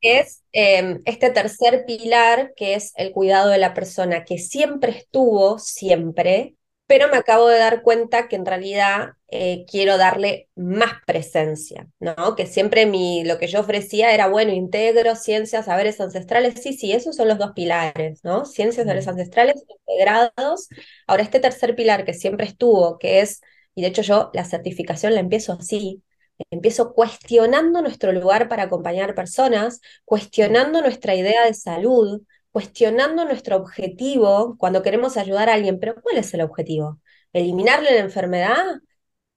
es 0.00 0.44
em, 0.52 1.02
este 1.04 1.30
tercer 1.30 1.84
pilar 1.86 2.52
que 2.56 2.74
es 2.74 2.92
el 2.96 3.12
cuidado 3.12 3.50
de 3.50 3.58
la 3.58 3.74
persona, 3.74 4.24
que 4.24 4.38
siempre 4.38 4.92
estuvo, 4.92 5.58
siempre, 5.58 6.56
pero 6.88 7.08
me 7.08 7.18
acabo 7.18 7.48
de 7.48 7.58
dar 7.58 7.82
cuenta 7.82 8.28
que 8.28 8.36
en 8.36 8.46
realidad 8.46 9.10
eh, 9.30 9.66
quiero 9.70 9.98
darle 9.98 10.48
más 10.56 10.92
presencia, 11.06 11.88
¿no? 12.00 12.34
Que 12.36 12.46
siempre 12.46 12.86
mi, 12.86 13.24
lo 13.24 13.38
que 13.38 13.46
yo 13.46 13.60
ofrecía 13.60 14.12
era, 14.14 14.28
bueno, 14.28 14.52
integro 14.52 15.14
ciencias, 15.16 15.66
saberes 15.66 16.00
ancestrales, 16.00 16.62
sí, 16.62 16.72
sí, 16.74 16.92
esos 16.92 17.16
son 17.16 17.28
los 17.28 17.38
dos 17.38 17.52
pilares, 17.54 18.20
¿no? 18.24 18.46
Ciencias, 18.46 18.86
saberes 18.86 19.08
ancestrales 19.08 19.56
integrados. 19.68 20.68
Ahora, 21.06 21.22
este 21.22 21.40
tercer 21.40 21.76
pilar 21.76 22.04
que 22.06 22.14
siempre 22.14 22.46
estuvo, 22.46 22.98
que 22.98 23.20
es, 23.20 23.42
y 23.76 23.82
de 23.82 23.88
hecho 23.88 24.02
yo 24.02 24.30
la 24.34 24.44
certificación 24.46 25.14
la 25.14 25.20
empiezo 25.20 25.52
así, 25.54 26.02
empiezo 26.50 26.92
cuestionando 26.94 27.82
nuestro 27.82 28.12
lugar 28.12 28.48
para 28.48 28.64
acompañar 28.64 29.14
personas, 29.14 29.80
cuestionando 30.04 30.80
nuestra 30.82 31.14
idea 31.14 31.44
de 31.44 31.54
salud, 31.54 32.22
cuestionando 32.52 33.24
nuestro 33.24 33.56
objetivo 33.56 34.56
cuando 34.58 34.82
queremos 34.82 35.16
ayudar 35.16 35.48
a 35.48 35.54
alguien. 35.54 35.78
Pero 35.80 36.00
¿cuál 36.02 36.18
es 36.18 36.32
el 36.34 36.42
objetivo? 36.42 37.00
¿Eliminarle 37.32 37.92
la 37.92 38.00
enfermedad? 38.00 38.80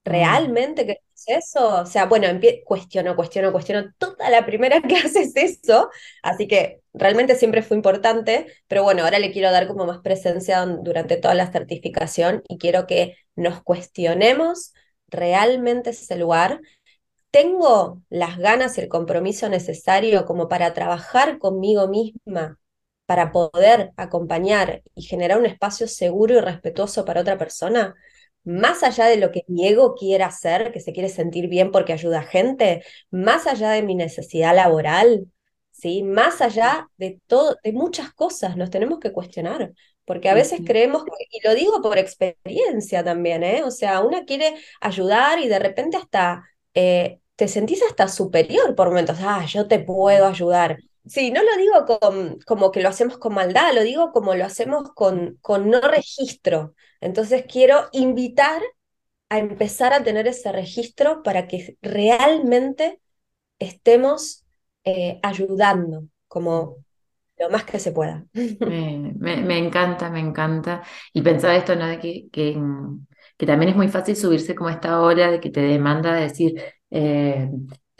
¿Realmente 0.04 0.82
queremos 0.86 1.24
eso? 1.28 1.82
O 1.82 1.86
sea, 1.86 2.06
bueno, 2.06 2.28
cuestiono, 2.66 3.16
cuestiono, 3.16 3.52
cuestiono. 3.52 3.94
Toda 4.00 4.30
la 4.30 4.46
primera 4.46 4.82
clase 4.82 5.22
es 5.24 5.36
eso, 5.36 5.90
así 6.24 6.48
que 6.48 6.82
realmente 6.94 7.36
siempre 7.36 7.62
fue 7.62 7.78
importante, 7.78 8.48
pero 8.68 8.84
bueno, 8.84 9.04
ahora 9.04 9.20
le 9.20 9.32
quiero 9.32 9.52
dar 9.52 9.68
como 9.68 9.86
más 9.86 10.00
presencia 10.00 10.66
durante 10.66 11.18
toda 11.18 11.36
la 11.36 11.52
certificación 11.52 12.44
y 12.48 12.58
quiero 12.58 12.88
que 12.88 13.16
nos 13.36 13.62
cuestionemos 13.64 14.74
realmente 15.08 15.92
ese 15.92 16.16
lugar. 16.18 16.62
¿Tengo 17.32 18.02
las 18.10 18.38
ganas 18.38 18.78
y 18.78 18.82
el 18.82 18.90
compromiso 18.90 19.50
necesario 19.50 20.26
como 20.26 20.48
para 20.50 20.74
trabajar 20.74 21.40
conmigo 21.40 21.88
misma, 21.88 22.60
para 23.12 23.34
poder 23.34 23.92
acompañar 23.98 24.84
y 24.96 25.02
generar 25.04 25.38
un 25.38 25.46
espacio 25.46 25.86
seguro 25.86 26.36
y 26.38 26.40
respetuoso 26.40 27.04
para 27.04 27.20
otra 27.20 27.38
persona? 27.38 27.94
Más 28.46 28.84
allá 28.84 29.08
de 29.08 29.18
lo 29.18 29.32
que 29.34 29.44
mi 29.50 29.68
ego 29.68 29.96
quiera 29.96 30.28
hacer, 30.28 30.72
que 30.72 30.80
se 30.80 30.94
quiere 30.94 31.10
sentir 31.10 31.50
bien 31.50 31.72
porque 31.72 31.92
ayuda 31.92 32.20
a 32.22 32.24
gente, 32.24 32.86
más 33.10 33.48
allá 33.48 33.72
de 33.72 33.84
mi 33.84 33.96
necesidad 33.96 34.56
laboral, 34.56 35.28
¿sí? 35.72 36.04
Más 36.04 36.40
allá 36.42 36.88
de 36.96 37.20
todo, 37.28 37.58
de 37.66 37.74
muchas 37.74 38.14
cosas, 38.14 38.56
nos 38.56 38.70
tenemos 38.70 39.00
que 39.00 39.12
cuestionar. 39.12 39.74
Porque 40.06 40.30
a 40.30 40.34
veces 40.34 40.62
creemos, 40.66 41.04
y 41.32 41.46
lo 41.46 41.54
digo 41.54 41.82
por 41.82 41.98
experiencia 41.98 43.04
también, 43.04 43.44
¿eh? 43.44 43.64
O 43.66 43.72
sea, 43.72 44.00
una 44.00 44.24
quiere 44.24 44.56
ayudar 44.80 45.40
y 45.40 45.50
de 45.50 45.60
repente 45.60 45.98
hasta 45.98 46.46
eh, 46.74 47.20
te 47.36 47.50
sentís 47.50 47.84
hasta 47.84 48.08
superior 48.08 48.74
por 48.74 48.88
momentos. 48.88 49.18
Ah, 49.22 49.46
yo 49.46 49.68
te 49.68 49.80
puedo 49.80 50.28
ayudar. 50.28 50.78
Sí, 51.06 51.32
no 51.32 51.42
lo 51.44 51.58
digo 51.58 52.00
con, 52.00 52.40
como 52.46 52.72
que 52.72 52.82
lo 52.82 52.90
hacemos 52.90 53.18
con 53.18 53.34
maldad, 53.34 53.74
lo 53.74 53.82
digo 53.82 54.12
como 54.12 54.36
lo 54.36 54.46
hacemos 54.46 54.92
con, 54.94 55.38
con 55.42 55.70
no 55.70 55.82
registro. 55.82 56.76
Entonces 57.00 57.46
quiero 57.52 57.90
invitar 57.92 58.62
a 59.30 59.40
empezar 59.40 59.94
a 59.94 60.04
tener 60.04 60.28
ese 60.28 60.52
registro 60.52 61.24
para 61.24 61.48
que 61.48 61.78
realmente 61.82 63.00
estemos 63.60 64.46
eh, 64.84 65.20
ayudando, 65.24 66.04
como 66.28 66.78
lo 67.38 67.50
más 67.50 67.64
que 67.64 67.80
se 67.80 67.92
pueda. 67.92 68.26
Me, 68.34 69.58
encanta, 69.58 70.10
me 70.10 70.20
encanta. 70.20 70.84
Y 71.14 71.22
pensaba 71.22 71.56
esto, 71.56 71.76
¿no? 71.76 71.88
Que, 72.00 72.28
que, 72.32 72.58
que, 73.38 73.46
también 73.46 73.72
es 73.72 73.76
muy 73.76 73.88
fácil 73.88 74.16
subirse 74.16 74.54
como 74.54 74.70
esta 74.70 75.02
ola 75.02 75.32
de 75.32 75.40
que 75.40 75.50
te 75.50 75.62
demanda 75.62 76.14
decir, 76.14 76.62
eh, 76.90 77.50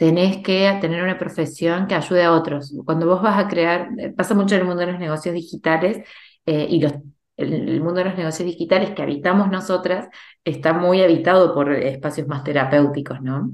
tenés 0.02 0.38
que 0.38 0.78
tener 0.80 1.00
una 1.00 1.16
profesión 1.16 1.86
que 1.86 1.94
ayude 1.94 2.24
a 2.24 2.32
otros. 2.32 2.74
Cuando 2.84 3.06
vos 3.06 3.22
vas 3.22 3.38
a 3.38 3.46
crear, 3.46 3.88
eh, 3.98 4.10
pasa 4.10 4.34
mucho 4.34 4.56
en 4.56 4.62
el 4.62 4.66
mundo 4.66 4.80
de 4.80 4.90
los 4.90 4.98
negocios 4.98 5.32
digitales 5.32 6.04
eh, 6.44 6.66
y 6.68 6.80
los, 6.80 6.94
el, 7.36 7.80
mundo 7.80 8.00
de 8.00 8.06
los 8.06 8.16
negocios 8.16 8.44
digitales 8.44 8.90
que 8.96 9.02
habitamos 9.02 9.48
nosotras 9.48 10.08
está 10.42 10.72
muy 10.72 11.00
habitado 11.02 11.54
por 11.54 11.72
espacios 11.72 12.26
más 12.26 12.42
terapéuticos, 12.42 13.22
¿no? 13.22 13.52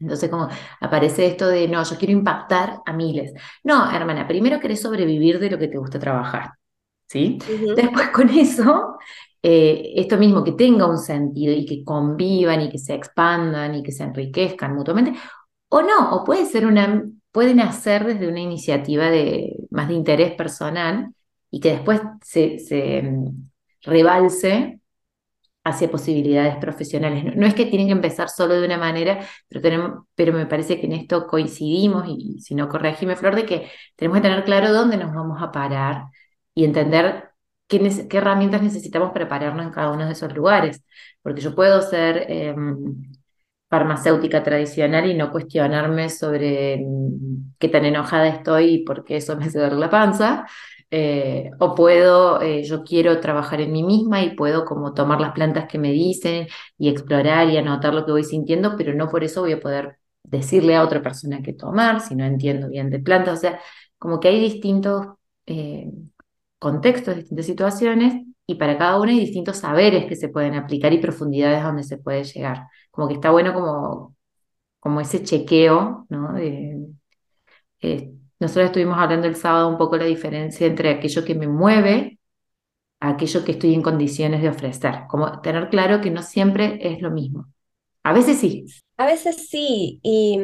Entonces, 0.00 0.30
como 0.30 0.48
aparece 0.80 1.26
esto 1.26 1.46
de, 1.46 1.68
no, 1.68 1.84
yo 1.84 1.98
quiero 1.98 2.12
impactar 2.12 2.78
a 2.86 2.92
miles. 2.94 3.34
No, 3.62 3.94
hermana, 3.94 4.26
primero 4.26 4.60
querés 4.60 4.80
sobrevivir 4.80 5.38
de 5.38 5.50
lo 5.50 5.58
que 5.58 5.68
te 5.68 5.76
gusta 5.76 5.98
trabajar, 5.98 6.52
¿sí? 7.06 7.38
Después 7.76 8.08
con 8.08 8.30
eso, 8.30 8.96
eh, 9.42 9.92
esto 9.96 10.16
mismo, 10.16 10.42
que 10.42 10.52
tenga 10.52 10.86
un 10.86 10.96
sentido 10.96 11.52
y 11.52 11.66
que 11.66 11.84
convivan 11.84 12.62
y 12.62 12.70
que 12.70 12.78
se 12.78 12.94
expandan 12.94 13.74
y 13.74 13.82
que 13.82 13.92
se 13.92 14.04
enriquezcan 14.04 14.74
mutuamente, 14.74 15.12
o 15.68 15.82
no, 15.82 16.14
o 16.14 16.24
puede 16.24 16.46
ser 16.46 16.66
una, 16.66 17.04
pueden 17.32 17.60
hacer 17.60 18.04
desde 18.06 18.28
una 18.28 18.40
iniciativa 18.40 19.10
de, 19.10 19.56
más 19.70 19.88
de 19.88 19.94
interés 19.94 20.32
personal 20.32 21.14
y 21.50 21.60
que 21.60 21.72
después 21.72 22.00
se, 22.22 22.58
se 22.58 23.02
mm, 23.02 23.50
rebalse 23.82 24.80
hacia 25.64 25.90
posibilidades 25.90 26.56
profesionales. 26.56 27.36
No, 27.36 27.46
es 27.46 27.54
que 27.54 27.66
tienen 27.66 27.88
que 27.88 27.92
empezar 27.92 28.28
solo 28.30 28.54
de 28.54 28.66
una 28.66 28.78
manera, 28.78 29.20
pero, 29.48 29.60
tenemos, 29.60 30.04
pero 30.14 30.32
me 30.32 30.46
parece 30.46 30.80
que 30.80 30.86
en 30.86 30.92
esto 30.92 31.26
coincidimos, 31.26 32.06
y, 32.08 32.40
si 32.40 32.54
no 32.54 32.68
corregime, 32.68 33.16
Flor, 33.16 33.36
de 33.36 33.44
que 33.46 33.70
tenemos 33.96 34.18
que 34.18 34.22
tener 34.22 34.44
claro 34.44 34.72
dónde 34.72 34.96
nos 34.96 35.14
vamos 35.14 35.42
a 35.42 35.52
parar 35.52 36.06
y 36.54 36.64
entender 36.64 37.30
qué, 37.66 38.06
qué 38.08 38.16
herramientas 38.18 38.62
necesitamos 38.62 39.12
para 39.12 39.28
pararnos 39.28 39.66
en 39.66 39.72
cada 39.72 39.92
uno 39.92 40.06
de 40.06 40.12
esos 40.12 40.32
lugares. 40.34 40.82
Porque 41.22 41.40
yo 41.40 41.54
puedo 41.54 41.82
ser 41.82 42.26
em, 42.30 43.02
farmacéutica 43.68 44.42
tradicional 44.42 45.10
y 45.10 45.14
no 45.14 45.30
cuestionarme 45.30 46.08
sobre 46.10 46.78
mm, 46.78 47.54
qué 47.58 47.68
tan 47.68 47.84
enojada 47.84 48.28
estoy 48.28 48.66
y 48.74 48.84
por 48.84 49.04
qué 49.04 49.16
eso 49.16 49.36
me 49.36 49.46
hace 49.46 49.58
dar 49.58 49.72
la 49.72 49.90
panza, 49.90 50.46
eh, 50.90 51.50
o 51.58 51.74
puedo, 51.74 52.40
eh, 52.40 52.62
yo 52.64 52.82
quiero 52.82 53.20
trabajar 53.20 53.60
en 53.60 53.72
mí 53.72 53.82
misma 53.82 54.22
y 54.22 54.34
puedo 54.34 54.64
como 54.64 54.94
tomar 54.94 55.20
las 55.20 55.32
plantas 55.32 55.66
que 55.68 55.78
me 55.78 55.92
dicen 55.92 56.46
y 56.78 56.88
explorar 56.88 57.48
y 57.50 57.58
anotar 57.58 57.92
lo 57.94 58.06
que 58.06 58.12
voy 58.12 58.24
sintiendo, 58.24 58.74
pero 58.76 58.94
no 58.94 59.08
por 59.08 59.22
eso 59.24 59.42
voy 59.42 59.52
a 59.52 59.60
poder 59.60 59.98
decirle 60.22 60.76
a 60.76 60.82
otra 60.82 61.02
persona 61.02 61.42
qué 61.42 61.52
tomar 61.52 62.00
si 62.00 62.14
no 62.14 62.24
entiendo 62.24 62.68
bien 62.68 62.90
de 62.90 63.00
plantas. 63.00 63.38
O 63.38 63.40
sea, 63.40 63.60
como 63.98 64.18
que 64.20 64.28
hay 64.28 64.40
distintos 64.40 65.06
eh, 65.46 65.90
contextos, 66.58 67.16
distintas 67.16 67.46
situaciones 67.46 68.24
y 68.48 68.56
para 68.56 68.78
cada 68.78 68.98
uno 69.00 69.10
hay 69.12 69.20
distintos 69.20 69.58
saberes 69.58 70.06
que 70.06 70.16
se 70.16 70.30
pueden 70.30 70.54
aplicar 70.56 70.92
y 70.94 70.98
profundidades 71.00 71.62
donde 71.62 71.84
se 71.84 71.98
puede 71.98 72.24
llegar. 72.24 72.66
Como 72.90 73.08
que 73.08 73.14
está 73.14 73.30
bueno 73.30 73.54
como, 73.54 74.16
como 74.80 75.00
ese 75.00 75.22
chequeo, 75.24 76.06
¿no? 76.10 76.34
Nosotros 78.40 78.66
estuvimos 78.66 78.98
hablando 78.98 79.26
el 79.26 79.36
sábado 79.36 79.68
un 79.68 79.78
poco 79.78 79.96
la 79.96 80.04
diferencia 80.04 80.66
entre 80.66 80.90
aquello 80.90 81.24
que 81.24 81.34
me 81.34 81.48
mueve 81.48 82.18
a 83.00 83.10
aquello 83.10 83.44
que 83.44 83.52
estoy 83.52 83.74
en 83.74 83.82
condiciones 83.82 84.42
de 84.42 84.48
ofrecer. 84.48 85.02
Como 85.08 85.40
tener 85.40 85.70
claro 85.70 86.00
que 86.00 86.10
no 86.10 86.22
siempre 86.22 86.78
es 86.82 87.00
lo 87.02 87.10
mismo. 87.10 87.46
A 88.04 88.12
veces 88.12 88.38
sí. 88.38 88.66
A 88.96 89.06
veces 89.06 89.48
sí, 89.48 90.00
y, 90.02 90.38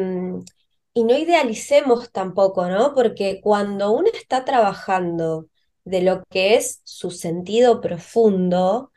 y 0.94 1.04
no 1.04 1.16
idealicemos 1.16 2.10
tampoco, 2.12 2.68
¿no? 2.68 2.94
Porque 2.94 3.40
cuando 3.42 3.92
uno 3.92 4.08
está 4.12 4.44
trabajando 4.44 5.46
de 5.84 6.02
lo 6.02 6.24
que 6.30 6.56
es 6.56 6.80
su 6.84 7.10
sentido 7.10 7.80
profundo, 7.80 8.92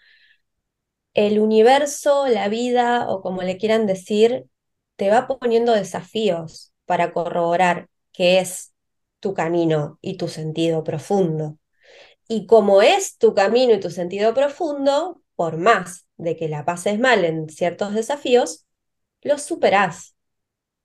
el 1.14 1.40
universo, 1.40 2.28
la 2.28 2.48
vida 2.50 3.10
o 3.10 3.22
como 3.22 3.42
le 3.44 3.58
quieran 3.58 3.88
decir, 3.88 4.46
te 4.96 5.10
va 5.10 5.28
poniendo 5.28 5.74
desafíos 5.74 6.74
para 6.86 7.14
corroborar 7.14 7.90
qué 8.14 8.40
es 8.40 8.74
tu 9.20 9.34
camino 9.34 9.98
y 10.02 10.18
tu 10.18 10.28
sentido 10.28 10.84
profundo. 10.84 11.58
Y 12.28 12.48
como 12.48 12.82
es 12.82 13.18
tu 13.18 13.36
camino 13.36 13.74
y 13.74 13.80
tu 13.80 13.90
sentido 13.92 14.34
profundo, 14.34 15.22
por 15.36 15.58
más 15.58 16.08
de 16.18 16.36
que 16.38 16.50
la 16.50 16.66
pases 16.66 17.00
mal 17.00 17.26
en 17.26 17.50
ciertos 17.50 17.94
desafíos, 17.94 18.66
los 19.22 19.44
superás. 19.44 20.16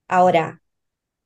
Ahora, 0.09 0.63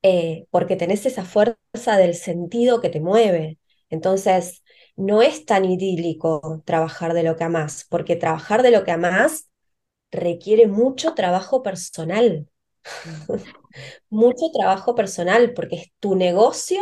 eh, 0.02 0.46
porque 0.50 0.76
tenés 0.76 1.06
esa 1.06 1.24
fuerza 1.24 1.96
del 1.96 2.14
sentido 2.14 2.80
que 2.80 2.90
te 2.90 3.00
mueve. 3.00 3.58
Entonces, 3.90 4.62
no 4.96 5.22
es 5.22 5.44
tan 5.44 5.64
idílico 5.64 6.62
trabajar 6.64 7.14
de 7.14 7.22
lo 7.22 7.36
que 7.36 7.44
amás, 7.44 7.86
porque 7.88 8.16
trabajar 8.16 8.62
de 8.62 8.70
lo 8.70 8.84
que 8.84 8.92
amás 8.92 9.48
requiere 10.12 10.66
mucho 10.68 11.14
trabajo 11.14 11.62
personal. 11.62 12.48
mucho 14.10 14.46
trabajo 14.52 14.94
personal, 14.94 15.52
porque 15.54 15.92
tu 16.00 16.16
negocio 16.16 16.80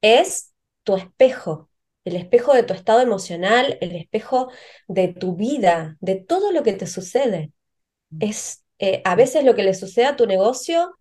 es 0.00 0.54
tu 0.84 0.96
espejo, 0.96 1.70
el 2.04 2.16
espejo 2.16 2.54
de 2.54 2.62
tu 2.64 2.74
estado 2.74 3.00
emocional, 3.00 3.78
el 3.80 3.94
espejo 3.96 4.50
de 4.88 5.08
tu 5.08 5.36
vida, 5.36 5.96
de 6.00 6.16
todo 6.16 6.52
lo 6.52 6.62
que 6.62 6.72
te 6.74 6.86
sucede. 6.86 7.52
Es 8.20 8.64
eh, 8.78 9.02
a 9.04 9.14
veces 9.16 9.44
lo 9.44 9.54
que 9.54 9.62
le 9.64 9.74
sucede 9.74 10.06
a 10.06 10.16
tu 10.16 10.26
negocio, 10.26 10.94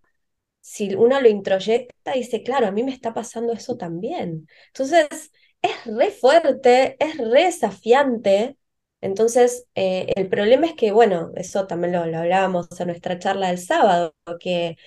si 0.61 0.93
uno 0.95 1.21
lo 1.21 1.29
introyecta, 1.29 2.13
dice, 2.13 2.43
claro, 2.43 2.67
a 2.67 2.71
mí 2.71 2.83
me 2.83 2.91
está 2.93 3.13
pasando 3.13 3.53
eso 3.53 3.77
también. 3.77 4.47
Entonces, 4.67 5.31
es 5.61 5.85
re 5.85 6.11
fuerte, 6.11 6.97
es 6.99 7.17
re 7.17 7.45
desafiante. 7.45 8.57
Entonces, 9.01 9.67
eh, 9.75 10.13
el 10.15 10.29
problema 10.29 10.67
es 10.67 10.73
que, 10.75 10.91
bueno, 10.91 11.31
eso 11.35 11.67
también 11.67 11.93
lo, 11.93 12.05
lo 12.05 12.17
hablábamos 12.19 12.67
en 12.79 12.87
nuestra 12.87 13.19
charla 13.19 13.47
del 13.47 13.57
sábado, 13.59 14.15
que, 14.39 14.77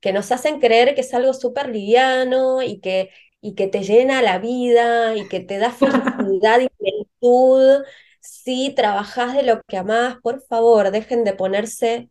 que 0.00 0.12
nos 0.12 0.30
hacen 0.32 0.60
creer 0.60 0.94
que 0.94 1.00
es 1.02 1.14
algo 1.14 1.34
súper 1.34 1.68
liviano 1.70 2.62
y 2.62 2.80
que 2.80 3.10
y 3.40 3.54
que 3.54 3.66
te 3.68 3.82
llena 3.82 4.22
la 4.22 4.38
vida 4.38 5.14
y 5.16 5.28
que 5.28 5.40
te 5.40 5.58
da 5.58 5.70
felicidad 5.70 6.60
y 6.60 6.68
plenitud. 6.78 7.84
Si 8.20 8.70
trabajas 8.74 9.34
de 9.36 9.42
lo 9.42 9.60
que 9.68 9.76
amás, 9.76 10.16
por 10.22 10.40
favor, 10.46 10.90
dejen 10.90 11.24
de 11.24 11.34
ponerse 11.34 12.08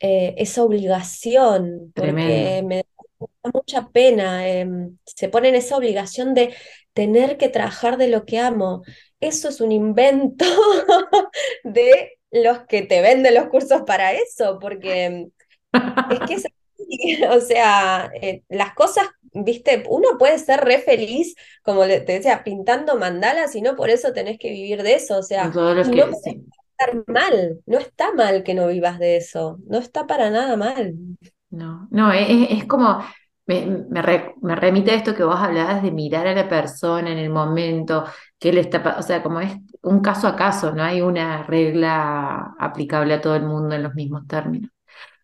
eh, 0.00 0.34
esa 0.38 0.62
obligación, 0.64 1.92
porque 1.96 2.62
me 2.66 2.84
da 3.42 3.50
mucha 3.52 3.88
pena. 3.88 4.48
Em, 4.48 4.98
se 5.04 5.28
ponen 5.28 5.54
esa 5.54 5.76
obligación 5.76 6.34
de 6.34 6.54
tener 6.92 7.36
que 7.36 7.48
trabajar 7.48 7.96
de 7.96 8.08
lo 8.08 8.24
que 8.24 8.38
amo. 8.38 8.82
Eso 9.20 9.48
es 9.48 9.60
un 9.60 9.72
invento 9.72 10.44
de 11.64 12.18
los 12.30 12.66
que 12.66 12.82
te 12.82 13.00
venden 13.00 13.34
los 13.34 13.48
cursos 13.48 13.82
para 13.86 14.12
eso, 14.12 14.58
porque 14.60 15.28
Es 16.10 16.20
que 16.26 16.34
es 16.34 16.44
así, 16.46 17.24
o 17.30 17.40
sea, 17.40 18.10
eh, 18.20 18.42
las 18.48 18.74
cosas, 18.74 19.06
viste, 19.32 19.84
uno 19.88 20.18
puede 20.18 20.38
ser 20.38 20.60
re 20.60 20.78
feliz, 20.78 21.34
como 21.62 21.82
te 21.82 22.00
decía, 22.04 22.42
pintando 22.44 22.96
mandalas 22.96 23.54
y 23.54 23.62
no 23.62 23.76
por 23.76 23.90
eso 23.90 24.12
tenés 24.12 24.38
que 24.38 24.50
vivir 24.50 24.82
de 24.82 24.94
eso, 24.94 25.18
o 25.18 25.22
sea, 25.22 25.48
no 25.48 25.62
estar 25.82 27.04
mal, 27.06 27.60
no 27.66 27.78
está 27.78 28.12
mal 28.12 28.42
que 28.42 28.54
no 28.54 28.68
vivas 28.68 28.98
de 28.98 29.16
eso, 29.16 29.58
no 29.66 29.78
está 29.78 30.06
para 30.06 30.30
nada 30.30 30.56
mal. 30.56 30.94
No, 31.50 31.88
no, 31.90 32.12
es, 32.12 32.64
como, 32.66 33.02
me, 33.46 33.64
me, 33.90 34.02
remite 34.56 34.90
a 34.90 34.94
esto 34.96 35.14
que 35.14 35.24
vos 35.24 35.40
hablabas 35.40 35.82
de 35.82 35.90
mirar 35.90 36.26
a 36.26 36.34
la 36.34 36.48
persona 36.48 37.10
en 37.10 37.18
el 37.18 37.30
momento, 37.30 38.04
que 38.38 38.50
él 38.50 38.58
está, 38.58 38.96
o 38.98 39.02
sea, 39.02 39.22
como 39.22 39.40
es 39.40 39.56
un 39.82 40.00
caso 40.00 40.28
a 40.28 40.36
caso, 40.36 40.72
no 40.72 40.82
hay 40.82 41.00
una 41.00 41.44
regla 41.44 42.54
aplicable 42.58 43.14
a 43.14 43.20
todo 43.22 43.36
el 43.36 43.44
mundo 43.44 43.74
en 43.74 43.82
los 43.82 43.94
mismos 43.94 44.26
términos. 44.26 44.70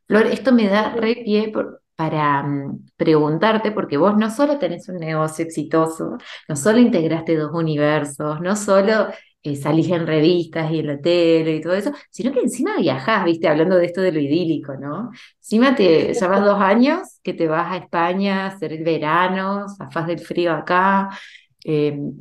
Flor, 0.07 0.27
esto 0.27 0.53
me 0.53 0.69
da 0.69 0.91
re 0.95 1.17
pie 1.25 1.53
para 1.97 2.43
mm, 2.43 2.87
preguntarte, 2.97 3.73
porque 3.73 3.97
vos 3.99 4.17
no 4.17 4.31
solo 4.31 4.59
tenés 4.59 4.89
un 4.89 4.97
negocio 4.99 5.45
exitoso, 5.45 6.19
no 6.49 6.57
solo 6.57 6.79
integraste 6.79 7.37
dos 7.37 7.53
universos, 7.55 8.41
no 8.41 8.57
solo 8.57 9.09
eh, 9.45 9.57
salís 9.57 9.91
en 9.91 10.07
revistas 10.07 10.73
y 10.73 10.81
en 10.81 10.87
la 10.89 11.01
tele 11.01 11.57
y 11.57 11.61
todo 11.61 11.75
eso, 11.75 11.93
sino 12.11 12.33
que 12.33 12.41
encima 12.41 12.77
viajás, 12.79 13.25
viste, 13.25 13.47
hablando 13.47 13.77
de 13.77 13.87
esto 13.87 14.01
de 14.01 14.13
lo 14.13 14.19
idílico, 14.21 14.75
¿no? 14.77 15.11
Encima 15.39 15.75
te 15.75 16.15
llevas 16.15 16.45
dos 16.45 16.61
años 16.61 17.21
que 17.23 17.35
te 17.35 17.47
vas 17.47 17.71
a 17.73 17.77
España 17.77 18.45
a 18.45 18.49
hacer 18.49 18.73
el 18.73 18.85
verano, 18.85 19.67
zafás 19.69 20.07
del 20.07 20.21
frío 20.21 20.53
acá, 20.53 21.11
em, 21.65 22.17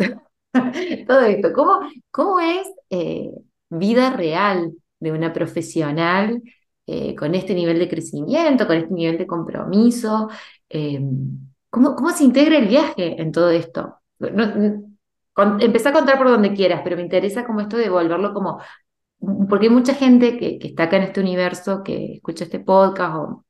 todo 1.08 1.22
esto. 1.22 1.54
¿Cómo, 1.54 1.80
cómo 2.12 2.40
es 2.40 2.68
eh, 2.90 3.32
vida 3.70 4.12
real 4.12 4.74
de 5.00 5.12
una 5.12 5.34
profesional? 5.34 6.42
Eh, 6.86 7.16
con 7.16 7.34
este 7.34 7.56
nivel 7.56 7.80
de 7.80 7.88
crecimiento, 7.88 8.68
con 8.68 8.76
este 8.76 8.94
nivel 8.94 9.18
de 9.18 9.26
compromiso. 9.26 10.30
Eh, 10.70 11.00
¿cómo, 11.70 11.96
¿cómo, 11.96 12.10
se 12.10 12.26
integra 12.26 12.58
el 12.58 12.68
viaje 12.68 13.22
en 13.22 13.32
todo 13.32 13.50
esto? 13.52 14.00
No, 14.20 14.93
empecé 15.60 15.90
a 15.90 15.94
contar 15.94 16.18
por 16.18 16.28
donde 16.30 16.54
quieras, 16.54 16.82
pero 16.84 16.96
me 16.96 17.02
interesa 17.04 17.46
como 17.46 17.62
esto 17.62 17.78
de 17.78 17.90
volverlo 17.90 18.34
como, 18.34 18.60
porque 19.50 19.68
hay 19.68 19.72
mucha 19.74 19.94
gente 19.96 20.38
que, 20.38 20.60
que 20.60 20.68
está 20.70 20.84
acá 20.84 20.98
en 20.98 21.04
este 21.04 21.22
universo, 21.22 21.84
que 21.84 22.16
escucha 22.16 22.46
este 22.46 22.60
podcast 22.60 23.16
o 23.18 23.46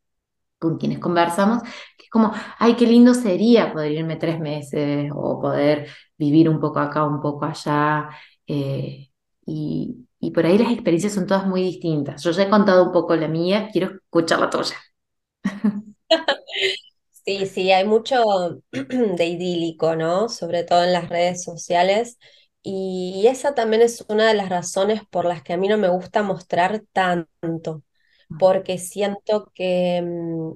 con 0.60 0.78
quienes 0.78 1.00
conversamos, 1.00 1.62
que 1.98 2.06
es 2.06 2.10
como, 2.10 2.34
ay, 2.60 2.76
qué 2.76 2.88
lindo 2.88 3.14
sería 3.14 3.74
poder 3.74 3.92
irme 3.94 4.16
tres 4.18 4.40
meses 4.40 5.12
o 5.14 5.40
poder 5.42 5.88
vivir 6.18 6.50
un 6.50 6.60
poco 6.60 6.80
acá, 6.80 7.06
un 7.06 7.22
poco 7.22 7.46
allá. 7.46 8.10
Eh, 8.48 9.10
y, 9.46 10.08
y 10.20 10.32
por 10.32 10.46
ahí 10.46 10.58
las 10.58 10.72
experiencias 10.72 11.14
son 11.14 11.28
todas 11.28 11.46
muy 11.48 11.62
distintas. 11.64 12.24
Yo 12.24 12.32
ya 12.32 12.44
he 12.44 12.50
contado 12.50 12.86
un 12.86 12.92
poco 12.94 13.16
la 13.16 13.28
mía, 13.28 13.70
quiero 13.74 13.92
escuchar 13.98 14.40
la 14.40 14.50
tuya. 14.50 14.76
Sí, 17.26 17.46
sí, 17.46 17.72
hay 17.72 17.86
mucho 17.86 18.22
de 18.72 19.26
idílico, 19.26 19.96
¿no? 19.96 20.28
Sobre 20.28 20.64
todo 20.66 20.84
en 20.84 20.92
las 20.92 21.08
redes 21.10 21.42
sociales. 21.44 22.18
Y 22.62 23.26
esa 23.28 23.56
también 23.56 23.82
es 23.82 24.06
una 24.10 24.28
de 24.28 24.34
las 24.34 24.50
razones 24.50 25.04
por 25.10 25.24
las 25.26 25.42
que 25.42 25.54
a 25.54 25.58
mí 25.58 25.68
no 25.70 25.78
me 25.78 25.88
gusta 25.90 26.22
mostrar 26.24 26.82
tanto, 26.92 27.84
porque 28.38 28.78
siento 28.78 29.52
que 29.56 30.02
mm, 30.02 30.52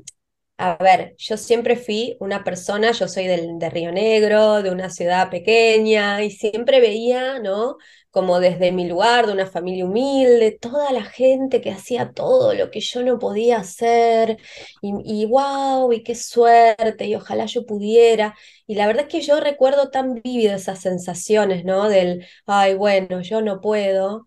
a 0.60 0.76
ver, 0.78 1.16
yo 1.20 1.38
siempre 1.38 1.76
fui 1.76 2.18
una 2.20 2.43
persona, 2.43 2.91
yo 2.91 3.08
soy 3.08 3.28
del, 3.28 3.60
de 3.60 3.70
Río 3.70 3.91
Negro, 3.91 4.64
de 4.64 4.72
una 4.72 4.89
ciudad 4.89 5.30
pequeña, 5.30 6.24
y 6.24 6.32
siempre 6.32 6.80
veía, 6.82 7.39
¿no? 7.39 7.78
Como 8.10 8.39
desde 8.39 8.72
mi 8.72 8.88
lugar, 8.88 9.28
de 9.28 9.34
una 9.34 9.45
familia 9.45 9.86
humilde, 9.86 10.58
toda 10.60 10.91
la 10.91 11.03
gente 11.03 11.62
que 11.62 11.70
hacía 11.72 12.12
todo 12.12 12.55
lo 12.55 12.72
que 12.72 12.80
yo 12.80 13.03
no 13.03 13.20
podía 13.20 13.58
hacer, 13.60 14.38
y, 14.82 14.93
y 15.05 15.26
wow, 15.28 15.91
y 15.93 16.01
qué 16.03 16.16
suerte, 16.16 17.05
y 17.05 17.16
ojalá 17.16 17.45
yo 17.45 17.66
pudiera. 17.68 18.36
Y 18.66 18.76
la 18.76 18.88
verdad 18.88 19.03
es 19.08 19.10
que 19.12 19.22
yo 19.22 19.39
recuerdo 19.39 19.89
tan 19.91 20.16
vívido 20.16 20.55
esas 20.55 20.80
sensaciones, 20.82 21.66
¿no? 21.66 21.88
Del, 21.89 22.26
ay, 22.47 22.74
bueno, 22.74 23.22
yo 23.22 23.41
no 23.41 23.62
puedo 23.62 24.24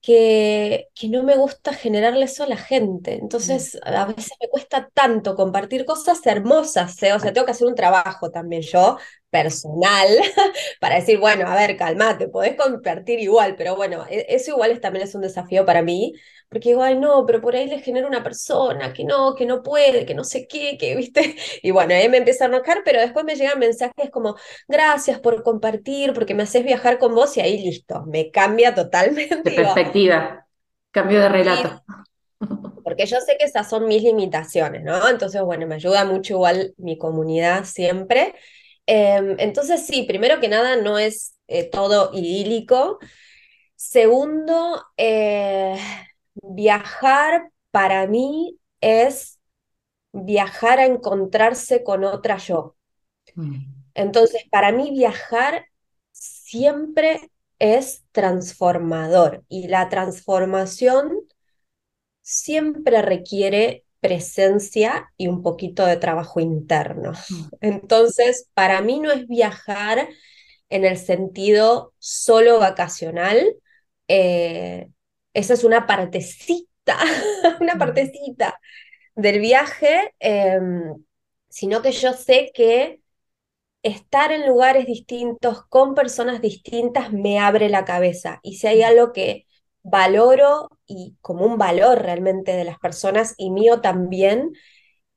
que, 0.00 0.88
que, 0.94 1.08
no 1.08 1.22
me 1.22 1.36
gusta 1.36 1.74
generarle 1.74 2.24
eso 2.24 2.44
a 2.44 2.46
la 2.46 2.56
gente. 2.56 3.14
Entonces, 3.14 3.78
mm. 3.84 3.88
a 3.88 4.06
veces 4.06 4.32
me 4.40 4.48
cuesta 4.48 4.88
tanto 4.94 5.34
compartir 5.36 5.84
cosas 5.84 6.24
hermosas, 6.26 7.02
¿eh? 7.02 7.12
o 7.12 7.20
sea, 7.20 7.32
tengo 7.32 7.44
que 7.44 7.52
hacer 7.52 7.66
un 7.66 7.74
trabajo 7.74 8.30
también 8.30 8.62
yo, 8.62 8.96
personal, 9.30 10.08
para 10.80 10.96
decir, 10.96 11.18
bueno, 11.18 11.46
a 11.48 11.54
ver, 11.54 11.76
calmate, 11.76 12.28
podés 12.28 12.56
compartir 12.56 13.20
igual, 13.20 13.56
pero 13.56 13.76
bueno, 13.76 14.06
e, 14.08 14.26
eso 14.28 14.52
igual 14.52 14.72
es, 14.72 14.80
también 14.80 15.06
es 15.06 15.14
un 15.14 15.20
desafío 15.22 15.64
para 15.66 15.82
mí, 15.82 16.14
porque 16.50 16.70
digo, 16.70 16.82
ay, 16.82 16.98
no, 16.98 17.24
pero 17.26 17.40
por 17.40 17.54
ahí 17.54 17.68
le 17.68 17.78
genera 17.78 18.08
una 18.08 18.24
persona 18.24 18.92
que 18.92 19.04
no, 19.04 19.36
que 19.36 19.46
no 19.46 19.62
puede, 19.62 20.04
que 20.04 20.14
no 20.14 20.24
sé 20.24 20.48
qué, 20.48 20.76
que, 20.76 20.96
viste, 20.96 21.36
y 21.62 21.70
bueno, 21.70 21.94
ahí 21.94 22.08
me 22.08 22.18
empieza 22.18 22.44
a 22.44 22.48
enojar, 22.48 22.82
pero 22.84 23.00
después 23.00 23.24
me 23.24 23.36
llegan 23.36 23.58
mensajes 23.58 24.10
como, 24.10 24.36
gracias 24.66 25.20
por 25.20 25.42
compartir, 25.44 26.12
porque 26.12 26.34
me 26.34 26.42
haces 26.42 26.64
viajar 26.64 26.98
con 26.98 27.14
vos, 27.14 27.36
y 27.36 27.40
ahí 27.40 27.62
listo, 27.62 28.04
me 28.06 28.30
cambia 28.32 28.74
totalmente. 28.74 29.36
De 29.50 29.52
perspectiva, 29.52 30.46
cambio 30.90 31.20
de 31.20 31.28
relato. 31.28 31.82
Porque 32.82 33.04
yo 33.04 33.18
sé 33.20 33.36
que 33.38 33.44
esas 33.44 33.68
son 33.68 33.86
mis 33.86 34.02
limitaciones, 34.02 34.82
¿no? 34.82 35.08
Entonces, 35.08 35.42
bueno, 35.42 35.66
me 35.66 35.74
ayuda 35.74 36.06
mucho 36.06 36.34
igual 36.34 36.74
mi 36.78 36.96
comunidad 36.96 37.64
siempre. 37.64 38.34
Em, 38.86 39.36
entonces, 39.38 39.86
sí, 39.86 40.04
primero 40.04 40.40
que 40.40 40.48
nada, 40.48 40.76
no 40.76 40.98
es 40.98 41.36
eh, 41.46 41.68
todo 41.70 42.10
idílico. 42.14 42.98
Segundo, 43.76 44.82
eh, 44.96 45.76
viajar 46.42 47.50
para 47.70 48.06
mí 48.06 48.58
es 48.80 49.38
viajar 50.12 50.78
a 50.78 50.86
encontrarse 50.86 51.82
con 51.84 52.04
otra 52.04 52.38
yo. 52.38 52.76
Mm. 53.34 53.64
Entonces, 53.94 54.44
para 54.50 54.72
mí 54.72 54.90
viajar 54.90 55.66
siempre 56.12 57.30
es 57.58 58.04
transformador 58.12 59.44
y 59.48 59.68
la 59.68 59.88
transformación 59.88 61.12
siempre 62.22 63.02
requiere 63.02 63.84
presencia 64.00 65.12
y 65.16 65.28
un 65.28 65.42
poquito 65.42 65.84
de 65.84 65.96
trabajo 65.96 66.40
interno. 66.40 67.12
Mm. 67.12 67.44
Entonces, 67.60 68.48
para 68.54 68.80
mí 68.80 69.00
no 69.00 69.12
es 69.12 69.26
viajar 69.28 70.08
en 70.70 70.84
el 70.84 70.96
sentido 70.96 71.92
solo 71.98 72.58
vacacional, 72.58 73.56
eh, 74.08 74.88
esa 75.34 75.54
es 75.54 75.64
una 75.64 75.86
partecita, 75.86 76.96
una 77.60 77.76
partecita 77.78 78.60
del 79.14 79.40
viaje, 79.40 80.14
em, 80.20 80.94
sino 81.48 81.82
que 81.82 81.92
yo 81.92 82.12
sé 82.12 82.50
que 82.54 83.00
estar 83.82 84.32
en 84.32 84.46
lugares 84.48 84.86
distintos, 84.86 85.66
con 85.68 85.94
personas 85.94 86.40
distintas, 86.40 87.12
me 87.12 87.38
abre 87.38 87.68
la 87.68 87.84
cabeza. 87.84 88.40
Y 88.42 88.56
si 88.56 88.66
hay 88.66 88.82
algo 88.82 89.12
que 89.12 89.46
valoro 89.82 90.68
y 90.86 91.16
como 91.22 91.46
un 91.46 91.58
valor 91.58 92.02
realmente 92.02 92.52
de 92.52 92.64
las 92.64 92.78
personas 92.78 93.34
y 93.38 93.50
mío 93.50 93.80
también, 93.80 94.52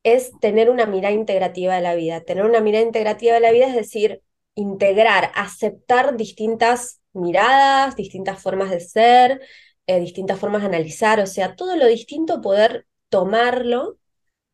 es 0.03 0.31
tener 0.39 0.69
una 0.69 0.85
mirada 0.85 1.13
integrativa 1.13 1.75
de 1.75 1.81
la 1.81 1.95
vida. 1.95 2.21
Tener 2.23 2.45
una 2.45 2.61
mirada 2.61 2.85
integrativa 2.85 3.33
de 3.35 3.39
la 3.41 3.51
vida 3.51 3.67
es 3.67 3.75
decir, 3.75 4.21
integrar, 4.55 5.31
aceptar 5.35 6.17
distintas 6.17 7.01
miradas, 7.13 7.95
distintas 7.95 8.41
formas 8.41 8.69
de 8.71 8.79
ser, 8.81 9.41
eh, 9.87 9.99
distintas 9.99 10.39
formas 10.39 10.61
de 10.61 10.67
analizar, 10.67 11.19
o 11.19 11.27
sea, 11.27 11.55
todo 11.55 11.75
lo 11.75 11.87
distinto 11.87 12.41
poder 12.41 12.87
tomarlo. 13.09 13.97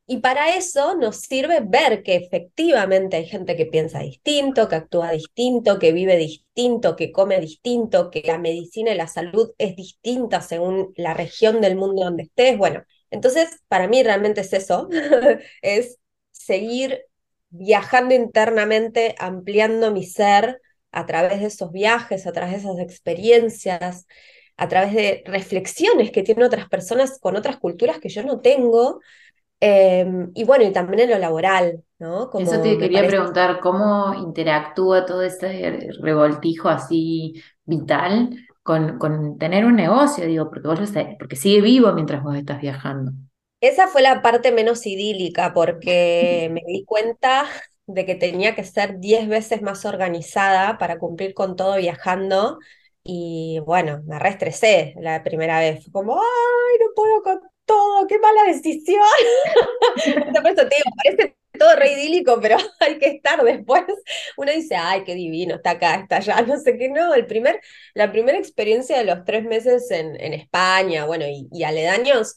Y 0.08 0.18
para 0.20 0.56
eso 0.56 0.96
nos 0.96 1.18
sirve 1.18 1.62
ver 1.64 2.04
que 2.04 2.16
efectivamente 2.16 3.18
hay 3.18 3.28
gente 3.28 3.56
que 3.56 3.68
piensa 3.68 4.00
distinto, 4.00 4.68
que 4.68 4.76
actúa 4.76 5.12
distinto, 5.12 5.78
que 5.80 5.92
vive 5.92 6.18
distinto, 6.18 6.96
que 6.96 7.12
come 7.12 7.40
distinto, 7.40 8.10
que 8.10 8.24
la 8.26 8.40
medicina 8.40 8.92
y 8.92 8.98
la 8.98 9.08
salud 9.08 9.52
es 9.60 9.76
distinta 9.76 10.42
según 10.42 10.94
la 10.98 11.14
región 11.14 11.62
del 11.62 11.76
mundo 11.76 12.04
donde 12.04 12.24
estés. 12.24 12.58
Bueno, 12.58 12.84
entonces 13.12 13.50
para 13.68 13.88
mí 13.88 14.02
realmente 14.04 14.42
es 14.42 14.54
eso, 14.54 14.90
es 15.62 16.00
seguir 16.32 17.06
viajando 17.50 18.16
internamente, 18.16 19.16
ampliando 19.20 19.92
mi 19.92 20.06
ser 20.06 20.62
a 20.92 21.06
través 21.06 21.40
de 21.40 21.48
esos 21.48 21.72
viajes, 21.72 22.26
a 22.28 22.32
través 22.32 22.54
de 22.64 22.70
esas 22.70 22.80
experiencias, 22.80 24.08
a 24.60 24.68
través 24.68 24.94
de 24.94 25.24
reflexiones 25.26 26.12
que 26.12 26.22
tienen 26.22 26.44
otras 26.44 26.68
personas 26.68 27.18
con 27.20 27.38
otras 27.38 27.58
culturas 27.58 28.00
que 28.00 28.10
yo 28.10 28.24
no 28.24 28.42
tengo. 28.42 29.00
Em, 29.62 30.32
y 30.36 30.44
bueno, 30.44 30.66
y 30.66 30.72
también 30.72 31.02
en 31.02 31.10
lo 31.12 31.18
laboral, 31.18 31.84
¿no? 31.98 32.30
Como 32.30 32.46
Eso 32.46 32.62
te 32.62 32.78
quería 32.78 33.08
preguntar, 33.08 33.60
¿cómo 33.62 34.14
interactúa 34.14 35.06
todo 35.06 35.22
este 35.22 35.90
revoltijo 36.02 36.70
así 36.70 37.42
vital 37.66 38.36
con, 38.64 39.00
con 39.00 39.38
tener 39.38 39.66
un 39.66 39.76
negocio? 39.76 40.26
Digo, 40.26 40.50
porque 40.50 40.68
vos 40.68 40.80
lo 40.80 41.04
porque 41.18 41.36
sigue 41.38 41.62
vivo 41.62 41.94
mientras 41.94 42.22
vos 42.22 42.36
estás 42.36 42.62
viajando. 42.62 43.12
Esa 43.62 43.88
fue 43.88 44.02
la 44.02 44.22
parte 44.22 44.52
menos 44.52 44.86
idílica, 44.86 45.54
porque 45.54 46.50
me 46.54 46.62
di 46.68 46.84
cuenta 46.86 47.46
de 47.88 48.06
que 48.06 48.16
tenía 48.16 48.56
que 48.56 48.64
ser 48.64 49.00
diez 49.00 49.28
veces 49.28 49.62
más 49.62 49.86
organizada 49.86 50.78
para 50.78 51.00
cumplir 51.00 51.34
con 51.34 51.56
todo 51.56 51.78
viajando 51.78 52.60
y 53.12 53.60
bueno, 53.66 54.02
me 54.06 54.20
reestresé 54.20 54.94
la 55.00 55.24
primera 55.24 55.60
vez. 55.60 55.84
Fue 55.84 55.92
como, 55.92 56.16
ay, 56.16 56.78
no 56.80 56.94
puedo 56.96 57.24
con 57.24 57.40
todo, 57.66 58.08
qué 58.08 58.20
mala 58.20 58.44
decisión. 58.46 59.02
Parece 61.04 61.36
todo 61.58 61.76
re 61.76 61.94
idílico, 61.94 62.40
pero 62.42 62.58
hay 62.80 62.98
que 63.00 63.08
estar 63.08 63.44
después. 63.44 63.84
Uno 64.38 64.52
dice, 64.52 64.76
ay, 64.76 65.04
qué 65.04 65.16
divino, 65.16 65.56
está 65.56 65.72
acá, 65.72 65.96
está 65.96 66.18
allá, 66.18 66.42
no 66.48 66.58
sé 66.58 66.78
qué, 66.78 66.90
no. 66.90 67.14
El 67.14 67.26
primer, 67.26 67.60
la 67.94 68.12
primera 68.12 68.38
experiencia 68.38 68.98
de 68.98 69.06
los 69.06 69.24
tres 69.26 69.44
meses 69.46 69.90
en, 69.92 70.20
en 70.22 70.34
España, 70.34 71.06
bueno, 71.06 71.26
y, 71.28 71.48
y 71.52 71.64
aledaños, 71.64 72.36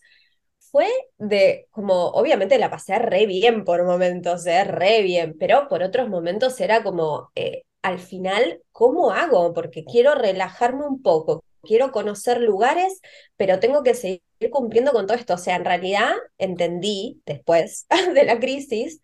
fue 0.59 0.89
de, 1.19 1.67
como, 1.71 2.09
obviamente 2.11 2.59
la 2.59 2.71
pasé 2.71 2.99
re 2.99 3.27
bien 3.27 3.65
por 3.65 3.85
momentos, 3.85 4.47
eh, 4.47 4.65
re 4.65 5.03
bien, 5.03 5.37
pero 5.39 5.69
por 5.69 5.83
otros 5.83 6.09
momentos 6.09 6.59
era 6.61 6.83
como, 6.83 7.31
eh, 7.35 7.65
al 7.83 7.99
final, 7.99 8.63
¿cómo 8.73 9.11
hago? 9.13 9.53
Porque 9.55 9.85
quiero 9.85 10.15
relajarme 10.15 10.87
un 10.87 11.03
poco, 11.03 11.45
quiero 11.63 11.93
conocer 11.93 12.41
lugares, 12.41 13.01
pero 13.37 13.61
tengo 13.61 13.83
que 13.83 13.95
seguir 13.95 14.23
cumpliendo 14.51 14.93
con 14.93 15.07
todo 15.07 15.17
esto. 15.17 15.35
O 15.35 15.39
sea, 15.39 15.57
en 15.57 15.65
realidad 15.65 16.11
entendí 16.39 17.23
después 17.27 17.87
de 18.15 18.25
la 18.25 18.39
crisis 18.41 19.01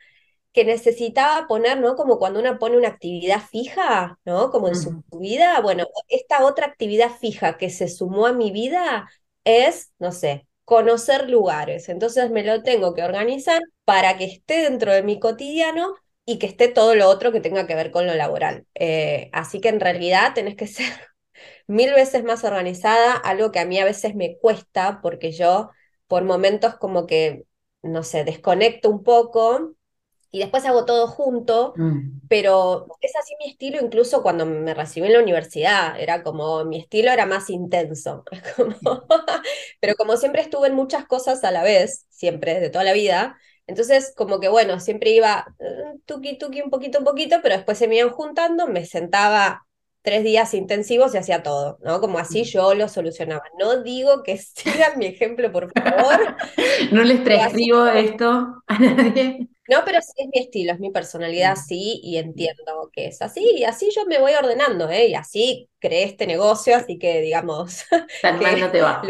que 0.52 0.64
necesitaba 0.64 1.46
poner, 1.46 1.78
¿no? 1.80 1.94
Como 1.94 2.18
cuando 2.18 2.40
uno 2.40 2.58
pone 2.58 2.76
una 2.76 2.88
actividad 2.88 3.42
fija, 3.42 4.18
¿no? 4.24 4.50
Como 4.50 4.68
en 4.68 4.76
su 4.76 5.02
vida, 5.12 5.60
bueno, 5.60 5.86
esta 6.08 6.44
otra 6.44 6.66
actividad 6.66 7.10
fija 7.20 7.58
que 7.58 7.70
se 7.70 7.88
sumó 7.88 8.26
a 8.26 8.32
mi 8.32 8.50
vida 8.50 9.08
es, 9.44 9.92
no 9.98 10.12
sé, 10.12 10.46
conocer 10.64 11.28
lugares. 11.30 11.88
Entonces 11.88 12.30
me 12.30 12.42
lo 12.44 12.62
tengo 12.62 12.94
que 12.94 13.02
organizar 13.04 13.62
para 13.84 14.16
que 14.18 14.24
esté 14.24 14.62
dentro 14.62 14.92
de 14.92 15.02
mi 15.02 15.20
cotidiano 15.20 15.94
y 16.28 16.38
que 16.38 16.46
esté 16.46 16.68
todo 16.68 16.94
lo 16.94 17.08
otro 17.08 17.32
que 17.32 17.40
tenga 17.40 17.66
que 17.66 17.74
ver 17.74 17.90
con 17.90 18.06
lo 18.06 18.14
laboral. 18.14 18.66
Eh, 18.74 19.30
así 19.32 19.62
que 19.62 19.70
en 19.70 19.80
realidad 19.80 20.34
tenés 20.34 20.56
que 20.56 20.66
ser 20.66 20.86
mil 21.66 21.90
veces 21.94 22.22
más 22.22 22.44
organizada, 22.44 23.14
algo 23.14 23.50
que 23.50 23.60
a 23.60 23.64
mí 23.64 23.78
a 23.78 23.86
veces 23.86 24.14
me 24.14 24.36
cuesta 24.36 25.00
porque 25.00 25.32
yo 25.32 25.70
por 26.06 26.24
momentos 26.24 26.74
como 26.76 27.06
que, 27.06 27.44
no 27.80 28.02
sé, 28.02 28.24
desconecto 28.24 28.90
un 28.90 29.04
poco 29.04 29.72
y 30.30 30.40
después 30.40 30.66
hago 30.66 30.84
todo 30.84 31.06
junto, 31.06 31.72
mm. 31.76 32.26
pero 32.28 32.88
es 33.00 33.16
así 33.16 33.32
mi 33.42 33.50
estilo 33.50 33.82
incluso 33.82 34.22
cuando 34.22 34.44
me 34.44 34.74
recibí 34.74 35.06
en 35.06 35.14
la 35.14 35.22
universidad, 35.22 35.98
era 35.98 36.22
como, 36.22 36.66
mi 36.66 36.78
estilo 36.78 37.10
era 37.10 37.24
más 37.24 37.48
intenso, 37.48 38.24
pero 39.80 39.94
como 39.94 40.18
siempre 40.18 40.42
estuve 40.42 40.68
en 40.68 40.74
muchas 40.74 41.06
cosas 41.06 41.42
a 41.42 41.50
la 41.52 41.62
vez, 41.62 42.04
siempre, 42.10 42.60
de 42.60 42.68
toda 42.68 42.84
la 42.84 42.92
vida, 42.92 43.38
entonces 43.68 44.12
como 44.16 44.40
que 44.40 44.48
bueno, 44.48 44.80
siempre 44.80 45.10
iba 45.10 45.46
uh, 45.60 45.98
tuki 46.06 46.38
tuki 46.38 46.62
un 46.62 46.70
poquito, 46.70 46.98
un 46.98 47.04
poquito, 47.04 47.36
pero 47.42 47.54
después 47.54 47.78
se 47.78 47.86
me 47.86 47.96
iban 47.96 48.10
juntando, 48.10 48.66
me 48.66 48.84
sentaba 48.84 49.64
tres 50.02 50.24
días 50.24 50.54
intensivos 50.54 51.14
y 51.14 51.18
hacía 51.18 51.42
todo, 51.42 51.78
¿no? 51.82 52.00
Como 52.00 52.18
así 52.18 52.44
yo 52.44 52.74
lo 52.74 52.88
solucionaba. 52.88 53.42
No 53.58 53.82
digo 53.82 54.22
que 54.22 54.38
sigan 54.54 54.98
mi 54.98 55.06
ejemplo, 55.06 55.52
por 55.52 55.70
favor. 55.70 56.36
no 56.92 57.04
les 57.04 57.20
prescribo 57.20 57.86
esto 57.86 58.62
a 58.66 58.78
nadie. 58.78 59.48
No, 59.68 59.82
pero 59.84 60.00
sí 60.00 60.12
es 60.16 60.28
mi 60.32 60.40
estilo, 60.40 60.72
es 60.72 60.80
mi 60.80 60.90
personalidad, 60.90 61.56
mm. 61.56 61.60
sí, 61.60 62.00
y 62.02 62.16
entiendo 62.16 62.90
que 62.90 63.08
es 63.08 63.20
así, 63.20 63.46
y 63.54 63.64
así 63.64 63.90
yo 63.94 64.06
me 64.06 64.18
voy 64.18 64.32
ordenando, 64.32 64.88
¿eh? 64.88 65.08
Y 65.08 65.14
así 65.14 65.68
creé 65.78 66.04
este 66.04 66.26
negocio, 66.26 66.74
así 66.74 66.98
que 66.98 67.20
digamos... 67.20 67.84
Tan 68.22 68.40
mal 68.40 68.58
no 68.58 68.70
te 68.70 68.80
va. 68.80 69.02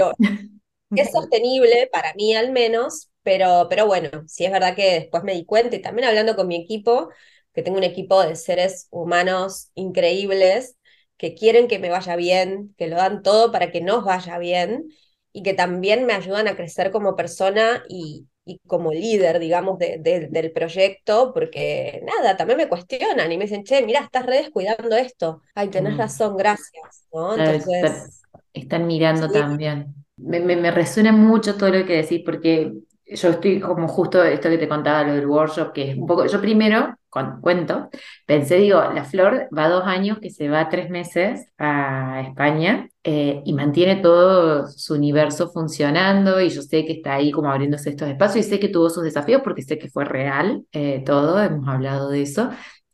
es 0.90 1.12
sostenible, 1.12 1.88
para 1.92 2.12
mí 2.14 2.34
al 2.34 2.50
menos, 2.50 3.08
pero, 3.28 3.66
pero 3.68 3.86
bueno, 3.86 4.08
sí 4.26 4.46
es 4.46 4.50
verdad 4.50 4.74
que 4.74 5.00
después 5.00 5.22
me 5.22 5.34
di 5.34 5.44
cuenta, 5.44 5.76
y 5.76 5.82
también 5.82 6.08
hablando 6.08 6.34
con 6.34 6.48
mi 6.48 6.56
equipo, 6.56 7.10
que 7.52 7.62
tengo 7.62 7.76
un 7.76 7.84
equipo 7.84 8.22
de 8.22 8.36
seres 8.36 8.88
humanos 8.90 9.70
increíbles, 9.74 10.78
que 11.18 11.34
quieren 11.34 11.68
que 11.68 11.78
me 11.78 11.90
vaya 11.90 12.16
bien, 12.16 12.74
que 12.78 12.86
lo 12.86 12.96
dan 12.96 13.22
todo 13.22 13.52
para 13.52 13.70
que 13.70 13.82
nos 13.82 14.02
vaya 14.02 14.38
bien, 14.38 14.88
y 15.30 15.42
que 15.42 15.52
también 15.52 16.06
me 16.06 16.14
ayudan 16.14 16.48
a 16.48 16.56
crecer 16.56 16.90
como 16.90 17.16
persona 17.16 17.84
y, 17.86 18.26
y 18.46 18.60
como 18.66 18.92
líder, 18.92 19.40
digamos, 19.40 19.78
de, 19.78 19.98
del 20.30 20.52
proyecto, 20.52 21.34
porque 21.34 22.02
nada, 22.06 22.34
también 22.38 22.56
me 22.56 22.68
cuestionan 22.70 23.30
y 23.30 23.36
me 23.36 23.44
dicen, 23.44 23.62
che, 23.62 23.84
mira, 23.84 24.00
estás 24.00 24.24
re 24.24 24.38
descuidando 24.38 24.96
esto. 24.96 25.42
Ay, 25.54 25.68
tenés 25.68 25.96
mm. 25.96 25.98
razón, 25.98 26.34
gracias. 26.34 27.06
¿no? 27.12 27.36
Entonces, 27.36 28.22
están, 28.54 28.86
mirando 28.86 29.30
también. 29.30 29.94
Me, 30.16 30.40
me, 30.40 30.70
resuena 30.70 31.12
mucho 31.12 31.56
todo 31.56 31.68
lo 31.68 31.84
que 31.84 31.96
decís, 31.96 32.22
porque 32.24 32.72
yo 33.14 33.30
estoy 33.30 33.60
como 33.60 33.88
justo 33.88 34.22
esto 34.22 34.48
que 34.50 34.58
te 34.58 34.68
contaba, 34.68 35.04
lo 35.04 35.14
del 35.14 35.26
workshop, 35.26 35.72
que 35.72 35.90
es 35.90 35.96
un 35.96 36.06
poco, 36.06 36.26
yo 36.26 36.40
primero, 36.40 36.94
cuento, 37.40 37.88
pensé, 38.26 38.56
digo, 38.56 38.80
la 38.92 39.04
Flor 39.04 39.48
va 39.56 39.68
dos 39.68 39.84
años, 39.86 40.18
que 40.20 40.30
se 40.30 40.48
va 40.48 40.68
tres 40.68 40.90
meses 40.90 41.46
a 41.58 42.22
España 42.26 42.88
eh, 43.02 43.42
y 43.44 43.52
mantiene 43.54 43.96
todo 43.96 44.66
su 44.68 44.94
universo 44.94 45.50
funcionando 45.50 46.40
y 46.40 46.50
yo 46.50 46.62
sé 46.62 46.84
que 46.84 46.92
está 46.94 47.14
ahí 47.14 47.30
como 47.30 47.50
abriéndose 47.50 47.90
estos 47.90 48.08
espacios 48.08 48.46
y 48.46 48.48
sé 48.48 48.60
que 48.60 48.68
tuvo 48.68 48.90
sus 48.90 49.02
desafíos 49.02 49.40
porque 49.42 49.62
sé 49.62 49.78
que 49.78 49.88
fue 49.88 50.04
real 50.04 50.64
eh, 50.72 51.02
todo, 51.04 51.42
hemos 51.42 51.68
hablado 51.68 52.10
de 52.10 52.22
eso. 52.22 52.50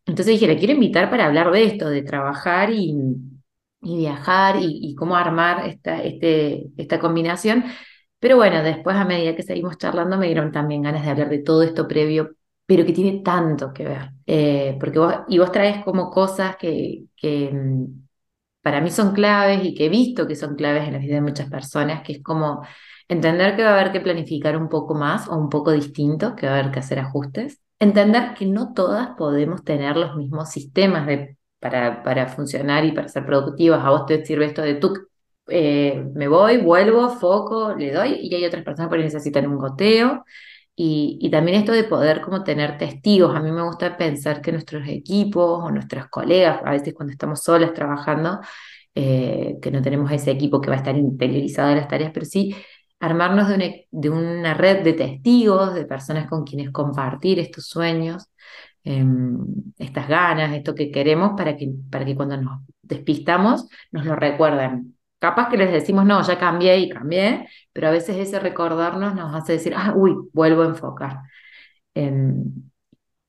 Entonces 0.06 0.34
dije, 0.34 0.46
le 0.46 0.58
quiero 0.58 0.74
invitar 0.74 1.10
para 1.10 1.26
hablar 1.26 1.50
de 1.50 1.64
esto, 1.64 1.88
de 1.88 2.02
trabajar 2.02 2.70
y, 2.70 2.94
y 3.80 3.96
viajar 3.96 4.56
y, 4.60 4.94
cómo 4.94 5.16
armar 5.16 5.66
esta, 5.68 6.02
este, 6.02 6.66
esta 6.76 6.98
combinación. 6.98 7.64
Pero 8.24 8.36
bueno, 8.36 8.62
después 8.62 8.96
a 8.96 9.04
medida 9.04 9.36
que 9.36 9.42
seguimos 9.42 9.76
charlando 9.76 10.16
me 10.16 10.24
dieron 10.24 10.50
también 10.50 10.80
ganas 10.80 11.04
de 11.04 11.10
hablar 11.10 11.28
de 11.28 11.40
todo 11.40 11.62
esto 11.62 11.86
previo 11.86 12.30
pero 12.64 12.86
que 12.86 12.94
tiene 12.94 13.20
tanto 13.22 13.70
que 13.74 13.84
ver. 13.84 14.12
Eh, 14.26 14.78
porque 14.80 14.98
y 15.28 15.38
vos 15.38 15.52
traes 15.52 15.84
como 15.84 16.08
cosas 16.10 16.56
que, 16.56 17.04
que 17.14 17.50
mm, 17.52 17.84
para 18.62 18.80
mí 18.80 18.90
son 18.90 19.12
claves 19.12 19.62
y 19.64 19.74
que 19.74 19.86
he 19.86 19.88
visto 19.90 20.26
que 20.26 20.36
son 20.36 20.54
claves 20.56 20.86
en 20.86 20.94
la 20.94 21.00
vida 21.00 21.16
de 21.16 21.20
muchas 21.20 21.50
personas, 21.50 22.02
que 22.02 22.14
es 22.14 22.22
como 22.22 22.62
entender 23.08 23.56
que 23.56 23.62
va 23.62 23.72
a 23.72 23.80
haber 23.80 23.92
que 23.92 24.00
planificar 24.00 24.56
un 24.56 24.70
poco 24.70 24.94
más 24.94 25.28
o 25.28 25.36
un 25.36 25.50
poco 25.50 25.72
distinto, 25.72 26.34
que 26.34 26.46
va 26.46 26.54
a 26.54 26.60
haber 26.60 26.72
que 26.72 26.78
hacer 26.78 27.00
ajustes. 27.00 27.60
Entender 27.78 28.32
que 28.32 28.46
no 28.46 28.72
todas 28.72 29.10
podemos 29.18 29.64
tener 29.64 29.98
los 29.98 30.16
mismos 30.16 30.48
sistemas 30.50 31.06
de, 31.06 31.36
para, 31.60 32.02
para 32.02 32.28
funcionar 32.28 32.86
y 32.86 32.92
para 32.92 33.08
ser 33.08 33.26
productivas. 33.26 33.84
A 33.84 33.90
vos 33.90 34.06
te 34.06 34.24
sirve 34.24 34.46
esto 34.46 34.62
de 34.62 34.76
tú, 34.76 34.94
eh, 35.48 36.04
me 36.14 36.28
voy, 36.28 36.58
vuelvo, 36.58 37.10
foco, 37.10 37.74
le 37.74 37.92
doy, 37.92 38.18
y 38.22 38.34
hay 38.34 38.44
otras 38.44 38.64
personas 38.64 38.90
que 38.90 38.98
necesitan 38.98 39.46
un 39.46 39.58
goteo. 39.58 40.24
Y, 40.76 41.30
también 41.30 41.58
esto 41.58 41.72
de 41.72 41.84
poder 41.84 42.20
como 42.20 42.42
tener 42.42 42.78
testigos. 42.78 43.34
A 43.36 43.40
mí 43.40 43.52
me 43.52 43.62
gusta 43.62 43.96
pensar 43.96 44.40
que 44.40 44.52
nuestros 44.52 44.86
equipos 44.88 45.60
o 45.62 45.70
nuestras 45.70 46.08
colegas, 46.08 46.60
a 46.64 46.72
veces 46.72 46.94
cuando 46.94 47.12
estamos 47.12 47.42
solas 47.42 47.72
trabajando, 47.72 48.40
eh, 48.94 49.56
que 49.62 49.70
no 49.70 49.82
tenemos 49.82 50.10
ese 50.12 50.30
equipo 50.32 50.60
que 50.60 50.70
va 50.70 50.76
a 50.76 50.78
estar 50.78 50.96
interiorizado 50.96 51.70
en 51.70 51.76
las 51.76 51.88
tareas, 51.88 52.10
pero 52.12 52.26
sí 52.26 52.54
armarnos 53.00 53.48
de 53.48 53.54
una, 53.54 53.66
de 53.90 54.10
una 54.10 54.54
red 54.54 54.82
de 54.84 54.94
testigos, 54.94 55.74
de 55.74 55.84
personas 55.86 56.28
con 56.28 56.44
quienes 56.44 56.70
compartir 56.70 57.38
estos 57.38 57.66
sueños, 57.66 58.28
em, 58.84 59.38
estas 59.78 60.08
ganas, 60.08 60.54
esto 60.54 60.74
que 60.74 60.90
queremos, 60.90 61.32
para 61.36 61.56
que, 61.56 61.70
para 61.90 62.04
que 62.04 62.14
cuando 62.16 62.36
nos 62.36 62.62
despistamos 62.82 63.68
nos 63.92 64.04
lo 64.06 64.16
recuerden 64.16 64.93
capaz 65.24 65.48
que 65.48 65.56
les 65.56 65.72
decimos, 65.72 66.04
no, 66.04 66.22
ya 66.22 66.38
cambié 66.38 66.78
y 66.78 66.90
cambié, 66.90 67.48
pero 67.72 67.88
a 67.88 67.90
veces 67.90 68.16
ese 68.18 68.38
recordarnos 68.40 69.14
nos 69.14 69.34
hace 69.34 69.54
decir, 69.54 69.72
ah, 69.74 69.94
uy, 69.96 70.14
vuelvo 70.34 70.62
a 70.62 70.66
enfocar. 70.66 71.20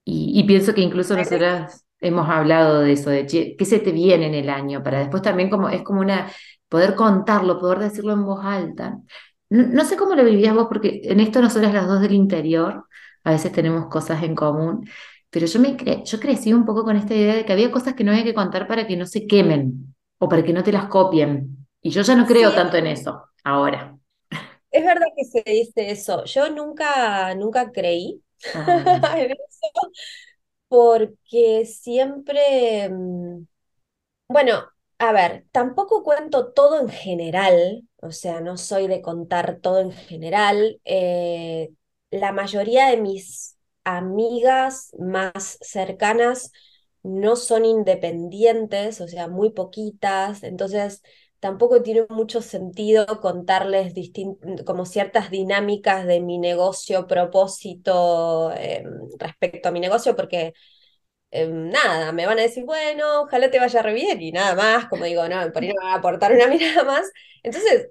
y, 0.04 0.44
pienso 0.46 0.74
que 0.74 0.82
incluso 0.82 1.16
nosotras 1.16 1.86
hemos 2.02 2.28
hablado 2.30 2.82
de 2.82 2.92
eso, 2.94 3.10
de 3.10 3.26
qué 3.58 3.66
se 3.66 3.80
te 3.80 3.92
viene 3.92 4.28
en 4.28 4.34
el 4.34 4.50
año, 4.50 4.84
para 4.84 5.00
después 5.00 5.24
también 5.24 5.50
como, 5.50 5.70
es 5.70 5.84
como 5.84 6.02
una, 6.02 6.30
poder 6.70 6.96
contarlo, 6.96 7.60
poder 7.60 7.80
decirlo 7.80 8.14
en 8.14 8.26
voz 8.26 8.44
alta. 8.44 9.00
No, 9.50 9.86
sé 9.86 9.96
cómo 9.96 10.16
lo 10.16 10.26
vivías 10.26 10.54
vos, 10.54 10.68
porque 10.68 11.02
en 11.04 11.20
esto 11.22 11.42
nosotras 11.42 11.74
las 11.74 11.88
dos 11.88 12.02
del 12.02 12.14
interior, 12.14 12.86
a 13.24 13.32
veces 13.32 13.52
tenemos 13.54 13.88
cosas 13.88 14.22
en 14.24 14.36
común, 14.36 14.88
pero 15.30 15.46
yo, 15.48 15.60
me 15.62 15.78
yo 16.06 16.20
crecí 16.20 16.52
un 16.54 16.66
poco 16.66 16.84
con 16.84 16.98
esta 16.98 17.16
idea 17.16 17.36
de 17.36 17.46
que 17.46 17.54
había 17.54 17.72
cosas 17.72 17.94
que 17.94 18.04
no 18.04 18.12
había 18.12 18.26
que 18.26 18.34
contar 18.34 18.68
para 18.68 18.86
que 18.88 18.98
no 18.98 19.06
se 19.06 19.28
quemen 19.28 19.96
o 20.20 20.28
para 20.30 20.44
que 20.44 20.54
no 20.54 20.64
te 20.64 20.72
las 20.74 20.88
copien. 20.88 21.55
Y 21.86 21.92
yo 21.92 22.02
ya 22.02 22.16
no 22.16 22.26
creo 22.26 22.52
tanto 22.52 22.78
en 22.78 22.88
eso 22.88 23.30
ahora. 23.44 23.96
Es 24.72 24.84
verdad 24.84 25.06
que 25.16 25.24
se 25.24 25.44
dice 25.46 25.92
eso. 25.92 26.26
Yo 26.26 26.50
nunca, 26.50 27.36
nunca 27.36 27.72
creí 27.72 28.24
ah. 28.56 29.14
en 29.20 29.34
eso, 29.34 29.92
porque 30.68 31.68
siempre, 31.68 32.90
mm, 32.90 33.46
bueno, 34.30 34.64
a 34.98 35.12
ver, 35.14 35.46
tampoco 35.52 36.04
cuento 36.04 36.54
todo 36.54 36.80
en 36.82 36.90
general, 36.90 37.88
o 38.02 38.12
sea, 38.12 38.42
no 38.42 38.58
soy 38.58 38.88
de 38.88 39.04
contar 39.04 39.60
todo 39.62 39.80
en 39.80 39.92
general. 39.92 40.82
Eh, 40.86 41.70
la 42.10 42.32
mayoría 42.32 42.88
de 42.88 42.98
mis 42.98 43.58
amigas 43.84 44.92
más 44.98 45.60
cercanas 45.62 46.52
no 47.04 47.36
son 47.36 47.64
independientes, 47.64 49.02
o 49.02 49.08
sea, 49.08 49.28
muy 49.28 49.52
poquitas, 49.52 50.42
entonces 50.42 51.04
tampoco 51.46 51.84
tiene 51.84 52.08
mucho 52.10 52.42
sentido 52.42 53.06
contarles 53.22 53.94
como 54.66 54.84
ciertas 54.88 55.30
dinámicas 55.30 56.08
de 56.08 56.20
mi 56.20 56.40
negocio, 56.40 57.06
propósito 57.06 58.52
em, 58.58 58.84
respecto 59.20 59.70
a 59.70 59.72
mi 59.72 59.80
negocio, 59.80 60.16
porque 60.16 60.54
em, 61.32 61.70
nada, 61.70 62.12
me 62.14 62.26
van 62.26 62.40
a 62.40 62.44
decir, 62.44 62.66
bueno, 62.66 63.22
ojalá 63.24 63.52
te 63.52 63.60
vaya 63.60 63.82
re 63.84 64.00
y 64.20 64.32
nada 64.32 64.56
más, 64.56 64.88
como 64.88 65.06
digo, 65.06 65.28
no, 65.30 65.52
por 65.54 65.62
ahí 65.64 65.70
no 65.70 65.76
me 65.82 65.86
va 65.88 65.94
a 65.94 65.98
aportar 65.98 66.34
una 66.34 66.48
mirada 66.50 66.84
más. 66.84 67.12
Entonces, 67.44 67.90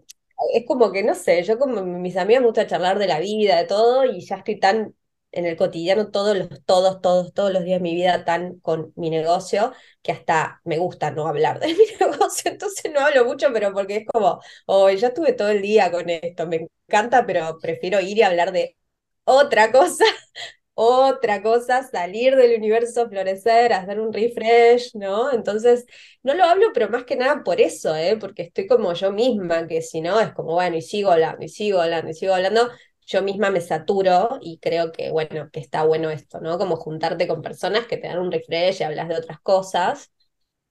es 0.54 0.66
como 0.66 0.92
que, 0.92 1.04
no 1.04 1.14
sé, 1.14 1.42
yo 1.44 1.58
como 1.58 1.82
mis 1.84 2.16
amigas 2.16 2.42
me 2.42 2.48
gusta 2.48 2.66
charlar 2.66 2.98
de 2.98 3.06
la 3.06 3.20
vida, 3.20 3.56
de 3.58 3.66
todo, 3.66 4.04
y 4.04 4.20
ya 4.26 4.36
estoy 4.36 4.58
tan 4.58 4.94
en 5.34 5.46
el 5.46 5.56
cotidiano 5.56 6.10
todos 6.10 6.36
los, 6.36 6.48
todos, 6.64 7.00
todos, 7.00 7.32
todos 7.34 7.52
los 7.52 7.64
días 7.64 7.78
de 7.80 7.82
mi 7.82 7.94
vida 7.94 8.24
tan 8.24 8.58
con 8.60 8.92
mi 8.96 9.10
negocio, 9.10 9.72
que 10.02 10.12
hasta 10.12 10.60
me 10.64 10.78
gusta 10.78 11.10
no 11.10 11.26
hablar 11.28 11.60
de 11.60 11.68
mi 11.74 11.84
negocio, 12.00 12.50
entonces 12.50 12.92
no 12.92 13.00
hablo 13.00 13.24
mucho, 13.24 13.48
pero 13.52 13.72
porque 13.72 13.96
es 13.98 14.06
como, 14.06 14.40
oh, 14.66 14.90
ya 14.90 15.08
estuve 15.08 15.32
todo 15.32 15.48
el 15.50 15.62
día 15.62 15.90
con 15.90 16.08
esto, 16.10 16.46
me 16.46 16.68
encanta, 16.88 17.26
pero 17.26 17.58
prefiero 17.60 18.00
ir 18.00 18.18
y 18.18 18.22
hablar 18.22 18.52
de 18.52 18.76
otra 19.24 19.72
cosa 19.72 20.04
otra 20.74 21.42
cosa, 21.42 21.82
salir 21.88 22.34
del 22.36 22.58
universo, 22.58 23.08
florecer, 23.08 23.72
hacer 23.72 24.00
un 24.00 24.12
refresh, 24.12 24.94
¿no? 24.96 25.32
Entonces, 25.32 25.86
no 26.22 26.34
lo 26.34 26.44
hablo, 26.44 26.66
pero 26.74 26.88
más 26.88 27.04
que 27.04 27.16
nada 27.16 27.44
por 27.44 27.60
eso, 27.60 27.94
¿eh? 27.96 28.16
Porque 28.18 28.42
estoy 28.42 28.66
como 28.66 28.92
yo 28.94 29.12
misma, 29.12 29.66
que 29.68 29.82
si 29.82 30.00
no, 30.00 30.18
es 30.20 30.32
como, 30.32 30.52
bueno, 30.54 30.76
y 30.76 30.82
sigo 30.82 31.10
hablando, 31.12 31.44
y 31.44 31.48
sigo 31.48 31.80
hablando, 31.80 32.10
y 32.10 32.14
sigo 32.14 32.34
hablando, 32.34 32.70
yo 33.06 33.22
misma 33.22 33.50
me 33.50 33.60
saturo 33.60 34.38
y 34.40 34.58
creo 34.58 34.92
que, 34.92 35.10
bueno, 35.10 35.50
que 35.52 35.60
está 35.60 35.84
bueno 35.84 36.10
esto, 36.10 36.40
¿no? 36.40 36.58
Como 36.58 36.76
juntarte 36.76 37.28
con 37.28 37.42
personas 37.42 37.86
que 37.86 37.96
te 37.96 38.08
dan 38.08 38.18
un 38.18 38.32
refresh 38.32 38.80
y 38.80 38.84
hablas 38.84 39.08
de 39.08 39.16
otras 39.16 39.40
cosas, 39.40 40.12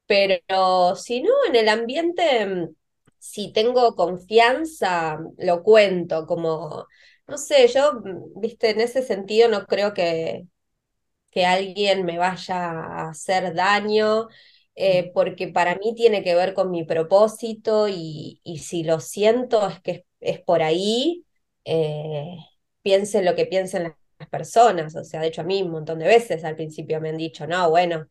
pero 0.05 0.95
si 0.95 1.21
no, 1.21 1.29
en 1.47 1.55
el 1.55 1.69
ambiente, 1.69 2.69
si 3.19 3.53
tengo 3.53 3.95
confianza, 3.95 5.19
lo 5.37 5.63
cuento, 5.63 6.25
como 6.27 6.87
no 7.27 7.37
sé, 7.37 7.67
yo, 7.69 7.93
mm, 8.03 8.39
viste, 8.41 8.71
en 8.71 8.81
ese 8.81 9.01
sentido 9.01 9.49
no 9.49 9.65
creo 9.65 9.93
que, 9.93 10.47
que 11.31 11.45
alguien 11.45 12.05
me 12.05 12.17
vaya 12.17 12.55
a 12.71 13.09
hacer 13.09 13.53
daño, 13.55 14.27
eh, 14.75 15.11
mm. 15.11 15.13
porque 15.13 15.47
para 15.49 15.75
mí 15.75 15.95
tiene 15.95 16.23
que 16.23 16.35
ver 16.35 16.53
con 16.53 16.71
mi 16.71 16.83
propósito 16.85 17.87
y, 17.89 18.39
y 18.43 18.59
si 18.59 18.83
lo 18.83 18.99
siento 18.99 19.67
es 19.69 19.81
que 19.81 20.05
es, 20.19 20.41
por 20.41 20.61
ahí, 20.63 21.25
eh, 21.65 22.37
piense 22.81 23.23
lo 23.23 23.35
que 23.35 23.45
piensen 23.45 23.83
las 24.19 24.29
personas, 24.29 24.95
o 24.95 25.03
sea, 25.03 25.21
de 25.21 25.27
hecho 25.27 25.41
a 25.41 25.43
mí 25.45 25.61
un 25.61 25.71
montón 25.71 25.99
de 25.99 26.07
veces 26.07 26.43
al 26.43 26.55
principio 26.55 27.01
me 27.01 27.09
han 27.09 27.17
dicho, 27.17 27.47
no, 27.47 27.69
bueno, 27.69 28.07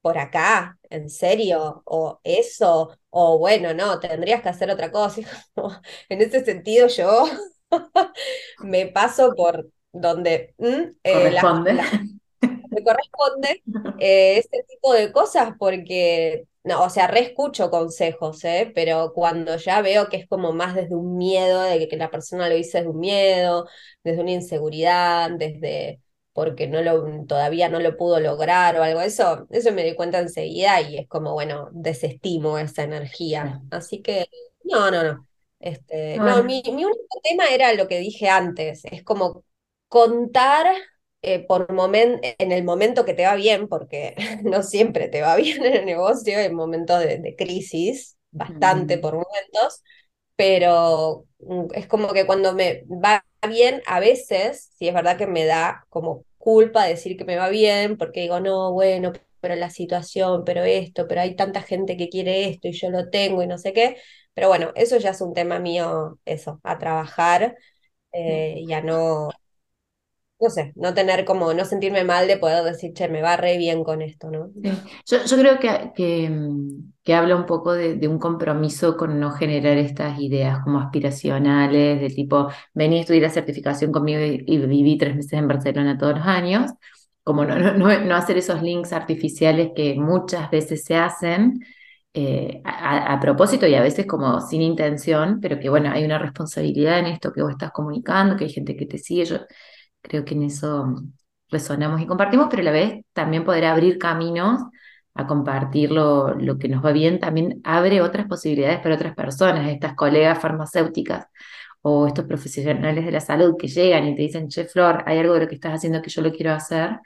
por 0.00 0.18
acá, 0.18 0.78
en 0.88 1.10
serio, 1.10 1.82
o 1.84 2.20
eso, 2.24 2.98
o 3.10 3.38
bueno, 3.38 3.74
no, 3.74 4.00
tendrías 4.00 4.42
que 4.42 4.48
hacer 4.48 4.70
otra 4.70 4.90
cosa. 4.90 5.20
en 6.08 6.22
ese 6.22 6.44
sentido 6.44 6.88
yo 6.88 7.24
me 8.60 8.86
paso 8.86 9.34
por 9.34 9.70
donde 9.92 10.54
eh, 10.58 10.92
corresponde. 11.04 11.80
Me 12.70 12.82
corresponde 12.82 13.62
eh, 13.98 14.38
este 14.38 14.64
tipo 14.68 14.92
de 14.92 15.12
cosas 15.12 15.52
porque, 15.58 16.46
no, 16.64 16.84
o 16.84 16.90
sea, 16.90 17.06
reescucho 17.06 17.70
consejos, 17.70 18.44
¿eh? 18.44 18.72
pero 18.74 19.12
cuando 19.14 19.56
ya 19.56 19.82
veo 19.82 20.08
que 20.08 20.16
es 20.18 20.28
como 20.28 20.52
más 20.52 20.74
desde 20.74 20.94
un 20.94 21.16
miedo, 21.16 21.62
de 21.62 21.88
que 21.88 21.96
la 21.96 22.10
persona 22.10 22.48
lo 22.48 22.54
dice 22.54 22.78
desde 22.78 22.90
un 22.90 23.00
miedo, 23.00 23.68
desde 24.04 24.22
una 24.22 24.32
inseguridad, 24.32 25.30
desde 25.30 26.00
porque 26.32 26.68
no 26.68 26.80
lo, 26.80 27.26
todavía 27.26 27.68
no 27.68 27.80
lo 27.80 27.96
pudo 27.96 28.20
lograr 28.20 28.78
o 28.78 28.82
algo, 28.82 29.00
eso, 29.00 29.46
eso 29.50 29.72
me 29.72 29.84
di 29.84 29.94
cuenta 29.94 30.20
enseguida 30.20 30.80
y 30.80 30.96
es 30.98 31.08
como, 31.08 31.32
bueno, 31.32 31.68
desestimo 31.72 32.58
esa 32.58 32.84
energía. 32.84 33.60
Así 33.70 34.00
que, 34.00 34.26
no, 34.64 34.90
no, 34.90 35.02
no. 35.02 35.26
Este, 35.58 36.16
no, 36.16 36.42
mi, 36.42 36.62
único 36.66 37.20
tema 37.22 37.44
era 37.48 37.74
lo 37.74 37.86
que 37.86 37.98
dije 37.98 38.28
antes, 38.30 38.84
es 38.86 39.02
como 39.02 39.44
contar 39.88 40.66
eh, 41.22 41.44
por 41.46 41.68
en 41.70 42.52
el 42.52 42.64
momento 42.64 43.04
que 43.04 43.14
te 43.14 43.24
va 43.26 43.34
bien, 43.34 43.68
porque 43.68 44.14
no 44.44 44.62
siempre 44.62 45.08
te 45.08 45.22
va 45.22 45.36
bien 45.36 45.64
en 45.64 45.74
el 45.74 45.86
negocio, 45.86 46.38
en 46.38 46.54
momentos 46.54 47.00
de, 47.00 47.34
crisis, 47.36 48.16
bastante 48.30 48.98
por 48.98 49.14
momentos, 49.14 49.82
pero 50.36 51.26
mm, 51.40 51.66
es 51.74 51.86
como 51.86 52.12
que 52.12 52.26
cuando 52.26 52.54
me 52.54 52.84
va 52.88 53.24
bien, 53.48 53.82
a 53.86 54.00
veces, 54.00 54.70
sí 54.78 54.88
es 54.88 54.94
verdad 54.94 55.18
que 55.18 55.26
me 55.26 55.44
da 55.44 55.86
como 55.88 56.24
culpa 56.38 56.84
decir 56.84 57.16
que 57.16 57.24
me 57.24 57.36
va 57.36 57.48
bien, 57.50 57.96
porque 57.98 58.20
digo, 58.20 58.40
no, 58.40 58.72
bueno, 58.72 59.12
pero 59.40 59.56
la 59.56 59.70
situación, 59.70 60.44
pero 60.44 60.62
esto, 60.64 61.06
pero 61.08 61.20
hay 61.22 61.36
tanta 61.36 61.62
gente 61.62 61.96
que 61.96 62.08
quiere 62.08 62.48
esto 62.48 62.68
y 62.68 62.72
yo 62.72 62.90
lo 62.90 63.10
tengo 63.10 63.42
y 63.42 63.46
no 63.46 63.58
sé 63.58 63.72
qué. 63.72 63.96
Pero 64.34 64.48
bueno, 64.48 64.72
eso 64.74 64.96
ya 64.98 65.10
es 65.10 65.20
un 65.20 65.34
tema 65.34 65.58
mío, 65.58 66.18
eso, 66.24 66.60
a 66.62 66.78
trabajar 66.78 67.56
eh, 68.12 68.56
y 68.58 68.72
a 68.72 68.82
no, 68.82 69.30
no 70.40 70.48
sé, 70.50 70.72
no 70.74 70.94
tener 70.94 71.24
como, 71.24 71.52
no 71.52 71.64
sentirme 71.64 72.04
mal 72.04 72.26
de 72.26 72.38
poder 72.38 72.64
decir, 72.64 72.92
che, 72.94 73.08
me 73.08 73.20
va 73.20 73.36
re 73.36 73.58
bien 73.58 73.84
con 73.84 74.00
esto, 74.00 74.30
¿no? 74.30 74.50
Yo, 75.06 75.24
yo, 75.24 75.36
creo 75.36 75.58
que, 75.58 75.92
que, 75.94 76.32
que 77.02 77.14
habla 77.14 77.36
un 77.36 77.46
poco 77.46 77.72
de, 77.72 78.08
un 78.08 78.18
compromiso 78.18 78.96
con 78.96 79.20
no 79.20 79.32
generar 79.32 79.76
estas 79.76 80.18
ideas 80.18 80.60
como 80.64 80.80
aspiracionales, 80.80 82.00
de 82.00 82.08
tipo, 82.08 82.48
vení 82.72 82.98
a 82.98 83.00
estudiar 83.00 83.24
la 83.24 83.30
certificación 83.30 83.92
conmigo 83.92 84.20
y, 84.20 84.58
viví 84.58 84.96
tres 84.96 85.14
meses 85.14 85.34
en 85.34 85.48
Barcelona 85.48 85.98
todos 85.98 86.16
los 86.16 86.26
años, 86.26 86.70
como 87.22 87.44
no, 87.44 87.58
no, 87.74 88.00
no 88.00 88.14
hacer 88.16 88.38
esos 88.38 88.62
links 88.62 88.92
artificiales 88.92 89.70
que 89.76 89.94
muchas 89.94 90.50
veces 90.50 90.84
se 90.84 90.96
hacen 90.96 91.60
eh, 92.12 92.60
a, 92.64 93.20
propósito 93.20 93.66
y 93.68 93.74
a 93.74 93.82
veces 93.82 94.04
como 94.06 94.40
sin 94.40 94.62
intención, 94.62 95.38
pero 95.40 95.60
que 95.60 95.68
bueno, 95.68 95.90
hay 95.92 96.04
una 96.04 96.18
responsabilidad 96.18 96.98
en 96.98 97.06
esto 97.06 97.32
que 97.32 97.42
vos 97.42 97.52
estás 97.52 97.70
comunicando, 97.70 98.36
que 98.36 98.44
hay 98.44 98.50
gente 98.50 98.76
que 98.76 98.86
te 98.86 98.98
sigue, 98.98 99.26
creo 100.02 100.24
que 100.24 100.34
en 100.34 100.44
eso 100.44 100.94
resonamos 101.50 102.00
y 102.00 102.06
compartimos, 102.06 102.48
pero 102.50 102.62
a 102.62 102.64
la 102.64 102.70
vez 102.72 103.04
también 103.12 103.44
poder 103.44 103.64
abrir 103.66 103.98
caminos 103.98 104.62
a 105.14 105.26
compartir 105.26 105.90
lo, 105.90 106.34
lo 106.34 106.58
que 106.58 106.68
nos 106.68 106.84
va 106.84 106.92
bien, 106.92 107.18
también 107.18 107.60
abre 107.64 108.00
otras 108.00 108.26
posibilidades 108.26 108.80
para 108.80 108.94
otras 108.94 109.14
personas, 109.14 109.68
estas 109.68 109.94
colegas 109.94 110.40
farmacéuticas 110.40 111.26
o 111.82 112.06
estos 112.06 112.26
profesionales 112.26 113.04
de 113.04 113.10
la 113.12 113.20
salud 113.20 113.56
que 113.58 113.68
llegan 113.68 114.06
y 114.08 114.14
te 114.14 114.22
dicen, 114.22 114.48
che, 114.48 114.64
Flor, 114.66 115.02
hay 115.06 115.18
algo 115.18 115.34
de 115.34 115.40
lo 115.40 115.48
que 115.48 115.54
estás 115.56 115.74
haciendo 115.74 116.02
que 116.02 116.10
yo 116.10 116.22
lo 116.22 116.32
quiero 116.32 116.52
hacer, 116.52 116.98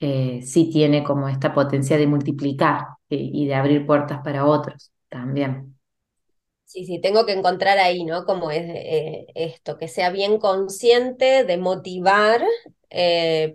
eh, 0.00 0.42
sí 0.42 0.70
tiene 0.72 1.04
como 1.04 1.28
esta 1.28 1.54
potencia 1.54 1.96
de 1.98 2.06
multiplicar 2.06 2.86
eh, 3.10 3.16
y 3.18 3.46
de 3.46 3.54
abrir 3.54 3.86
puertas 3.86 4.20
para 4.24 4.46
otros 4.46 4.92
también. 5.08 5.75
Sí, 6.76 6.84
sí, 6.84 7.00
tengo 7.00 7.24
que 7.24 7.32
encontrar 7.32 7.78
ahí, 7.78 8.04
¿no? 8.04 8.26
Como 8.26 8.50
es 8.50 8.62
eh, 8.68 9.26
esto, 9.34 9.78
que 9.78 9.88
sea 9.88 10.10
bien 10.10 10.38
consciente 10.38 11.44
de 11.44 11.56
motivar, 11.56 12.44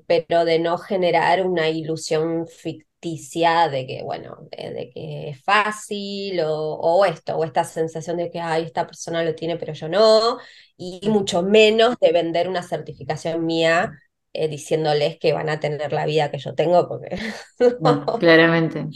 pero 0.07 0.43
de 0.45 0.57
no 0.57 0.79
generar 0.79 1.45
una 1.45 1.69
ilusión 1.69 2.47
ficticia 2.47 3.69
de 3.69 3.85
que, 3.85 4.01
bueno, 4.03 4.47
de, 4.51 4.89
que 4.91 5.29
es 5.29 5.43
fácil 5.43 6.39
o, 6.41 6.73
o, 6.73 7.05
esto, 7.05 7.37
o 7.37 7.43
esta 7.43 7.63
sensación 7.63 8.17
de 8.17 8.31
que, 8.31 8.39
ay, 8.39 8.63
esta 8.63 8.87
persona 8.87 9.23
lo 9.23 9.35
tiene, 9.35 9.55
pero 9.57 9.73
yo 9.73 9.87
no, 9.87 10.39
y 10.75 10.99
mucho 11.07 11.43
menos 11.43 11.97
de 11.99 12.11
vender 12.11 12.49
una 12.49 12.63
certificación 12.63 13.45
mía 13.45 13.91
eh, 14.33 14.47
diciéndoles 14.47 15.19
que 15.19 15.33
van 15.33 15.49
a 15.49 15.59
tener 15.59 15.93
la 15.93 16.05
vida 16.05 16.31
que 16.31 16.39
yo 16.39 16.55
tengo, 16.55 16.87
porque... 16.87 17.17
claramente. 18.19 18.87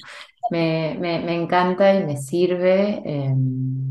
Me, 0.49 0.95
me, 0.99 1.34
encanta 1.34 1.93
y 1.95 2.03
me 2.03 2.17
sirve, 2.17 3.01
em, 3.03 3.84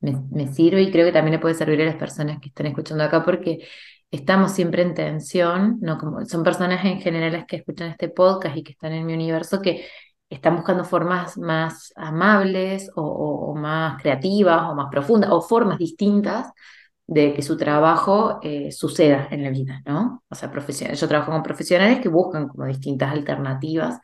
me, 0.00 0.52
sirve 0.52 0.82
y 0.82 0.90
creo 0.90 1.06
que 1.06 1.12
también 1.12 1.32
le 1.32 1.38
puede 1.38 1.54
servir 1.54 1.80
a 1.82 1.86
las 1.86 1.96
personas 1.96 2.40
que 2.40 2.48
están 2.48 2.66
escuchando 2.66 3.04
acá 3.04 3.24
porque 3.24 3.66
estamos 4.10 4.52
siempre 4.52 4.82
en 4.82 4.94
tensión, 4.94 5.78
¿no? 5.80 5.98
Como 5.98 6.24
son 6.26 6.42
personas 6.44 6.84
en 6.84 7.00
general 7.00 7.32
las 7.32 7.46
que 7.46 7.56
escuchan 7.56 7.90
este 7.90 8.08
podcast 8.08 8.56
y 8.56 8.62
que 8.62 8.72
están 8.72 8.92
en 8.92 9.06
mi 9.06 9.14
universo 9.14 9.60
que 9.60 9.86
están 10.30 10.56
buscando 10.56 10.84
formas 10.84 11.38
más 11.38 11.92
amables 11.96 12.90
o, 12.96 13.02
o 13.02 13.54
más 13.54 14.00
creativas 14.02 14.70
o 14.70 14.74
más 14.74 14.88
profundas 14.90 15.30
o 15.30 15.40
formas 15.40 15.78
distintas 15.78 16.52
de 17.06 17.32
que 17.34 17.42
su 17.42 17.56
trabajo 17.56 18.40
eh, 18.42 18.72
suceda 18.72 19.28
en 19.30 19.42
la 19.44 19.50
vida, 19.50 19.82
¿no? 19.86 20.24
O 20.28 20.34
sea, 20.34 20.50
yo 20.94 21.08
trabajo 21.08 21.30
con 21.32 21.42
profesionales 21.42 22.00
que 22.00 22.08
buscan 22.08 22.48
como 22.48 22.66
distintas 22.66 23.12
alternativas. 23.12 24.00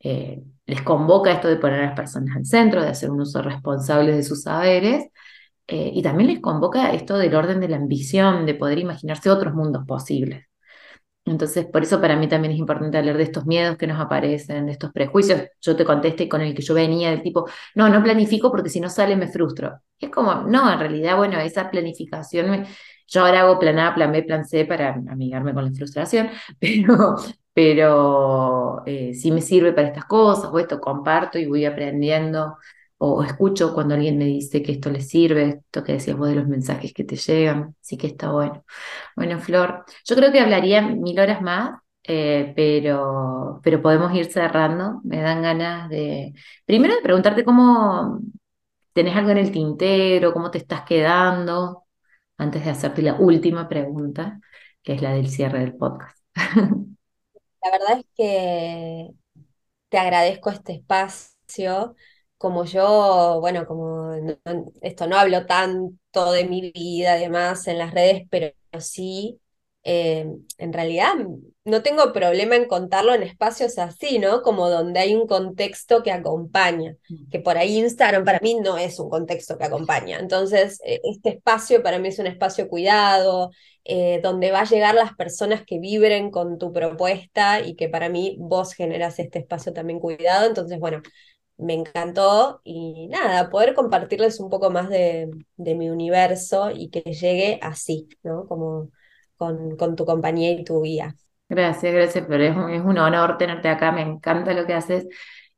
Eh, 0.00 0.42
les 0.66 0.82
convoca 0.82 1.32
esto 1.32 1.48
de 1.48 1.56
poner 1.56 1.80
a 1.80 1.86
las 1.86 1.96
personas 1.96 2.36
al 2.36 2.44
centro, 2.46 2.82
de 2.82 2.88
hacer 2.88 3.10
un 3.10 3.20
uso 3.20 3.42
responsable 3.42 4.14
de 4.14 4.22
sus 4.22 4.42
saberes, 4.42 5.06
eh, 5.66 5.92
y 5.94 6.02
también 6.02 6.30
les 6.30 6.40
convoca 6.40 6.92
esto 6.92 7.18
del 7.18 7.34
orden 7.34 7.60
de 7.60 7.68
la 7.68 7.76
ambición, 7.76 8.46
de 8.46 8.54
poder 8.54 8.78
imaginarse 8.78 9.30
otros 9.30 9.54
mundos 9.54 9.84
posibles. 9.86 10.44
Entonces, 11.24 11.66
por 11.66 11.82
eso 11.82 12.00
para 12.00 12.16
mí 12.16 12.26
también 12.28 12.52
es 12.54 12.58
importante 12.58 12.96
hablar 12.98 13.16
de 13.18 13.22
estos 13.24 13.44
miedos 13.46 13.76
que 13.76 13.86
nos 13.86 14.00
aparecen, 14.00 14.66
de 14.66 14.72
estos 14.72 14.92
prejuicios. 14.92 15.42
Yo 15.60 15.76
te 15.76 15.84
contesté 15.84 16.28
con 16.28 16.40
el 16.40 16.54
que 16.54 16.62
yo 16.62 16.74
venía 16.74 17.10
del 17.10 17.22
tipo, 17.22 17.46
no, 17.74 17.88
no 17.90 18.02
planifico 18.02 18.50
porque 18.50 18.70
si 18.70 18.80
no 18.80 18.88
sale 18.88 19.14
me 19.16 19.28
frustro. 19.28 19.80
es 20.00 20.10
como, 20.10 20.34
no, 20.34 20.72
en 20.72 20.78
realidad, 20.78 21.16
bueno, 21.16 21.38
esa 21.38 21.70
planificación, 21.70 22.66
yo 23.06 23.24
ahora 23.24 23.40
hago 23.40 23.58
plan 23.58 23.78
A, 23.78 23.94
plan 23.94 24.12
B, 24.12 24.22
plan 24.22 24.44
C 24.46 24.64
para 24.64 24.94
amigarme 24.94 25.52
con 25.54 25.64
la 25.64 25.72
frustración, 25.72 26.30
pero, 26.58 27.16
pero 27.58 28.84
eh, 28.86 29.14
sí 29.14 29.32
me 29.32 29.40
sirve 29.40 29.72
para 29.72 29.88
estas 29.88 30.04
cosas, 30.04 30.48
o 30.52 30.58
esto 30.60 30.80
comparto 30.80 31.40
y 31.40 31.46
voy 31.46 31.64
aprendiendo 31.64 32.56
o 32.98 33.24
escucho 33.24 33.74
cuando 33.74 33.94
alguien 33.94 34.16
me 34.16 34.26
dice 34.26 34.62
que 34.62 34.70
esto 34.72 34.90
le 34.90 35.00
sirve, 35.00 35.48
esto 35.48 35.82
que 35.82 35.94
decías 35.94 36.16
vos 36.16 36.28
de 36.28 36.36
los 36.36 36.46
mensajes 36.46 36.92
que 36.92 37.02
te 37.02 37.16
llegan, 37.16 37.74
sí 37.80 37.96
que 37.96 38.06
está 38.06 38.30
bueno. 38.30 38.64
Bueno, 39.16 39.40
Flor, 39.40 39.84
yo 40.04 40.14
creo 40.16 40.30
que 40.30 40.38
hablaría 40.40 40.82
mil 40.82 41.18
horas 41.18 41.42
más, 41.42 41.80
eh, 42.04 42.52
pero, 42.54 43.60
pero 43.64 43.82
podemos 43.82 44.14
ir 44.14 44.26
cerrando. 44.26 45.00
Me 45.04 45.20
dan 45.20 45.42
ganas 45.42 45.88
de, 45.90 46.34
primero 46.64 46.94
de 46.94 47.02
preguntarte 47.02 47.44
cómo 47.44 48.20
tenés 48.92 49.16
algo 49.16 49.30
en 49.30 49.38
el 49.38 49.50
tintero, 49.52 50.32
cómo 50.32 50.50
te 50.52 50.58
estás 50.58 50.82
quedando. 50.82 51.86
antes 52.38 52.64
de 52.64 52.70
hacerte 52.70 53.02
la 53.02 53.14
última 53.14 53.68
pregunta, 53.68 54.40
que 54.82 54.94
es 54.94 55.02
la 55.02 55.12
del 55.12 55.28
cierre 55.28 55.60
del 55.60 55.74
podcast. 55.76 56.18
La 57.62 57.70
verdad 57.72 57.98
es 58.00 58.06
que 58.16 59.10
te 59.90 59.98
agradezco 59.98 60.50
este 60.50 60.74
espacio. 60.74 61.96
Como 62.38 62.64
yo, 62.66 63.38
bueno, 63.40 63.66
como 63.66 64.12
esto 64.82 65.06
no 65.08 65.18
hablo 65.18 65.46
tanto 65.46 66.32
de 66.32 66.44
mi 66.46 66.72
vida, 66.72 67.14
además, 67.14 67.66
en 67.68 67.78
las 67.78 67.92
redes, 67.94 68.26
pero 68.30 68.52
sí 68.80 69.40
eh, 69.84 70.26
en 70.58 70.72
realidad 70.72 71.14
no 71.64 71.82
tengo 71.82 72.12
problema 72.12 72.56
en 72.56 72.66
contarlo 72.66 73.14
en 73.14 73.22
espacios 73.22 73.78
así, 73.78 74.18
¿no? 74.18 74.42
Como 74.42 74.68
donde 74.68 75.00
hay 75.00 75.14
un 75.14 75.26
contexto 75.26 76.02
que 76.02 76.10
acompaña, 76.12 76.96
mm. 77.08 77.28
que 77.30 77.40
por 77.40 77.58
ahí 77.58 77.78
Instagram 77.78 78.24
para 78.24 78.40
mí 78.40 78.54
no 78.54 78.78
es 78.78 78.98
un 78.98 79.08
contexto 79.10 79.56
que 79.58 79.64
acompaña. 79.64 80.18
Entonces, 80.18 80.80
eh, 80.84 81.00
este 81.04 81.30
espacio 81.30 81.82
para 81.82 81.98
mí 81.98 82.08
es 82.08 82.18
un 82.18 82.26
espacio 82.26 82.68
cuidado, 82.68 83.50
eh, 83.84 84.20
donde 84.22 84.50
va 84.50 84.60
a 84.60 84.64
llegar 84.64 84.94
las 84.94 85.14
personas 85.14 85.62
que 85.64 85.78
vibren 85.78 86.30
con 86.30 86.58
tu 86.58 86.72
propuesta 86.72 87.60
y 87.60 87.74
que 87.74 87.88
para 87.88 88.08
mí 88.08 88.36
vos 88.38 88.72
generas 88.72 89.18
este 89.18 89.38
espacio 89.38 89.72
también 89.72 90.00
cuidado. 90.00 90.46
Entonces, 90.46 90.78
bueno, 90.78 91.02
me 91.58 91.74
encantó 91.74 92.60
y 92.64 93.08
nada, 93.08 93.50
poder 93.50 93.74
compartirles 93.74 94.40
un 94.40 94.50
poco 94.50 94.70
más 94.70 94.88
de, 94.88 95.28
de 95.56 95.74
mi 95.74 95.90
universo 95.90 96.70
y 96.70 96.88
que 96.90 97.00
llegue 97.12 97.58
así, 97.62 98.08
¿no? 98.22 98.46
Como 98.46 98.90
con, 99.38 99.96
tu 99.96 100.04
compañía 100.04 100.52
y 100.52 100.64
tu 100.64 100.82
guía. 100.82 101.14
Gracias, 101.48 101.94
gracias, 101.94 102.26
pero 102.28 102.44
es 102.44 102.56
un, 102.56 102.70
es 102.70 102.84
un 102.84 102.98
honor 102.98 103.38
tenerte 103.38 103.68
acá, 103.68 103.90
me 103.92 104.02
encanta 104.02 104.52
lo 104.52 104.66
que 104.66 104.74
haces, 104.74 105.06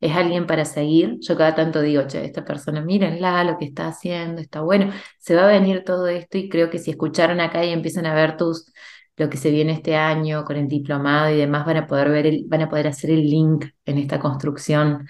es 0.01 0.15
alguien 0.15 0.47
para 0.47 0.65
seguir. 0.65 1.19
Yo 1.21 1.37
cada 1.37 1.55
tanto 1.55 1.81
digo, 1.81 2.07
che, 2.07 2.25
esta 2.25 2.45
persona, 2.45 2.81
mírenla, 2.81 3.45
lo 3.45 3.59
que 3.59 3.65
está 3.65 3.89
haciendo, 3.89 4.41
está 4.41 4.61
bueno, 4.61 4.93
se 5.19 5.35
va 5.35 5.45
a 5.45 5.47
venir 5.49 5.83
todo 5.85 6.07
esto 6.09 6.39
y 6.39 6.49
creo 6.49 6.71
que 6.71 6.79
si 6.79 6.93
escucharon 6.93 7.41
acá 7.41 7.65
y 7.65 7.71
empiezan 7.71 8.07
a 8.07 8.15
ver 8.15 8.37
tus 8.37 8.73
lo 9.17 9.29
que 9.29 9.37
se 9.37 9.51
viene 9.51 9.73
este 9.73 9.97
año 9.97 10.45
con 10.45 10.57
el 10.57 10.67
diplomado 10.69 11.31
y 11.31 11.37
demás, 11.37 11.67
van 11.67 11.77
a 11.77 11.87
poder 11.87 12.11
ver 12.11 12.41
van 12.47 12.63
a 12.63 12.71
poder 12.71 12.87
hacer 12.89 13.11
el 13.11 13.29
link 13.29 13.67
en 13.85 13.99
esta 13.99 14.19
construcción 14.19 15.07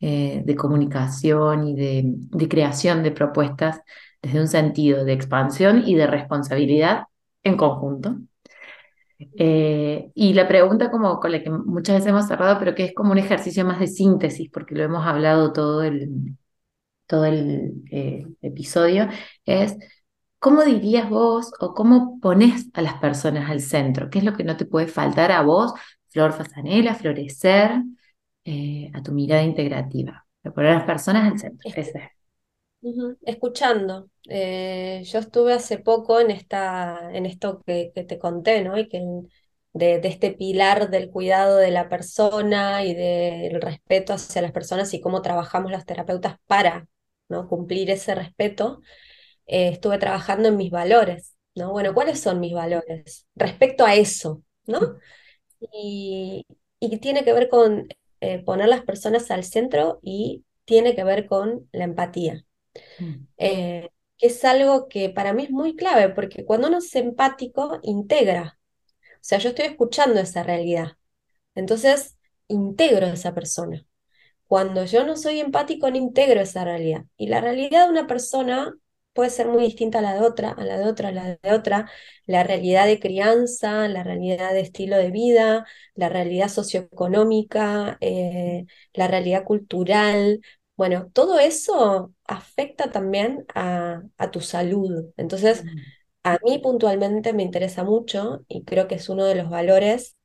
eh, 0.00 0.42
de 0.46 0.56
comunicación 0.56 1.68
y 1.68 1.74
de, 1.76 2.02
de 2.06 2.48
creación 2.48 3.02
de 3.02 3.10
propuestas 3.12 3.80
desde 4.22 4.40
un 4.40 4.48
sentido 4.48 5.04
de 5.04 5.12
expansión 5.12 5.82
y 5.86 5.94
de 5.94 6.06
responsabilidad 6.06 7.04
en 7.44 7.56
conjunto. 7.56 8.16
Eh, 9.18 10.10
y 10.14 10.32
la 10.32 10.48
pregunta 10.48 10.90
como 10.90 11.20
con 11.20 11.32
la 11.32 11.42
que 11.42 11.50
muchas 11.50 11.96
veces 11.96 12.08
hemos 12.10 12.26
cerrado, 12.26 12.58
pero 12.58 12.74
que 12.74 12.84
es 12.84 12.94
como 12.94 13.12
un 13.12 13.18
ejercicio 13.18 13.64
más 13.64 13.78
de 13.78 13.86
síntesis, 13.86 14.50
porque 14.50 14.74
lo 14.74 14.82
hemos 14.84 15.06
hablado 15.06 15.52
todo 15.52 15.82
el, 15.82 16.36
todo 17.06 17.26
el 17.26 17.82
eh, 17.90 18.26
episodio, 18.42 19.08
es 19.46 19.76
¿cómo 20.38 20.64
dirías 20.64 21.10
vos 21.10 21.52
o 21.60 21.74
cómo 21.74 22.18
pones 22.20 22.68
a 22.74 22.82
las 22.82 22.94
personas 22.94 23.50
al 23.50 23.60
centro? 23.60 24.10
¿Qué 24.10 24.20
es 24.20 24.24
lo 24.24 24.34
que 24.36 24.44
no 24.44 24.56
te 24.56 24.66
puede 24.66 24.88
faltar 24.88 25.32
a 25.32 25.42
vos, 25.42 25.74
Flor 26.08 26.32
Fasanela, 26.32 26.94
florecer, 26.94 27.82
eh, 28.44 28.90
a 28.94 29.02
tu 29.02 29.12
mirada 29.12 29.42
integrativa? 29.42 30.26
poner 30.54 30.72
a 30.72 30.74
las 30.76 30.84
personas 30.84 31.30
al 31.30 31.38
centro. 31.38 31.70
Ese. 31.74 32.12
Escuchando. 33.22 34.10
Eh, 34.28 35.02
yo 35.04 35.18
estuve 35.18 35.52
hace 35.52 35.78
poco 35.78 36.20
en, 36.20 36.30
esta, 36.30 37.10
en 37.12 37.26
esto 37.26 37.62
que, 37.66 37.92
te 37.94 38.18
conté, 38.18 38.62
¿no? 38.62 38.78
Y 38.78 38.88
que 38.88 39.02
de, 39.72 40.00
este 40.04 40.32
pilar 40.32 40.90
del 40.90 41.10
cuidado 41.10 41.56
de 41.56 41.70
la 41.70 41.88
persona 41.88 42.84
y 42.84 42.94
del 42.94 43.60
respeto 43.60 44.14
hacia 44.14 44.42
las 44.42 44.52
personas 44.52 44.94
y 44.94 45.00
cómo 45.00 45.22
trabajamos 45.22 45.70
los 45.70 45.84
terapeutas 45.84 46.36
para 46.46 46.88
¿no? 47.28 47.48
cumplir 47.48 47.90
ese 47.90 48.14
respeto, 48.14 48.80
eh, 49.46 49.68
estuve 49.68 49.98
trabajando 49.98 50.48
en 50.48 50.56
mis 50.56 50.70
valores, 50.70 51.36
¿no? 51.54 51.72
Bueno, 51.72 51.94
¿cuáles 51.94 52.20
son 52.20 52.40
mis 52.40 52.54
valores 52.54 53.26
respecto 53.36 53.84
a 53.84 53.94
eso, 53.94 54.42
¿no? 54.66 54.80
Y, 55.72 56.46
y 56.80 56.98
tiene 56.98 57.24
que 57.24 57.32
ver 57.32 57.48
con 57.48 57.88
eh, 58.20 58.40
poner 58.44 58.68
las 58.68 58.82
personas 58.84 59.30
al 59.30 59.44
centro 59.44 60.00
y 60.02 60.44
tiene 60.64 60.94
que 60.94 61.04
ver 61.04 61.26
con 61.26 61.68
la 61.72 61.84
empatía. 61.84 62.44
Mm. 62.98 63.14
Eh, 63.38 63.90
que 64.18 64.26
es 64.28 64.44
algo 64.44 64.88
que 64.88 65.10
para 65.10 65.32
mí 65.32 65.44
es 65.44 65.50
muy 65.50 65.76
clave, 65.76 66.10
porque 66.10 66.44
cuando 66.44 66.68
uno 66.68 66.78
es 66.78 66.94
empático, 66.94 67.80
integra. 67.82 68.58
O 69.14 69.18
sea, 69.22 69.38
yo 69.38 69.50
estoy 69.50 69.66
escuchando 69.66 70.20
esa 70.20 70.42
realidad. 70.42 70.92
Entonces, 71.54 72.18
integro 72.48 73.06
a 73.06 73.12
esa 73.14 73.34
persona. 73.34 73.86
Cuando 74.46 74.84
yo 74.84 75.04
no 75.06 75.16
soy 75.16 75.40
empático, 75.40 75.90
no 75.90 75.96
integro 75.96 76.40
esa 76.40 76.64
realidad. 76.64 77.04
Y 77.16 77.28
la 77.28 77.40
realidad 77.40 77.86
de 77.86 77.90
una 77.92 78.06
persona 78.06 78.74
puede 79.12 79.30
ser 79.30 79.48
muy 79.48 79.64
distinta 79.64 79.98
a 80.00 80.02
la 80.02 80.14
de 80.14 80.20
otra, 80.20 80.50
a 80.52 80.64
la 80.64 80.78
de 80.78 80.86
otra, 80.86 81.08
a 81.10 81.12
la 81.12 81.38
de 81.42 81.52
otra. 81.52 81.90
La 82.26 82.42
realidad 82.44 82.86
de 82.86 83.00
crianza, 83.00 83.88
la 83.88 84.02
realidad 84.02 84.52
de 84.52 84.60
estilo 84.60 84.96
de 84.96 85.10
vida, 85.10 85.66
la 85.94 86.08
realidad 86.08 86.48
socioeconómica, 86.48 87.98
eh, 88.00 88.66
la 88.94 89.08
realidad 89.08 89.44
cultural, 89.44 90.40
bueno, 90.80 91.10
todo 91.12 91.38
eso 91.38 92.14
afecta 92.24 92.90
también 92.90 93.44
a, 93.54 94.00
tu 94.32 94.40
salud. 94.40 95.12
Entonces, 95.18 95.62
a 96.22 96.38
mí 96.42 96.58
puntualmente 96.58 97.34
me 97.34 97.42
interesa 97.42 97.84
mucho 97.84 98.46
y 98.48 98.64
creo 98.64 98.88
que 98.88 98.94
es 98.94 99.10
uno 99.10 99.26
de 99.26 99.34
los 99.34 99.50
valores 99.50 100.16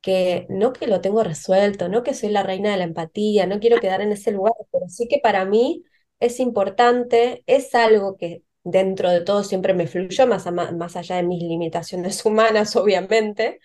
que 0.00 0.46
no 0.50 0.72
que 0.72 0.88
lo 0.88 1.00
tengo 1.00 1.22
resuelto, 1.22 1.88
no 1.88 2.02
que 2.02 2.14
soy 2.14 2.30
la 2.30 2.42
reina 2.42 2.72
de 2.72 2.78
la 2.78 2.84
empatía, 2.84 3.46
no 3.46 3.60
quiero 3.60 3.78
quedar 3.80 4.00
en 4.00 4.10
ese 4.10 4.32
lugar, 4.32 4.54
pero 4.72 4.88
sí 4.88 5.06
que 5.06 5.20
para 5.22 5.44
mí 5.44 5.84
es 6.18 6.40
importante, 6.40 7.44
es 7.46 7.72
algo 7.76 8.16
que 8.16 8.42
dentro 8.64 9.10
de 9.10 9.20
todo 9.20 9.44
siempre 9.44 9.74
me 9.74 9.86
fluyó, 9.86 10.26
más, 10.26 10.44
más 10.52 10.96
allá 10.96 11.16
de 11.18 11.22
mis 11.22 11.40
limitaciones 11.44 12.24
humanas, 12.26 12.74
obviamente, 12.74 13.60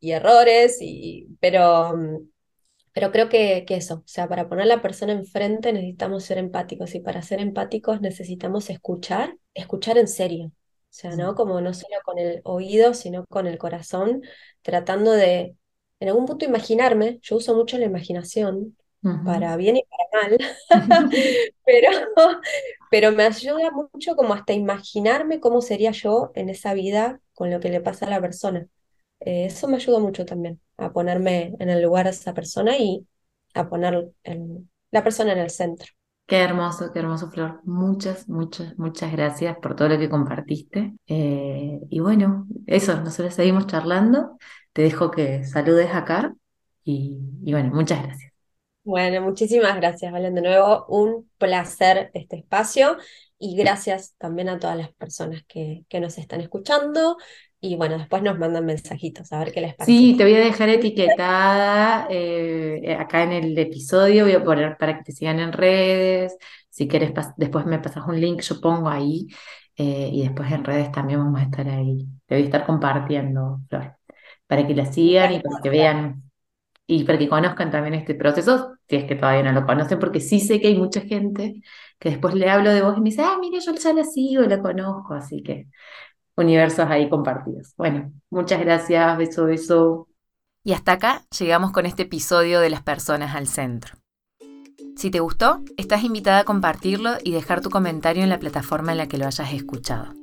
y 0.00 0.12
errores, 0.12 0.78
y, 0.80 1.28
pero 1.40 1.96
mm, 1.96 2.33
pero 2.94 3.12
creo 3.12 3.28
que, 3.28 3.64
que, 3.66 3.76
eso, 3.76 3.96
o 3.96 4.02
sea, 4.06 4.28
para 4.28 4.48
poner 4.48 4.64
a 4.64 4.66
la 4.76 4.82
persona 4.82 5.12
enfrente 5.12 5.72
necesitamos 5.72 6.24
ser 6.24 6.38
empáticos 6.38 6.94
y 6.94 7.00
para 7.00 7.22
ser 7.22 7.40
empáticos 7.40 8.00
necesitamos 8.00 8.70
escuchar, 8.70 9.36
escuchar 9.52 9.98
en 9.98 10.08
serio. 10.08 10.46
O 10.46 10.96
sea, 10.96 11.16
¿no? 11.16 11.34
Como 11.34 11.60
no 11.60 11.74
solo 11.74 11.96
con 12.04 12.18
el 12.18 12.40
oído, 12.44 12.94
sino 12.94 13.26
con 13.26 13.48
el 13.48 13.58
corazón, 13.58 14.22
tratando 14.62 15.10
de, 15.10 15.56
en 15.98 16.08
algún 16.08 16.24
punto, 16.24 16.44
imaginarme. 16.44 17.18
Yo 17.20 17.36
uso 17.36 17.56
mucho 17.56 17.78
la 17.78 17.86
imaginación, 17.86 18.76
para 19.24 19.56
bien 19.56 19.76
y 19.76 19.84
para 19.84 20.28
mal, 20.28 20.38
pero, 21.66 21.88
pero 22.90 23.12
me 23.12 23.24
ayuda 23.24 23.70
mucho 23.70 24.16
como 24.16 24.34
hasta 24.34 24.52
imaginarme 24.52 25.40
cómo 25.40 25.60
sería 25.60 25.90
yo 25.90 26.30
en 26.34 26.48
esa 26.48 26.74
vida 26.74 27.20
con 27.34 27.50
lo 27.50 27.60
que 27.60 27.70
le 27.70 27.80
pasa 27.80 28.06
a 28.06 28.10
la 28.10 28.20
persona. 28.20 28.68
Eh, 29.24 29.46
eso 29.46 29.68
me 29.68 29.76
ayuda 29.76 29.98
mucho 30.00 30.24
también 30.26 30.60
a 30.76 30.92
ponerme 30.92 31.54
en 31.58 31.70
el 31.70 31.82
lugar 31.82 32.04
de 32.06 32.10
esa 32.12 32.34
persona 32.34 32.76
y 32.78 33.06
a 33.54 33.68
poner 33.68 34.10
la 34.90 35.04
persona 35.04 35.32
en 35.32 35.38
el 35.38 35.50
centro. 35.50 35.88
Qué 36.26 36.38
hermoso, 36.38 36.90
qué 36.92 37.00
hermoso, 37.00 37.30
Flor. 37.30 37.60
Muchas, 37.64 38.28
muchas, 38.30 38.78
muchas 38.78 39.12
gracias 39.12 39.58
por 39.58 39.76
todo 39.76 39.88
lo 39.90 39.98
que 39.98 40.08
compartiste. 40.08 40.94
Eh, 41.06 41.80
y 41.90 42.00
bueno, 42.00 42.46
eso, 42.66 42.98
nosotros 43.02 43.34
seguimos 43.34 43.66
charlando. 43.66 44.38
Te 44.72 44.82
dejo 44.82 45.10
que 45.10 45.44
saludes 45.44 45.90
acá 45.94 46.34
y, 46.82 47.18
y 47.44 47.52
bueno, 47.52 47.74
muchas 47.74 48.02
gracias. 48.02 48.32
Bueno, 48.84 49.22
muchísimas 49.22 49.76
gracias, 49.76 50.12
Valen. 50.12 50.34
De 50.34 50.42
nuevo, 50.42 50.84
un 50.88 51.30
placer 51.38 52.10
este 52.12 52.36
espacio 52.36 52.98
y 53.38 53.56
gracias 53.56 54.14
también 54.18 54.48
a 54.50 54.58
todas 54.58 54.76
las 54.76 54.92
personas 54.92 55.42
que, 55.48 55.84
que 55.88 56.00
nos 56.00 56.18
están 56.18 56.42
escuchando 56.42 57.16
y 57.60 57.76
bueno, 57.76 57.96
después 57.98 58.22
nos 58.22 58.38
mandan 58.38 58.66
mensajitos 58.66 59.32
a 59.32 59.38
ver 59.38 59.52
qué 59.52 59.60
les 59.60 59.74
parece. 59.74 59.92
Sí, 59.92 60.14
te 60.16 60.24
voy 60.24 60.34
a 60.34 60.40
dejar 60.40 60.68
etiquetada 60.68 62.06
eh, 62.10 62.96
acá 62.98 63.22
en 63.22 63.32
el 63.32 63.58
episodio, 63.58 64.24
voy 64.24 64.34
a 64.34 64.44
poner 64.44 64.76
para 64.76 64.98
que 64.98 65.04
te 65.04 65.12
sigan 65.12 65.40
en 65.40 65.52
redes, 65.52 66.36
si 66.68 66.88
quieres 66.88 67.12
después 67.36 67.66
me 67.66 67.78
pasas 67.78 68.06
un 68.06 68.20
link, 68.20 68.42
yo 68.42 68.60
pongo 68.60 68.88
ahí 68.88 69.28
eh, 69.76 70.10
y 70.12 70.22
después 70.22 70.50
en 70.52 70.64
redes 70.64 70.92
también 70.92 71.20
vamos 71.20 71.40
a 71.40 71.44
estar 71.44 71.68
ahí. 71.68 72.06
Te 72.26 72.34
voy 72.34 72.42
a 72.42 72.46
estar 72.46 72.66
compartiendo, 72.66 73.60
Flor, 73.68 73.96
para 74.46 74.66
que 74.66 74.74
la 74.74 74.86
sigan 74.86 75.32
y 75.34 75.40
para 75.40 75.60
que 75.62 75.70
vean 75.70 76.22
y 76.86 77.04
para 77.04 77.18
que 77.18 77.28
conozcan 77.28 77.70
también 77.70 77.94
este 77.94 78.14
proceso, 78.14 78.74
si 78.88 78.96
es 78.96 79.04
que 79.04 79.14
todavía 79.16 79.42
no 79.42 79.58
lo 79.58 79.66
conocen, 79.66 79.98
porque 79.98 80.20
sí 80.20 80.40
sé 80.40 80.60
que 80.60 80.68
hay 80.68 80.76
mucha 80.76 81.00
gente 81.00 81.62
que 81.98 82.10
después 82.10 82.34
le 82.34 82.50
hablo 82.50 82.70
de 82.72 82.82
vos 82.82 82.96
y 82.98 83.00
me 83.00 83.10
dice, 83.10 83.22
ah, 83.22 83.38
mire, 83.40 83.60
yo 83.60 83.74
ya 83.74 83.92
la 83.94 84.04
sigo, 84.04 84.42
la 84.42 84.60
conozco, 84.60 85.14
así 85.14 85.42
que 85.42 85.68
universos 86.36 86.90
ahí 86.90 87.08
compartidos. 87.08 87.74
Bueno, 87.76 88.12
muchas 88.30 88.60
gracias, 88.60 89.18
beso, 89.18 89.44
beso. 89.44 90.08
Y 90.62 90.72
hasta 90.72 90.92
acá 90.92 91.22
llegamos 91.38 91.72
con 91.72 91.86
este 91.86 92.04
episodio 92.04 92.60
de 92.60 92.70
las 92.70 92.82
personas 92.82 93.34
al 93.34 93.46
centro. 93.46 93.96
Si 94.96 95.10
te 95.10 95.20
gustó, 95.20 95.60
estás 95.76 96.04
invitada 96.04 96.40
a 96.40 96.44
compartirlo 96.44 97.14
y 97.22 97.32
dejar 97.32 97.60
tu 97.60 97.68
comentario 97.68 98.22
en 98.22 98.28
la 98.28 98.38
plataforma 98.38 98.92
en 98.92 98.98
la 98.98 99.08
que 99.08 99.18
lo 99.18 99.26
hayas 99.26 99.52
escuchado. 99.52 100.14